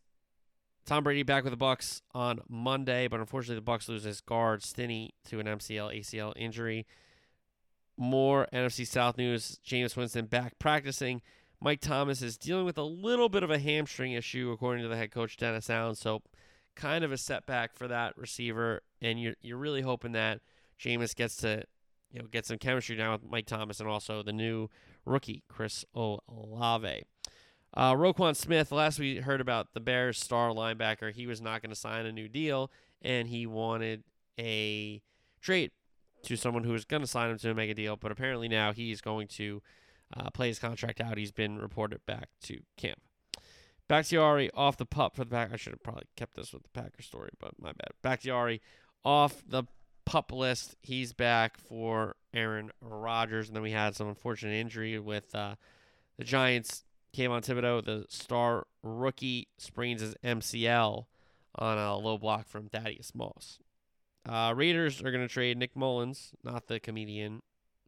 Tom 0.86 1.04
Brady 1.04 1.24
back 1.24 1.44
with 1.44 1.58
the 1.58 1.64
Bucs 1.64 2.02
on 2.14 2.42
Monday, 2.50 3.08
but 3.08 3.20
unfortunately 3.20 3.64
the 3.64 3.72
Bucs 3.72 3.88
lose 3.88 4.04
his 4.04 4.22
guard 4.22 4.64
Stinnie 4.64 5.14
to 5.26 5.40
an 5.40 5.46
MCL 5.46 6.00
ACL 6.00 6.34
injury. 6.36 6.88
More 7.98 8.48
NFC 8.52 8.86
South 8.86 9.18
news. 9.18 9.60
Jameis 9.66 9.96
Winston 9.96 10.26
back 10.26 10.58
practicing. 10.60 11.22
Mike 11.60 11.82
Thomas 11.82 12.24
is 12.24 12.38
dealing 12.38 12.66
with 12.66 12.80
a 12.80 12.84
little 12.84 13.30
bit 13.30 13.44
of 13.44 13.52
a 13.52 13.60
hamstring 13.60 14.14
issue, 14.14 14.50
according 14.52 14.82
to 14.82 14.90
the 14.90 14.98
head 14.98 15.12
coach 15.12 15.38
Dennis 15.38 15.70
Allen. 15.70 15.94
So 15.94 16.24
kind 16.76 17.04
of 17.04 17.12
a 17.12 17.18
setback 17.18 17.76
for 17.76 17.88
that 17.88 18.18
receiver, 18.18 18.82
and 19.02 19.22
you're 19.22 19.36
you're 19.42 19.58
really 19.58 19.82
hoping 19.82 20.14
that 20.14 20.40
Jameis 20.80 21.16
gets 21.16 21.36
to 21.38 21.64
you 22.12 22.20
know 22.20 22.28
get 22.32 22.46
some 22.46 22.58
chemistry 22.58 22.96
now 22.96 23.14
with 23.14 23.24
Mike 23.24 23.46
Thomas 23.46 23.80
and 23.80 23.88
also 23.88 24.24
the 24.24 24.34
new 24.34 24.70
rookie 25.06 25.44
Chris 25.48 25.86
Olave. 25.94 27.04
Uh, 27.74 27.94
Roquan 27.94 28.36
Smith. 28.36 28.72
Last 28.72 29.00
we 29.00 29.18
heard 29.18 29.42
about 29.42 29.74
the 29.74 29.80
Bears' 29.80 30.20
star 30.20 30.50
linebacker, 30.50 31.14
he 31.14 31.28
was 31.28 31.42
not 31.42 31.62
going 31.62 31.70
to 31.70 31.76
sign 31.76 32.06
a 32.06 32.12
new 32.12 32.28
deal, 32.28 32.72
and 33.02 33.28
he 33.28 33.46
wanted 33.46 34.04
a 34.40 35.02
trade 35.42 35.72
to 36.24 36.36
someone 36.36 36.64
who 36.64 36.74
was 36.74 36.86
going 36.86 37.02
to 37.02 37.08
sign 37.08 37.32
him 37.32 37.38
to 37.40 37.54
make 37.54 37.70
a 37.70 37.74
deal. 37.74 37.96
But 37.96 38.12
apparently 38.12 38.48
now 38.48 38.74
he's 38.74 39.02
going 39.02 39.28
to 39.30 39.62
uh, 40.16 40.30
play 40.32 40.50
his 40.50 40.60
contract 40.60 41.00
out. 41.00 41.18
He's 41.18 41.32
been 41.32 41.58
reported 41.58 42.06
back 42.06 42.30
to 42.44 42.60
camp. 42.78 43.00
Bakhtiari 43.88 44.50
off 44.54 44.78
the 44.78 44.86
pup 44.86 45.16
for 45.16 45.26
the 45.26 45.32
pack. 45.32 45.52
I 45.52 45.58
should 45.58 45.74
have 45.74 45.84
probably 45.84 46.06
kept 46.16 46.36
this 46.36 46.54
with 46.54 46.64
the 46.64 46.70
Packer 46.70 47.02
story, 47.02 47.32
but 47.40 47.60
my 47.60 47.74
bad. 47.74 47.92
Bakhtiari 48.02 48.62
off 49.04 49.44
the 49.46 49.64
pup 50.06 50.32
list. 50.32 50.76
He's 50.82 51.12
back 51.12 51.58
for 51.58 52.16
Aaron 52.34 52.72
Rodgers. 52.82 53.48
And 53.48 53.56
then 53.56 53.64
we 53.64 53.72
had 53.72 53.96
some 53.96 54.08
unfortunate 54.08 54.54
injury 54.54 54.98
with 55.00 55.34
uh, 55.36 55.56
the 56.18 56.24
Giants. 56.24 56.86
Kayvon 57.16 57.42
Thibodeaux, 57.42 57.84
the 57.84 58.06
star 58.10 58.68
rookie, 58.84 59.48
sprains 59.58 60.02
his 60.02 60.16
MCL 60.24 61.06
on 61.56 61.78
a 61.78 61.98
low 61.98 62.18
block 62.18 62.48
from 62.48 62.70
Thaddeus 62.70 63.14
Moss. 63.14 63.60
Uh, 64.28 64.54
Raiders 64.56 65.02
are 65.02 65.12
going 65.12 65.28
to 65.28 65.34
trade 65.34 65.58
Nick 65.58 65.76
Mullens, 65.76 66.32
not 66.44 66.68
the 66.68 66.80
comedian 66.80 67.42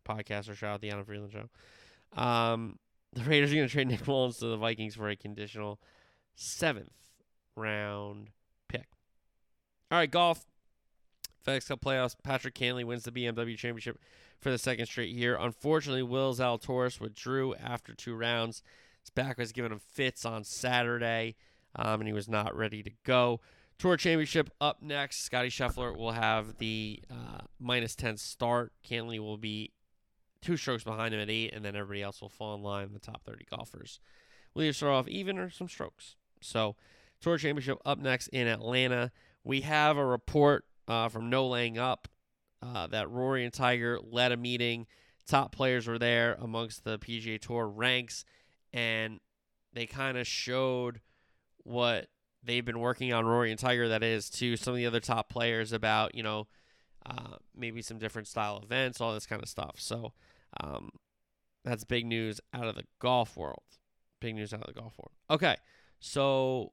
podcaster. 0.07 0.55
Shout 0.55 0.76
out 0.76 0.82
the 0.82 0.89
Adam 0.89 1.05
Friedland 1.05 1.32
show. 1.32 2.21
Um, 2.21 2.80
the 3.13 3.24
Raiders 3.24 3.51
are 3.51 3.55
going 3.55 3.67
to 3.67 3.71
trade 3.74 3.88
Nick 3.88 4.07
Mullens 4.07 4.39
to 4.39 4.47
the 4.47 4.57
Vikings 4.57 4.95
for 4.95 5.09
a 5.09 5.15
conditional 5.15 5.80
seventh 6.36 6.91
round 7.55 8.30
pick. 8.67 8.88
All 9.91 9.99
right, 9.99 10.09
golf. 10.09 10.45
FedEx 11.45 11.67
Cup 11.67 11.82
playoffs. 11.82 12.15
Patrick 12.24 12.55
Cantlay 12.55 12.86
wins 12.86 13.03
the 13.03 13.11
BMW 13.11 13.57
Championship 13.57 13.99
for 14.39 14.49
the 14.49 14.57
second 14.57 14.86
straight 14.86 15.09
year. 15.13 15.38
Unfortunately, 15.39 16.03
Will 16.03 16.34
Zalatoris 16.34 16.99
withdrew 16.99 17.53
after 17.55 17.93
two 17.93 18.15
rounds. 18.15 18.63
Back 19.16 19.38
was 19.38 19.51
giving 19.51 19.72
him 19.72 19.80
fits 19.80 20.26
on 20.26 20.43
Saturday, 20.43 21.36
um, 21.76 22.01
and 22.01 22.07
he 22.07 22.14
was 22.14 22.28
not 22.28 22.55
ready 22.55 22.82
to 22.84 22.91
go. 23.03 23.41
Tour 23.78 23.97
Championship 23.97 24.49
up 24.61 24.82
next. 24.82 25.24
Scotty 25.24 25.49
Scheffler 25.49 25.95
will 25.95 26.11
have 26.11 26.57
the 26.57 27.01
uh, 27.11 27.41
minus 27.59 27.95
10 27.95 28.18
start. 28.18 28.72
Cantlay 28.88 29.20
will 29.20 29.38
be 29.38 29.72
two 30.41 30.57
strokes 30.57 30.84
behind 30.84 31.14
him 31.14 31.20
at 31.20 31.30
eight, 31.30 31.53
and 31.53 31.64
then 31.66 31.76
everybody 31.76 32.01
else 32.01 32.22
will 32.22 32.30
fall 32.30 32.55
in 32.55 32.61
line. 32.61 32.91
The 32.93 32.99
top 32.99 33.24
30 33.24 33.45
golfers 33.49 33.99
will 34.53 34.64
either 34.64 34.74
start 34.74 34.93
off 34.93 35.07
even 35.07 35.38
or 35.38 35.49
some 35.49 35.68
strokes. 35.68 36.16
So, 36.41 36.76
Tour 37.22 37.38
Championship 37.38 37.80
up 37.86 37.99
next 37.99 38.28
in 38.28 38.47
Atlanta. 38.47 39.11
We 39.43 39.61
have 39.61 39.97
a 39.97 40.05
report 40.05 40.66
uh, 40.88 41.09
from 41.09 41.30
No 41.30 41.47
Laying 41.47 41.78
Up 41.78 42.07
uh, 42.61 42.88
that 42.88 43.09
Rory 43.09 43.43
and 43.43 43.53
Tiger 43.53 43.99
led 44.01 44.32
a 44.32 44.38
meeting. 44.38 44.88
Top 45.28 45.53
players 45.53 45.88
were 45.88 45.99
there 45.99 46.38
amongst 46.39 46.84
the 46.84 46.99
PGA 46.99 47.39
Tour 47.39 47.68
ranks, 47.68 48.26
and 48.74 49.19
they 49.74 49.86
kind 49.86 50.17
of 50.17 50.28
showed 50.28 51.01
what 51.63 52.07
they've 52.43 52.65
been 52.65 52.80
working 52.80 53.13
on 53.13 53.26
Rory 53.26 53.51
and 53.51 53.59
Tiger. 53.59 53.88
That 53.88 54.03
is 54.03 54.30
to 54.32 54.57
some 54.57 54.74
of 54.74 54.78
the 54.78 54.86
other 54.86 54.99
top 54.99 55.30
players 55.30 55.71
about 55.71 56.15
you 56.15 56.24
know 56.24 56.47
uh, 57.05 57.38
maybe 57.55 57.82
some 57.82 57.99
different 57.99 58.28
style 58.28 58.61
events, 58.63 58.99
all 58.99 59.13
this 59.13 59.26
kind 59.26 59.41
of 59.41 59.49
stuff. 59.49 59.76
So 59.78 60.13
um, 60.61 60.89
that's 61.63 61.84
big 61.84 62.05
news 62.05 62.39
out 62.53 62.67
of 62.67 62.76
the 62.76 62.84
golf 62.99 63.38
world. 63.38 63.63
Big 64.19 64.36
news 64.36 64.53
out 64.53 64.61
of 64.61 64.74
the 64.74 64.80
golf 64.80 64.97
world. 64.97 65.11
Okay, 65.30 65.55
so 65.99 66.71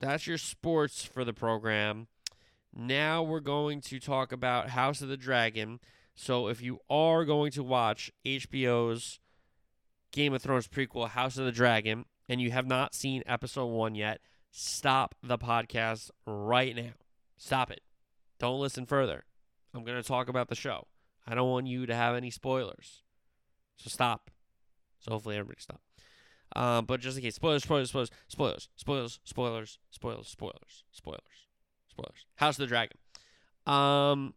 that's 0.00 0.26
your 0.26 0.38
sports 0.38 1.04
for 1.04 1.24
the 1.24 1.32
program. 1.32 2.08
Now 2.74 3.22
we're 3.22 3.40
going 3.40 3.80
to 3.82 3.98
talk 3.98 4.32
about 4.32 4.70
House 4.70 5.00
of 5.00 5.08
the 5.08 5.16
Dragon. 5.16 5.80
So 6.14 6.48
if 6.48 6.60
you 6.60 6.80
are 6.90 7.24
going 7.24 7.50
to 7.52 7.62
watch 7.62 8.10
HBO's 8.24 9.18
Game 10.16 10.32
of 10.32 10.40
Thrones 10.40 10.66
prequel, 10.66 11.10
House 11.10 11.36
of 11.36 11.44
the 11.44 11.52
Dragon, 11.52 12.06
and 12.26 12.40
you 12.40 12.50
have 12.50 12.66
not 12.66 12.94
seen 12.94 13.22
episode 13.26 13.66
one 13.66 13.94
yet, 13.94 14.22
stop 14.50 15.14
the 15.22 15.36
podcast 15.36 16.10
right 16.26 16.74
now. 16.74 16.94
Stop 17.36 17.70
it. 17.70 17.82
Don't 18.38 18.58
listen 18.58 18.86
further. 18.86 19.24
I'm 19.74 19.84
going 19.84 20.00
to 20.00 20.08
talk 20.08 20.30
about 20.30 20.48
the 20.48 20.54
show. 20.54 20.86
I 21.26 21.34
don't 21.34 21.50
want 21.50 21.66
you 21.66 21.84
to 21.84 21.94
have 21.94 22.16
any 22.16 22.30
spoilers. 22.30 23.02
So 23.76 23.90
stop. 23.90 24.30
So 25.00 25.12
hopefully 25.12 25.36
everybody 25.36 25.60
stop. 25.60 25.82
Um, 26.54 26.86
but 26.86 27.00
just 27.00 27.18
in 27.18 27.22
case, 27.22 27.34
spoilers, 27.34 27.64
spoilers, 27.64 27.90
spoilers, 27.90 28.10
spoilers, 28.26 28.68
spoilers, 28.74 29.20
spoilers, 29.22 29.78
spoilers, 29.90 30.28
spoilers, 30.28 30.84
spoilers, 30.92 31.22
spoilers. 31.90 32.26
House 32.36 32.54
of 32.54 32.60
the 32.60 32.66
Dragon. 32.68 32.96
Um, 33.66 34.32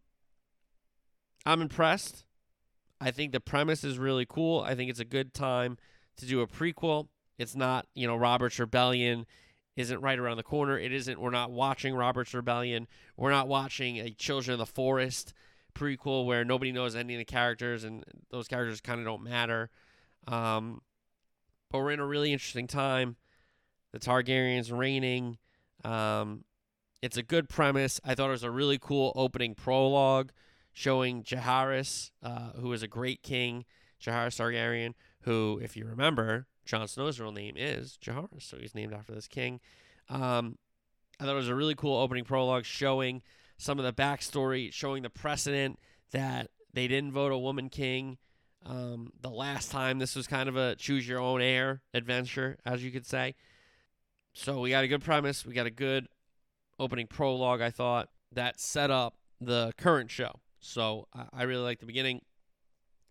I'm 1.45 1.61
impressed. 1.61 2.25
I 3.01 3.11
think 3.11 3.31
the 3.31 3.39
premise 3.39 3.83
is 3.83 3.97
really 3.97 4.25
cool. 4.27 4.61
I 4.61 4.75
think 4.75 4.89
it's 4.89 4.99
a 4.99 5.05
good 5.05 5.33
time 5.33 5.77
to 6.17 6.25
do 6.25 6.41
a 6.41 6.47
prequel. 6.47 7.07
It's 7.37 7.55
not, 7.55 7.87
you 7.93 8.07
know, 8.07 8.15
Robert's 8.15 8.59
Rebellion 8.59 9.25
isn't 9.77 10.01
right 10.01 10.19
around 10.19 10.37
the 10.37 10.43
corner. 10.43 10.77
It 10.77 10.91
isn't. 10.91 11.19
We're 11.19 11.29
not 11.29 11.51
watching 11.51 11.95
Robert's 11.95 12.33
Rebellion. 12.33 12.87
We're 13.15 13.31
not 13.31 13.47
watching 13.47 13.97
a 13.97 14.11
Children 14.11 14.53
of 14.53 14.59
the 14.59 14.65
Forest 14.65 15.33
prequel 15.73 16.25
where 16.25 16.43
nobody 16.43 16.73
knows 16.73 16.95
any 16.95 17.13
of 17.13 17.19
the 17.19 17.25
characters 17.25 17.85
and 17.85 18.03
those 18.29 18.49
characters 18.49 18.81
kind 18.81 18.99
of 18.99 19.05
don't 19.05 19.23
matter. 19.23 19.69
Um, 20.27 20.81
but 21.71 21.79
we're 21.79 21.91
in 21.91 22.01
a 22.01 22.05
really 22.05 22.33
interesting 22.33 22.67
time. 22.67 23.15
The 23.93 23.99
Targaryens 23.99 24.77
reigning. 24.77 25.37
Um, 25.85 26.43
it's 27.01 27.17
a 27.17 27.23
good 27.23 27.47
premise. 27.47 28.01
I 28.03 28.15
thought 28.15 28.27
it 28.27 28.31
was 28.31 28.43
a 28.43 28.51
really 28.51 28.77
cool 28.77 29.13
opening 29.15 29.55
prologue 29.55 30.31
showing 30.79 31.23
Jaehaerys, 31.23 32.11
uh, 32.23 32.51
who 32.53 32.71
is 32.71 32.81
a 32.81 32.87
great 32.87 33.21
king, 33.21 33.65
Jaehaerys 34.01 34.39
Targaryen, 34.39 34.93
who, 35.23 35.59
if 35.61 35.75
you 35.75 35.83
remember, 35.83 36.47
Jon 36.65 36.87
Snow's 36.87 37.19
real 37.19 37.33
name 37.33 37.55
is 37.57 37.97
Jaehaerys, 38.01 38.43
so 38.43 38.55
he's 38.57 38.73
named 38.73 38.93
after 38.93 39.13
this 39.13 39.27
king. 39.27 39.59
Um, 40.07 40.57
I 41.19 41.25
thought 41.25 41.33
it 41.33 41.35
was 41.35 41.49
a 41.49 41.55
really 41.55 41.75
cool 41.75 41.97
opening 41.97 42.23
prologue 42.23 42.63
showing 42.63 43.23
some 43.57 43.77
of 43.77 43.83
the 43.83 43.91
backstory, 43.91 44.71
showing 44.71 45.03
the 45.03 45.09
precedent 45.09 45.79
that 46.11 46.49
they 46.73 46.87
didn't 46.87 47.11
vote 47.11 47.33
a 47.33 47.37
woman 47.37 47.67
king 47.67 48.17
um, 48.65 49.11
the 49.19 49.29
last 49.29 49.71
time. 49.71 49.99
This 49.99 50.15
was 50.15 50.27
kind 50.27 50.47
of 50.47 50.55
a 50.55 50.77
choose 50.77 51.05
your 51.05 51.19
own 51.19 51.41
heir 51.41 51.81
adventure, 51.93 52.57
as 52.65 52.85
you 52.85 52.91
could 52.91 53.05
say. 53.05 53.35
So 54.31 54.61
we 54.61 54.69
got 54.69 54.85
a 54.85 54.87
good 54.87 55.03
premise. 55.03 55.45
We 55.45 55.53
got 55.53 55.65
a 55.65 55.71
good 55.71 56.07
opening 56.79 57.07
prologue, 57.07 57.59
I 57.59 57.69
thought, 57.69 58.07
that 58.31 58.61
set 58.61 58.89
up 58.89 59.15
the 59.41 59.73
current 59.77 60.09
show. 60.09 60.39
So 60.59 61.07
I, 61.33 61.43
really 61.43 61.63
like 61.63 61.79
the 61.79 61.85
beginning. 61.85 62.21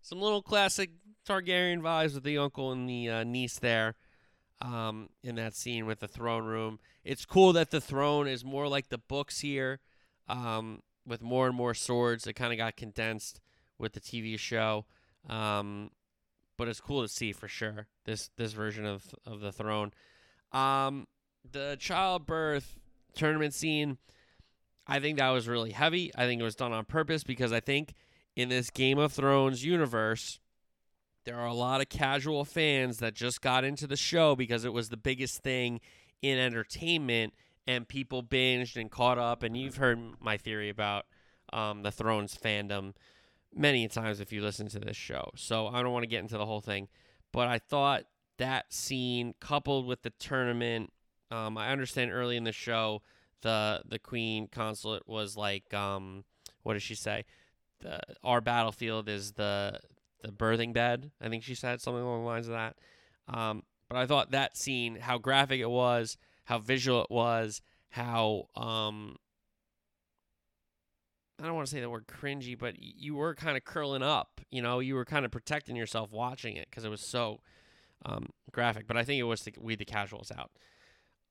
Some 0.01 0.21
little 0.21 0.41
classic 0.41 0.91
Targaryen 1.27 1.81
vibes 1.81 2.13
with 2.13 2.23
the 2.23 2.37
uncle 2.37 2.71
and 2.71 2.87
the 2.87 3.09
uh, 3.09 3.23
niece 3.23 3.59
there 3.59 3.95
um, 4.61 5.09
in 5.23 5.35
that 5.35 5.55
scene 5.55 5.85
with 5.85 5.99
the 5.99 6.07
throne 6.07 6.45
room. 6.45 6.79
It's 7.03 7.25
cool 7.25 7.53
that 7.53 7.71
the 7.71 7.81
throne 7.81 8.27
is 8.27 8.45
more 8.45 8.67
like 8.67 8.89
the 8.89 8.97
books 8.97 9.39
here 9.39 9.79
um, 10.27 10.81
with 11.05 11.21
more 11.21 11.47
and 11.47 11.55
more 11.55 11.73
swords. 11.73 12.27
It 12.27 12.33
kind 12.33 12.53
of 12.53 12.57
got 12.57 12.75
condensed 12.75 13.41
with 13.77 13.93
the 13.93 13.99
TV 13.99 14.37
show. 14.37 14.85
Um, 15.27 15.91
but 16.59 16.67
it's 16.67 16.81
cool 16.81 17.01
to 17.01 17.07
see 17.07 17.31
for 17.31 17.47
sure 17.47 17.87
this 18.03 18.29
this 18.35 18.51
version 18.51 18.85
of 18.85 19.15
of 19.25 19.39
the 19.39 19.53
throne. 19.53 19.91
Um, 20.51 21.07
the 21.49 21.77
childbirth 21.79 22.77
tournament 23.15 23.53
scene, 23.53 23.97
I 24.89 24.99
think 24.99 25.17
that 25.17 25.29
was 25.29 25.47
really 25.47 25.71
heavy. 25.71 26.11
I 26.15 26.25
think 26.25 26.41
it 26.41 26.43
was 26.43 26.55
done 26.55 26.73
on 26.73 26.85
purpose 26.85 27.23
because 27.23 27.51
I 27.51 27.59
think 27.59 27.93
in 28.35 28.49
this 28.49 28.69
Game 28.69 28.97
of 28.97 29.13
Thrones 29.13 29.63
universe, 29.63 30.39
there 31.25 31.35
are 31.35 31.47
a 31.47 31.53
lot 31.53 31.81
of 31.81 31.89
casual 31.89 32.45
fans 32.45 32.97
that 32.97 33.13
just 33.13 33.41
got 33.41 33.63
into 33.63 33.85
the 33.85 33.95
show 33.95 34.35
because 34.35 34.65
it 34.65 34.73
was 34.73 34.89
the 34.89 34.97
biggest 34.97 35.43
thing 35.43 35.79
in 36.21 36.37
entertainment 36.37 37.33
and 37.67 37.87
people 37.87 38.23
binged 38.23 38.75
and 38.75 38.89
caught 38.89 39.17
up. 39.17 39.43
And 39.43 39.55
you've 39.55 39.77
heard 39.77 39.99
my 40.19 40.37
theory 40.37 40.69
about 40.69 41.05
um, 41.53 41.83
the 41.83 41.91
Thrones 41.91 42.35
fandom 42.35 42.93
many 43.53 43.87
times 43.87 44.19
if 44.19 44.31
you 44.31 44.41
listen 44.41 44.67
to 44.69 44.79
this 44.79 44.97
show. 44.97 45.31
So 45.35 45.67
I 45.67 45.81
don't 45.81 45.91
want 45.91 46.03
to 46.03 46.09
get 46.09 46.21
into 46.21 46.37
the 46.37 46.45
whole 46.45 46.61
thing. 46.61 46.87
But 47.31 47.47
I 47.47 47.59
thought 47.59 48.03
that 48.37 48.73
scene 48.73 49.35
coupled 49.39 49.85
with 49.85 50.01
the 50.01 50.11
tournament, 50.11 50.91
um, 51.29 51.57
I 51.57 51.69
understand 51.69 52.11
early 52.11 52.37
in 52.37 52.43
the 52.43 52.51
show 52.51 53.01
the 53.41 53.81
the 53.87 53.99
queen 53.99 54.47
consulate 54.47 55.07
was 55.07 55.37
like, 55.37 55.73
um, 55.73 56.23
what 56.63 56.73
does 56.73 56.83
she 56.83 56.95
say? 56.95 57.25
The, 57.81 57.99
our 58.23 58.41
battlefield 58.41 59.07
is 59.09 59.33
the 59.33 59.79
the 60.21 60.31
birthing 60.31 60.73
bed. 60.73 61.11
I 61.21 61.29
think 61.29 61.43
she 61.43 61.55
said 61.55 61.81
something 61.81 62.03
along 62.03 62.21
the 62.21 62.27
lines 62.27 62.47
of 62.47 62.53
that. 62.53 62.75
Um, 63.27 63.63
but 63.87 63.97
I 63.97 64.05
thought 64.05 64.31
that 64.31 64.57
scene, 64.57 64.97
how 64.97 65.17
graphic 65.17 65.59
it 65.59 65.69
was, 65.69 66.17
how 66.45 66.59
visual 66.59 67.01
it 67.01 67.09
was, 67.09 67.61
how 67.89 68.47
um, 68.55 69.17
I 71.41 71.45
don't 71.45 71.55
want 71.55 71.67
to 71.67 71.71
say 71.71 71.79
the 71.79 71.89
word 71.89 72.07
cringy, 72.07 72.57
but 72.57 72.75
you 72.79 73.15
were 73.15 73.33
kind 73.33 73.55
of 73.55 73.63
curling 73.63 74.03
up. 74.03 74.41
You 74.51 74.61
know, 74.61 74.79
you 74.79 74.95
were 74.95 75.05
kind 75.05 75.25
of 75.25 75.31
protecting 75.31 75.75
yourself 75.75 76.11
watching 76.11 76.55
it 76.55 76.67
because 76.69 76.83
it 76.83 76.89
was 76.89 77.01
so 77.01 77.39
um, 78.05 78.29
graphic. 78.51 78.87
But 78.87 78.97
I 78.97 79.03
think 79.03 79.19
it 79.19 79.23
was 79.23 79.41
to 79.41 79.51
weed 79.59 79.79
the 79.79 79.85
casuals 79.85 80.31
out. 80.37 80.51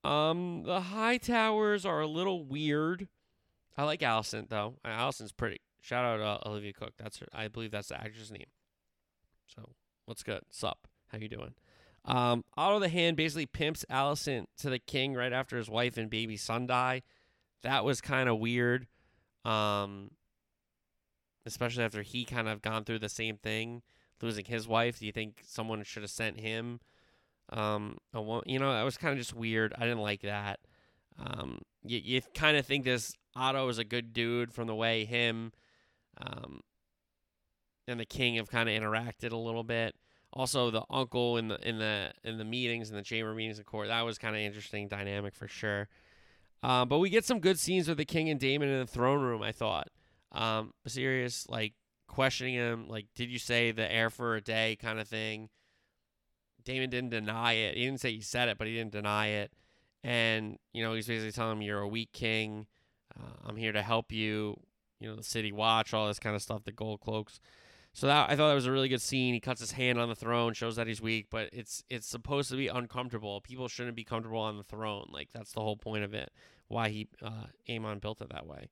Um, 0.05 0.63
the 0.65 0.81
Hightowers 0.81 1.85
are 1.85 2.01
a 2.01 2.07
little 2.07 2.45
weird. 2.45 3.09
I 3.77 3.85
like 3.85 4.01
Alicent 4.01 4.49
though. 4.49 4.75
Alicent's 4.85 5.33
pretty. 5.33 5.61
Shout 5.81 6.05
out 6.05 6.21
uh, 6.21 6.49
Olivia 6.49 6.73
Cooke. 6.73 6.95
That's 6.99 7.19
her. 7.19 7.27
I 7.33 7.49
believe 7.49 7.71
that's 7.71 7.89
the 7.89 8.01
actress 8.01 8.31
name. 8.31 8.47
So 9.47 9.71
what's 10.05 10.23
good? 10.23 10.43
Sup? 10.51 10.89
How 11.09 11.19
you 11.19 11.29
doing? 11.29 11.55
Um, 12.05 12.45
Otto 12.57 12.79
the 12.79 12.89
Hand 12.89 13.17
basically 13.17 13.47
pimps 13.47 13.85
Alicent 13.91 14.47
to 14.59 14.71
the 14.71 14.79
king 14.79 15.15
right 15.15 15.33
after 15.33 15.57
his 15.57 15.69
wife 15.69 15.97
and 15.97 16.11
baby 16.11 16.37
son 16.37 16.67
die. 16.67 17.03
That 17.63 17.85
was 17.85 18.01
kind 18.01 18.29
of 18.29 18.39
weird. 18.39 18.87
Um, 19.45 20.11
especially 21.47 21.85
after 21.85 22.03
he 22.03 22.25
kind 22.25 22.49
of 22.49 22.63
gone 22.63 22.85
through 22.85 22.99
the 22.99 23.09
same 23.09 23.37
thing, 23.37 23.83
losing 24.21 24.45
his 24.45 24.69
wife. 24.69 24.99
Do 24.99 25.07
you 25.07 25.13
think 25.13 25.43
someone 25.47 25.83
should 25.83 26.03
have 26.03 26.11
sent 26.11 26.41
him? 26.41 26.81
Um, 27.51 27.99
you 28.47 28.59
know, 28.59 28.73
that 28.73 28.83
was 28.83 28.97
kind 28.97 29.13
of 29.13 29.19
just 29.19 29.35
weird. 29.35 29.73
I 29.77 29.83
didn't 29.83 30.01
like 30.01 30.23
that. 30.23 30.61
Um, 31.19 31.61
you, 31.85 32.01
you 32.03 32.23
kind 32.35 32.57
of 32.57 32.67
think 32.67 32.85
this 32.85 33.15
Otto 33.35 33.69
is 33.69 33.79
a 33.79 33.85
good 33.85 34.13
dude 34.13 34.53
from 34.53 34.67
the 34.67 34.75
way 34.75 35.05
him, 35.05 35.53
um, 36.21 36.61
and 37.87 37.99
the 37.99 38.05
king 38.05 38.37
have 38.37 38.51
kind 38.51 38.69
of 38.69 38.81
interacted 38.81 39.33
a 39.33 39.37
little 39.37 39.65
bit. 39.65 39.95
Also, 40.33 40.71
the 40.71 40.83
uncle 40.91 41.39
in 41.39 41.49
the 41.49 41.69
in 41.69 41.79
the 41.79 42.13
in 42.23 42.37
the 42.37 42.45
meetings 42.45 42.91
in 42.91 42.97
the 42.97 43.03
chamber 43.03 43.35
meetings 43.35 43.59
in 43.59 43.65
court 43.65 43.89
that 43.89 44.03
was 44.03 44.19
kind 44.19 44.37
of 44.37 44.43
interesting 44.43 44.87
dynamic 44.87 45.35
for 45.35 45.49
sure. 45.49 45.89
Um, 46.63 46.89
but 46.89 46.99
we 46.99 47.09
get 47.09 47.25
some 47.25 47.41
good 47.41 47.59
scenes 47.59 47.89
with 47.89 47.97
the 47.99 48.05
king 48.05 48.29
and 48.29 48.39
Daemon 48.39 48.69
in 48.69 48.81
the 48.81 48.87
throne 48.87 49.23
room. 49.23 49.43
I 49.43 49.53
thought, 49.53 49.89
um, 50.33 50.73
serious 50.87 51.47
like 51.49 51.75
questioning 52.09 52.55
him, 52.55 52.89
like, 52.89 53.07
did 53.15 53.31
you 53.31 53.39
say 53.39 53.71
the 53.71 53.91
heir 53.91 54.11
for 54.11 54.37
a 54.37 54.41
day 54.41 54.77
kind 54.81 54.99
of 55.01 55.09
thing? 55.09 55.49
Daemon 56.69 56.91
didn't 56.91 57.11
deny 57.11 57.55
it. 57.55 57.77
He 57.77 57.85
didn't 57.87 58.01
say 58.01 58.13
he 58.13 58.21
said 58.21 58.51
it, 58.51 58.59
but 58.59 58.67
he 58.67 58.75
didn't 58.75 58.93
deny 58.93 59.29
it. 59.29 59.53
And 60.05 60.59
you 60.75 60.85
know, 60.85 60.93
he's 60.93 61.07
basically 61.07 61.33
telling 61.33 61.57
him, 61.57 61.63
"You're 61.63 61.81
a 61.81 61.89
weak 61.89 62.13
king. 62.13 62.67
Uh, 63.19 63.47
I'm 63.47 63.57
here 63.57 63.73
to 63.73 63.83
help 63.83 64.13
you." 64.13 64.61
You 65.01 65.09
know, 65.09 65.17
the 65.17 65.23
city 65.23 65.51
watch, 65.51 65.95
all 65.95 66.09
this 66.09 66.19
kind 66.19 66.37
of 66.37 66.43
stuff. 66.43 66.65
The 66.65 66.73
gold 66.73 67.01
cloaks. 67.01 67.41
So 67.95 68.07
that 68.07 68.31
I 68.31 68.37
thought 68.37 68.49
that 68.49 68.55
was 68.55 68.67
a 68.67 68.73
really 68.73 68.91
good 68.91 69.01
scene. 69.01 69.33
He 69.33 69.41
cuts 69.41 69.61
his 69.61 69.73
hand 69.73 69.99
on 69.99 70.11
the 70.11 70.15
throne, 70.15 70.53
shows 70.53 70.77
that 70.77 70.87
he's 70.87 71.01
weak, 71.01 71.29
but 71.31 71.49
it's 71.53 71.83
it's 71.89 72.07
supposed 72.07 72.51
to 72.51 72.57
be 72.57 72.69
uncomfortable. 72.69 73.41
People 73.41 73.67
shouldn't 73.67 73.97
be 73.97 74.05
comfortable 74.05 74.41
on 74.41 74.59
the 74.59 74.63
throne. 74.63 75.09
Like 75.11 75.33
that's 75.33 75.53
the 75.53 75.61
whole 75.61 75.77
point 75.77 76.05
of 76.05 76.13
it. 76.13 76.31
Why 76.69 76.91
he 76.91 77.09
uh, 77.23 77.47
Aemon 77.69 78.03
built 78.03 78.21
it 78.21 78.29
that 78.31 78.47
way. 78.47 78.69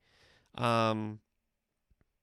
Um, 0.54 1.20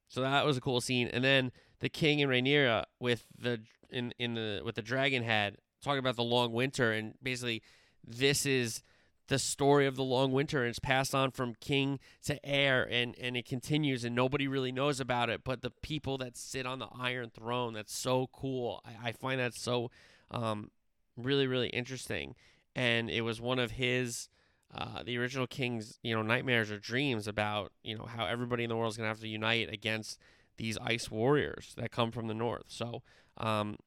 so 0.07 0.21
that 0.21 0.45
was 0.45 0.55
a 0.55 0.61
cool 0.61 0.81
scene. 0.81 1.07
And 1.07 1.23
then 1.23 1.51
the 1.79 1.89
king 1.89 2.21
and 2.21 2.31
Rhaenyra 2.31 2.83
with 2.99 3.25
the 3.35 3.61
in 3.89 4.13
in 4.19 4.35
the 4.35 4.61
with 4.63 4.75
the 4.75 4.81
dragon 4.83 5.23
head 5.23 5.57
talking 5.83 5.99
about 5.99 6.15
the 6.15 6.23
long 6.23 6.53
winter 6.53 6.91
and 6.91 7.13
basically 7.21 7.61
this 8.05 8.45
is 8.45 8.83
the 9.27 9.39
story 9.39 9.87
of 9.87 9.95
the 9.95 10.03
long 10.03 10.31
winter 10.31 10.61
and 10.61 10.69
it's 10.69 10.79
passed 10.79 11.15
on 11.15 11.31
from 11.31 11.55
king 11.61 11.99
to 12.23 12.43
heir 12.45 12.87
and 12.91 13.15
and 13.19 13.37
it 13.37 13.45
continues 13.45 14.03
and 14.03 14.13
nobody 14.13 14.47
really 14.47 14.71
knows 14.71 14.99
about 14.99 15.29
it 15.29 15.43
but 15.43 15.61
the 15.61 15.69
people 15.69 16.17
that 16.17 16.35
sit 16.35 16.65
on 16.65 16.79
the 16.79 16.89
iron 16.99 17.29
throne 17.29 17.73
that's 17.73 17.95
so 17.95 18.29
cool. 18.31 18.81
I, 18.85 19.09
I 19.09 19.11
find 19.11 19.39
that 19.39 19.53
so 19.53 19.91
um, 20.31 20.71
really 21.17 21.47
really 21.47 21.69
interesting. 21.69 22.35
And 22.75 23.09
it 23.09 23.21
was 23.21 23.39
one 23.39 23.59
of 23.59 23.71
his 23.71 24.29
uh, 24.75 25.03
the 25.03 25.17
original 25.17 25.47
king's 25.47 25.99
you 26.03 26.15
know 26.15 26.21
nightmares 26.21 26.71
or 26.71 26.79
dreams 26.79 27.27
about 27.27 27.71
you 27.83 27.97
know 27.97 28.05
how 28.05 28.25
everybody 28.25 28.63
in 28.63 28.69
the 28.69 28.75
world 28.75 28.91
is 28.91 28.97
going 28.97 29.05
to 29.05 29.09
have 29.09 29.19
to 29.19 29.27
unite 29.27 29.71
against 29.71 30.19
these 30.57 30.77
ice 30.79 31.09
warriors 31.09 31.73
that 31.77 31.91
come 31.91 32.11
from 32.11 32.27
the 32.27 32.33
north. 32.33 32.65
So 32.67 33.01
um, 33.37 33.77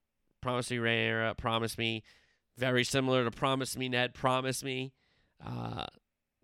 promise 0.47 0.71
me 0.71 0.77
Rhaenyra, 0.77 1.37
promise 1.37 1.77
me 1.77 2.05
very 2.57 2.85
similar 2.85 3.25
to 3.25 3.33
promise 3.33 3.77
me 3.77 3.89
ned 3.89 4.15
promise 4.15 4.63
me 4.63 4.93
uh, 5.45 5.87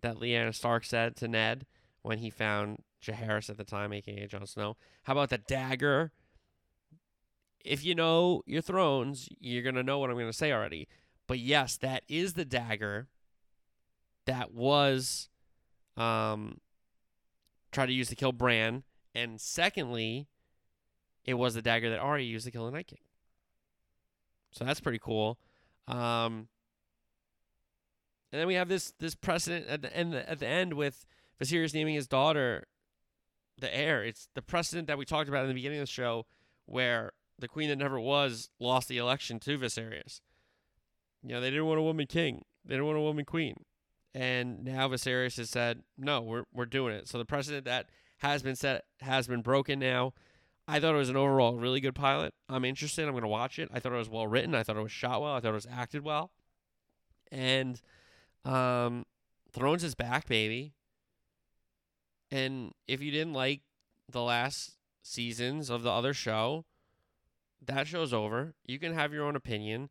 that 0.00 0.16
Lyanna 0.16 0.52
Stark 0.52 0.84
said 0.84 1.14
to 1.18 1.28
Ned 1.28 1.66
when 2.02 2.18
he 2.18 2.28
found 2.28 2.82
Jaehaerys 3.00 3.48
at 3.48 3.58
the 3.58 3.64
time, 3.64 3.92
aka 3.92 4.26
Jon 4.26 4.44
Snow. 4.44 4.76
How 5.04 5.12
about 5.12 5.30
the 5.30 5.38
dagger? 5.38 6.10
If 7.64 7.84
you 7.84 7.94
know 7.94 8.42
your 8.44 8.60
thrones, 8.60 9.28
you're 9.38 9.62
gonna 9.62 9.84
know 9.84 10.00
what 10.00 10.10
I'm 10.10 10.18
gonna 10.18 10.32
say 10.32 10.50
already. 10.50 10.88
But 11.28 11.38
yes, 11.38 11.76
that 11.76 12.02
is 12.08 12.32
the 12.32 12.44
dagger 12.44 13.06
that 14.26 14.52
was 14.52 15.28
um 15.96 16.58
tried 17.70 17.86
to 17.86 17.92
use 17.92 18.08
to 18.08 18.16
kill 18.16 18.32
Bran. 18.32 18.82
And 19.14 19.40
secondly, 19.40 20.26
it 21.24 21.34
was 21.34 21.54
the 21.54 21.62
dagger 21.62 21.88
that 21.90 22.00
Arya 22.00 22.26
used 22.26 22.46
to 22.46 22.50
kill 22.50 22.66
the 22.66 22.72
Night 22.72 22.88
King. 22.88 22.98
So 24.52 24.64
that's 24.64 24.80
pretty 24.80 25.00
cool. 25.00 25.38
Um, 25.88 26.48
and 28.30 28.40
then 28.40 28.46
we 28.46 28.54
have 28.54 28.68
this 28.68 28.92
this 28.98 29.14
precedent 29.14 29.66
at 29.66 29.82
the 29.82 29.94
end 29.94 30.14
at 30.14 30.38
the 30.38 30.46
end 30.46 30.74
with 30.74 31.04
Viserys 31.42 31.74
naming 31.74 31.94
his 31.94 32.06
daughter 32.06 32.64
the 33.58 33.74
heir. 33.74 34.04
It's 34.04 34.28
the 34.34 34.42
precedent 34.42 34.88
that 34.88 34.98
we 34.98 35.04
talked 35.04 35.28
about 35.28 35.42
in 35.42 35.48
the 35.48 35.54
beginning 35.54 35.78
of 35.78 35.84
the 35.84 35.92
show, 35.92 36.26
where 36.66 37.12
the 37.38 37.48
queen 37.48 37.68
that 37.68 37.76
never 37.76 37.98
was 37.98 38.50
lost 38.60 38.88
the 38.88 38.98
election 38.98 39.40
to 39.40 39.58
Viserys. 39.58 40.20
You 41.22 41.34
know, 41.34 41.40
they 41.40 41.50
didn't 41.50 41.66
want 41.66 41.78
a 41.78 41.82
woman 41.82 42.06
king. 42.06 42.44
They 42.64 42.74
didn't 42.74 42.86
want 42.86 42.98
a 42.98 43.02
woman 43.02 43.24
queen. 43.24 43.64
And 44.14 44.64
now 44.64 44.88
Viserys 44.88 45.36
has 45.38 45.50
said, 45.50 45.82
no, 45.96 46.20
we're 46.20 46.44
we're 46.52 46.66
doing 46.66 46.94
it. 46.94 47.08
So 47.08 47.18
the 47.18 47.24
precedent 47.24 47.64
that 47.64 47.88
has 48.18 48.42
been 48.42 48.56
set 48.56 48.84
has 49.00 49.26
been 49.26 49.42
broken 49.42 49.78
now. 49.78 50.12
I 50.68 50.78
thought 50.78 50.94
it 50.94 50.98
was 50.98 51.08
an 51.08 51.16
overall 51.16 51.54
really 51.54 51.80
good 51.80 51.94
pilot. 51.94 52.34
I'm 52.48 52.64
interested. 52.64 53.04
I'm 53.04 53.12
going 53.12 53.22
to 53.22 53.28
watch 53.28 53.58
it. 53.58 53.68
I 53.72 53.80
thought 53.80 53.92
it 53.92 53.96
was 53.96 54.08
well 54.08 54.26
written. 54.26 54.54
I 54.54 54.62
thought 54.62 54.76
it 54.76 54.82
was 54.82 54.92
shot 54.92 55.20
well. 55.20 55.34
I 55.34 55.40
thought 55.40 55.50
it 55.50 55.54
was 55.54 55.66
acted 55.70 56.04
well. 56.04 56.30
And 57.30 57.80
um, 58.44 59.04
Thrones 59.52 59.84
is 59.84 59.94
back, 59.94 60.28
baby. 60.28 60.72
And 62.30 62.72
if 62.86 63.02
you 63.02 63.10
didn't 63.10 63.34
like 63.34 63.62
the 64.10 64.22
last 64.22 64.76
seasons 65.02 65.68
of 65.68 65.82
the 65.82 65.90
other 65.90 66.14
show, 66.14 66.64
that 67.64 67.86
show's 67.86 68.12
over. 68.12 68.54
You 68.66 68.78
can 68.78 68.94
have 68.94 69.12
your 69.12 69.24
own 69.24 69.36
opinion. 69.36 69.90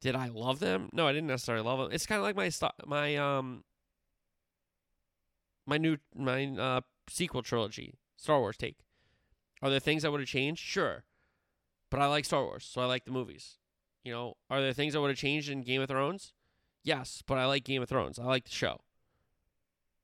Did 0.00 0.16
I 0.16 0.28
love 0.28 0.60
them? 0.60 0.90
No, 0.92 1.06
I 1.06 1.12
didn't 1.12 1.28
necessarily 1.28 1.64
love 1.64 1.78
them. 1.78 1.88
It's 1.92 2.06
kind 2.06 2.18
of 2.18 2.24
like 2.24 2.36
my 2.36 2.50
my 2.86 3.16
um 3.16 3.64
my 5.66 5.78
new 5.78 5.96
my 6.14 6.46
uh 6.46 6.80
sequel 7.08 7.42
trilogy, 7.42 7.94
Star 8.16 8.38
Wars 8.38 8.56
take. 8.56 8.78
Are 9.64 9.70
there 9.70 9.80
things 9.80 10.04
I 10.04 10.10
would 10.10 10.20
have 10.20 10.28
changed? 10.28 10.60
Sure. 10.62 11.04
But 11.90 12.00
I 12.00 12.06
like 12.06 12.26
Star 12.26 12.44
Wars, 12.44 12.68
so 12.70 12.82
I 12.82 12.84
like 12.84 13.06
the 13.06 13.10
movies. 13.10 13.56
You 14.04 14.12
know, 14.12 14.36
are 14.50 14.60
there 14.60 14.74
things 14.74 14.94
I 14.94 14.98
would 14.98 15.08
have 15.08 15.16
changed 15.16 15.48
in 15.48 15.62
Game 15.62 15.80
of 15.80 15.88
Thrones? 15.88 16.34
Yes, 16.82 17.22
but 17.26 17.38
I 17.38 17.46
like 17.46 17.64
Game 17.64 17.80
of 17.80 17.88
Thrones. 17.88 18.18
I 18.18 18.24
like 18.24 18.44
the 18.44 18.50
show. 18.50 18.82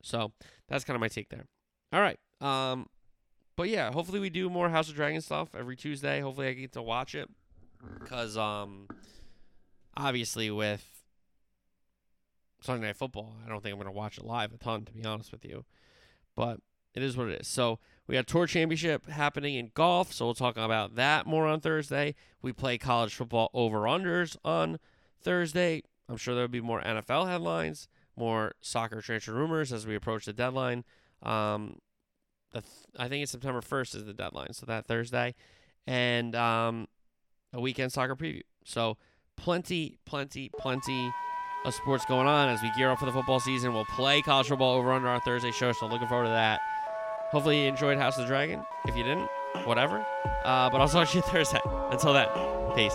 So 0.03 0.33
that's 0.67 0.83
kind 0.83 0.95
of 0.95 1.03
my 1.03 1.09
take 1.09 1.29
there. 1.29 1.45
All 1.93 2.01
right. 2.01 2.19
Um, 2.41 2.87
but 3.55 3.69
yeah, 3.69 3.93
hopefully 3.93 4.19
we 4.19 4.31
do 4.31 4.49
more 4.49 4.71
House 4.71 4.89
of 4.89 4.95
Dragon 4.95 5.21
stuff 5.21 5.51
every 5.55 5.77
Tuesday. 5.77 6.21
Hopefully 6.21 6.47
I 6.49 6.55
get 6.55 6.73
to 6.73 6.83
watch 6.83 7.15
it 7.15 7.29
because 7.99 8.39
um, 8.39 8.89
obviously 9.95 10.51
with 10.51 11.03
Sunday 12.63 12.87
Night 12.87 12.97
Football, 12.97 13.37
I 13.45 13.51
don't 13.51 13.63
think 13.63 13.75
I'm 13.75 13.79
gonna 13.79 13.93
watch 13.93 14.17
it 14.17 14.25
live 14.25 14.55
a 14.55 14.57
ton 14.57 14.87
to 14.87 14.93
be 14.93 15.05
honest 15.05 15.33
with 15.33 15.45
you. 15.45 15.67
But 16.35 16.61
it 16.95 17.03
is 17.03 17.17
what 17.17 17.29
it 17.29 17.41
is. 17.41 17.49
So 17.49 17.79
we 18.07 18.15
got 18.15 18.27
tour 18.27 18.47
championship 18.47 19.09
happening 19.09 19.55
in 19.55 19.71
golf, 19.75 20.13
so 20.13 20.25
we'll 20.25 20.35
talk 20.35 20.57
about 20.57 20.97
that 20.97 21.27
more 21.27 21.47
on 21.47 21.61
Thursday. 21.61 22.15
We 22.43 22.53
play 22.53 22.79
college 22.79 23.15
football 23.15 23.51
over 23.55 23.81
unders 23.83 24.37
on 24.45 24.79
Thursday. 25.23 25.83
I'm 26.09 26.17
sure 26.17 26.35
there'll 26.35 26.49
be 26.49 26.61
more 26.61 26.83
NFL 26.83 27.29
headlines, 27.29 27.89
more 28.17 28.53
soccer 28.61 29.01
transfer 29.01 29.33
rumors 29.33 29.73
as 29.73 29.87
we 29.87 29.95
approach 29.95 30.25
the 30.25 30.33
deadline. 30.33 30.85
Um, 31.23 31.77
the 32.53 32.63
th- 32.63 32.73
I 32.99 33.09
think 33.09 33.23
it's 33.23 33.33
September 33.33 33.61
1st 33.61 33.95
is 33.95 34.05
the 34.07 34.13
deadline, 34.13 34.53
so 34.55 34.67
that 34.67 34.87
Thursday, 34.87 35.37
and 35.87 36.35
um, 36.35 36.89
a 37.53 37.61
weekend 37.61 37.93
soccer 37.93 38.17
preview. 38.17 38.43
So 38.65 38.97
plenty, 39.37 39.99
plenty, 40.05 40.51
plenty 40.59 41.13
of 41.65 41.75
sports 41.75 42.05
going 42.07 42.27
on 42.27 42.49
as 42.49 42.61
we 42.63 42.73
gear 42.77 42.91
up 42.91 42.99
for 42.99 43.07
the 43.07 43.13
football 43.13 43.39
season. 43.39 43.73
We'll 43.73 43.85
play 43.85 44.23
college 44.23 44.49
football 44.49 44.75
over 44.75 44.93
under 44.93 45.09
our 45.09 45.21
Thursday 45.21 45.53
show, 45.53 45.73
so 45.73 45.87
looking 45.87 46.09
forward 46.09 46.25
to 46.25 46.31
that. 46.31 46.61
Hopefully 47.31 47.63
you 47.63 47.69
enjoyed 47.69 47.97
House 47.99 48.17
of 48.17 48.23
the 48.25 48.27
Dragon. 48.29 48.65
If 48.87 48.97
you 48.97 49.05
didn't, 49.05 49.29
whatever. 49.65 50.05
Uh, 50.45 50.69
but 50.71 50.81
I'll 50.81 50.89
talk 50.89 51.09
to 51.09 51.17
you 51.17 51.23
Thursday. 51.27 51.61
Until 51.91 52.13
then, 52.13 52.29
peace. 52.75 52.95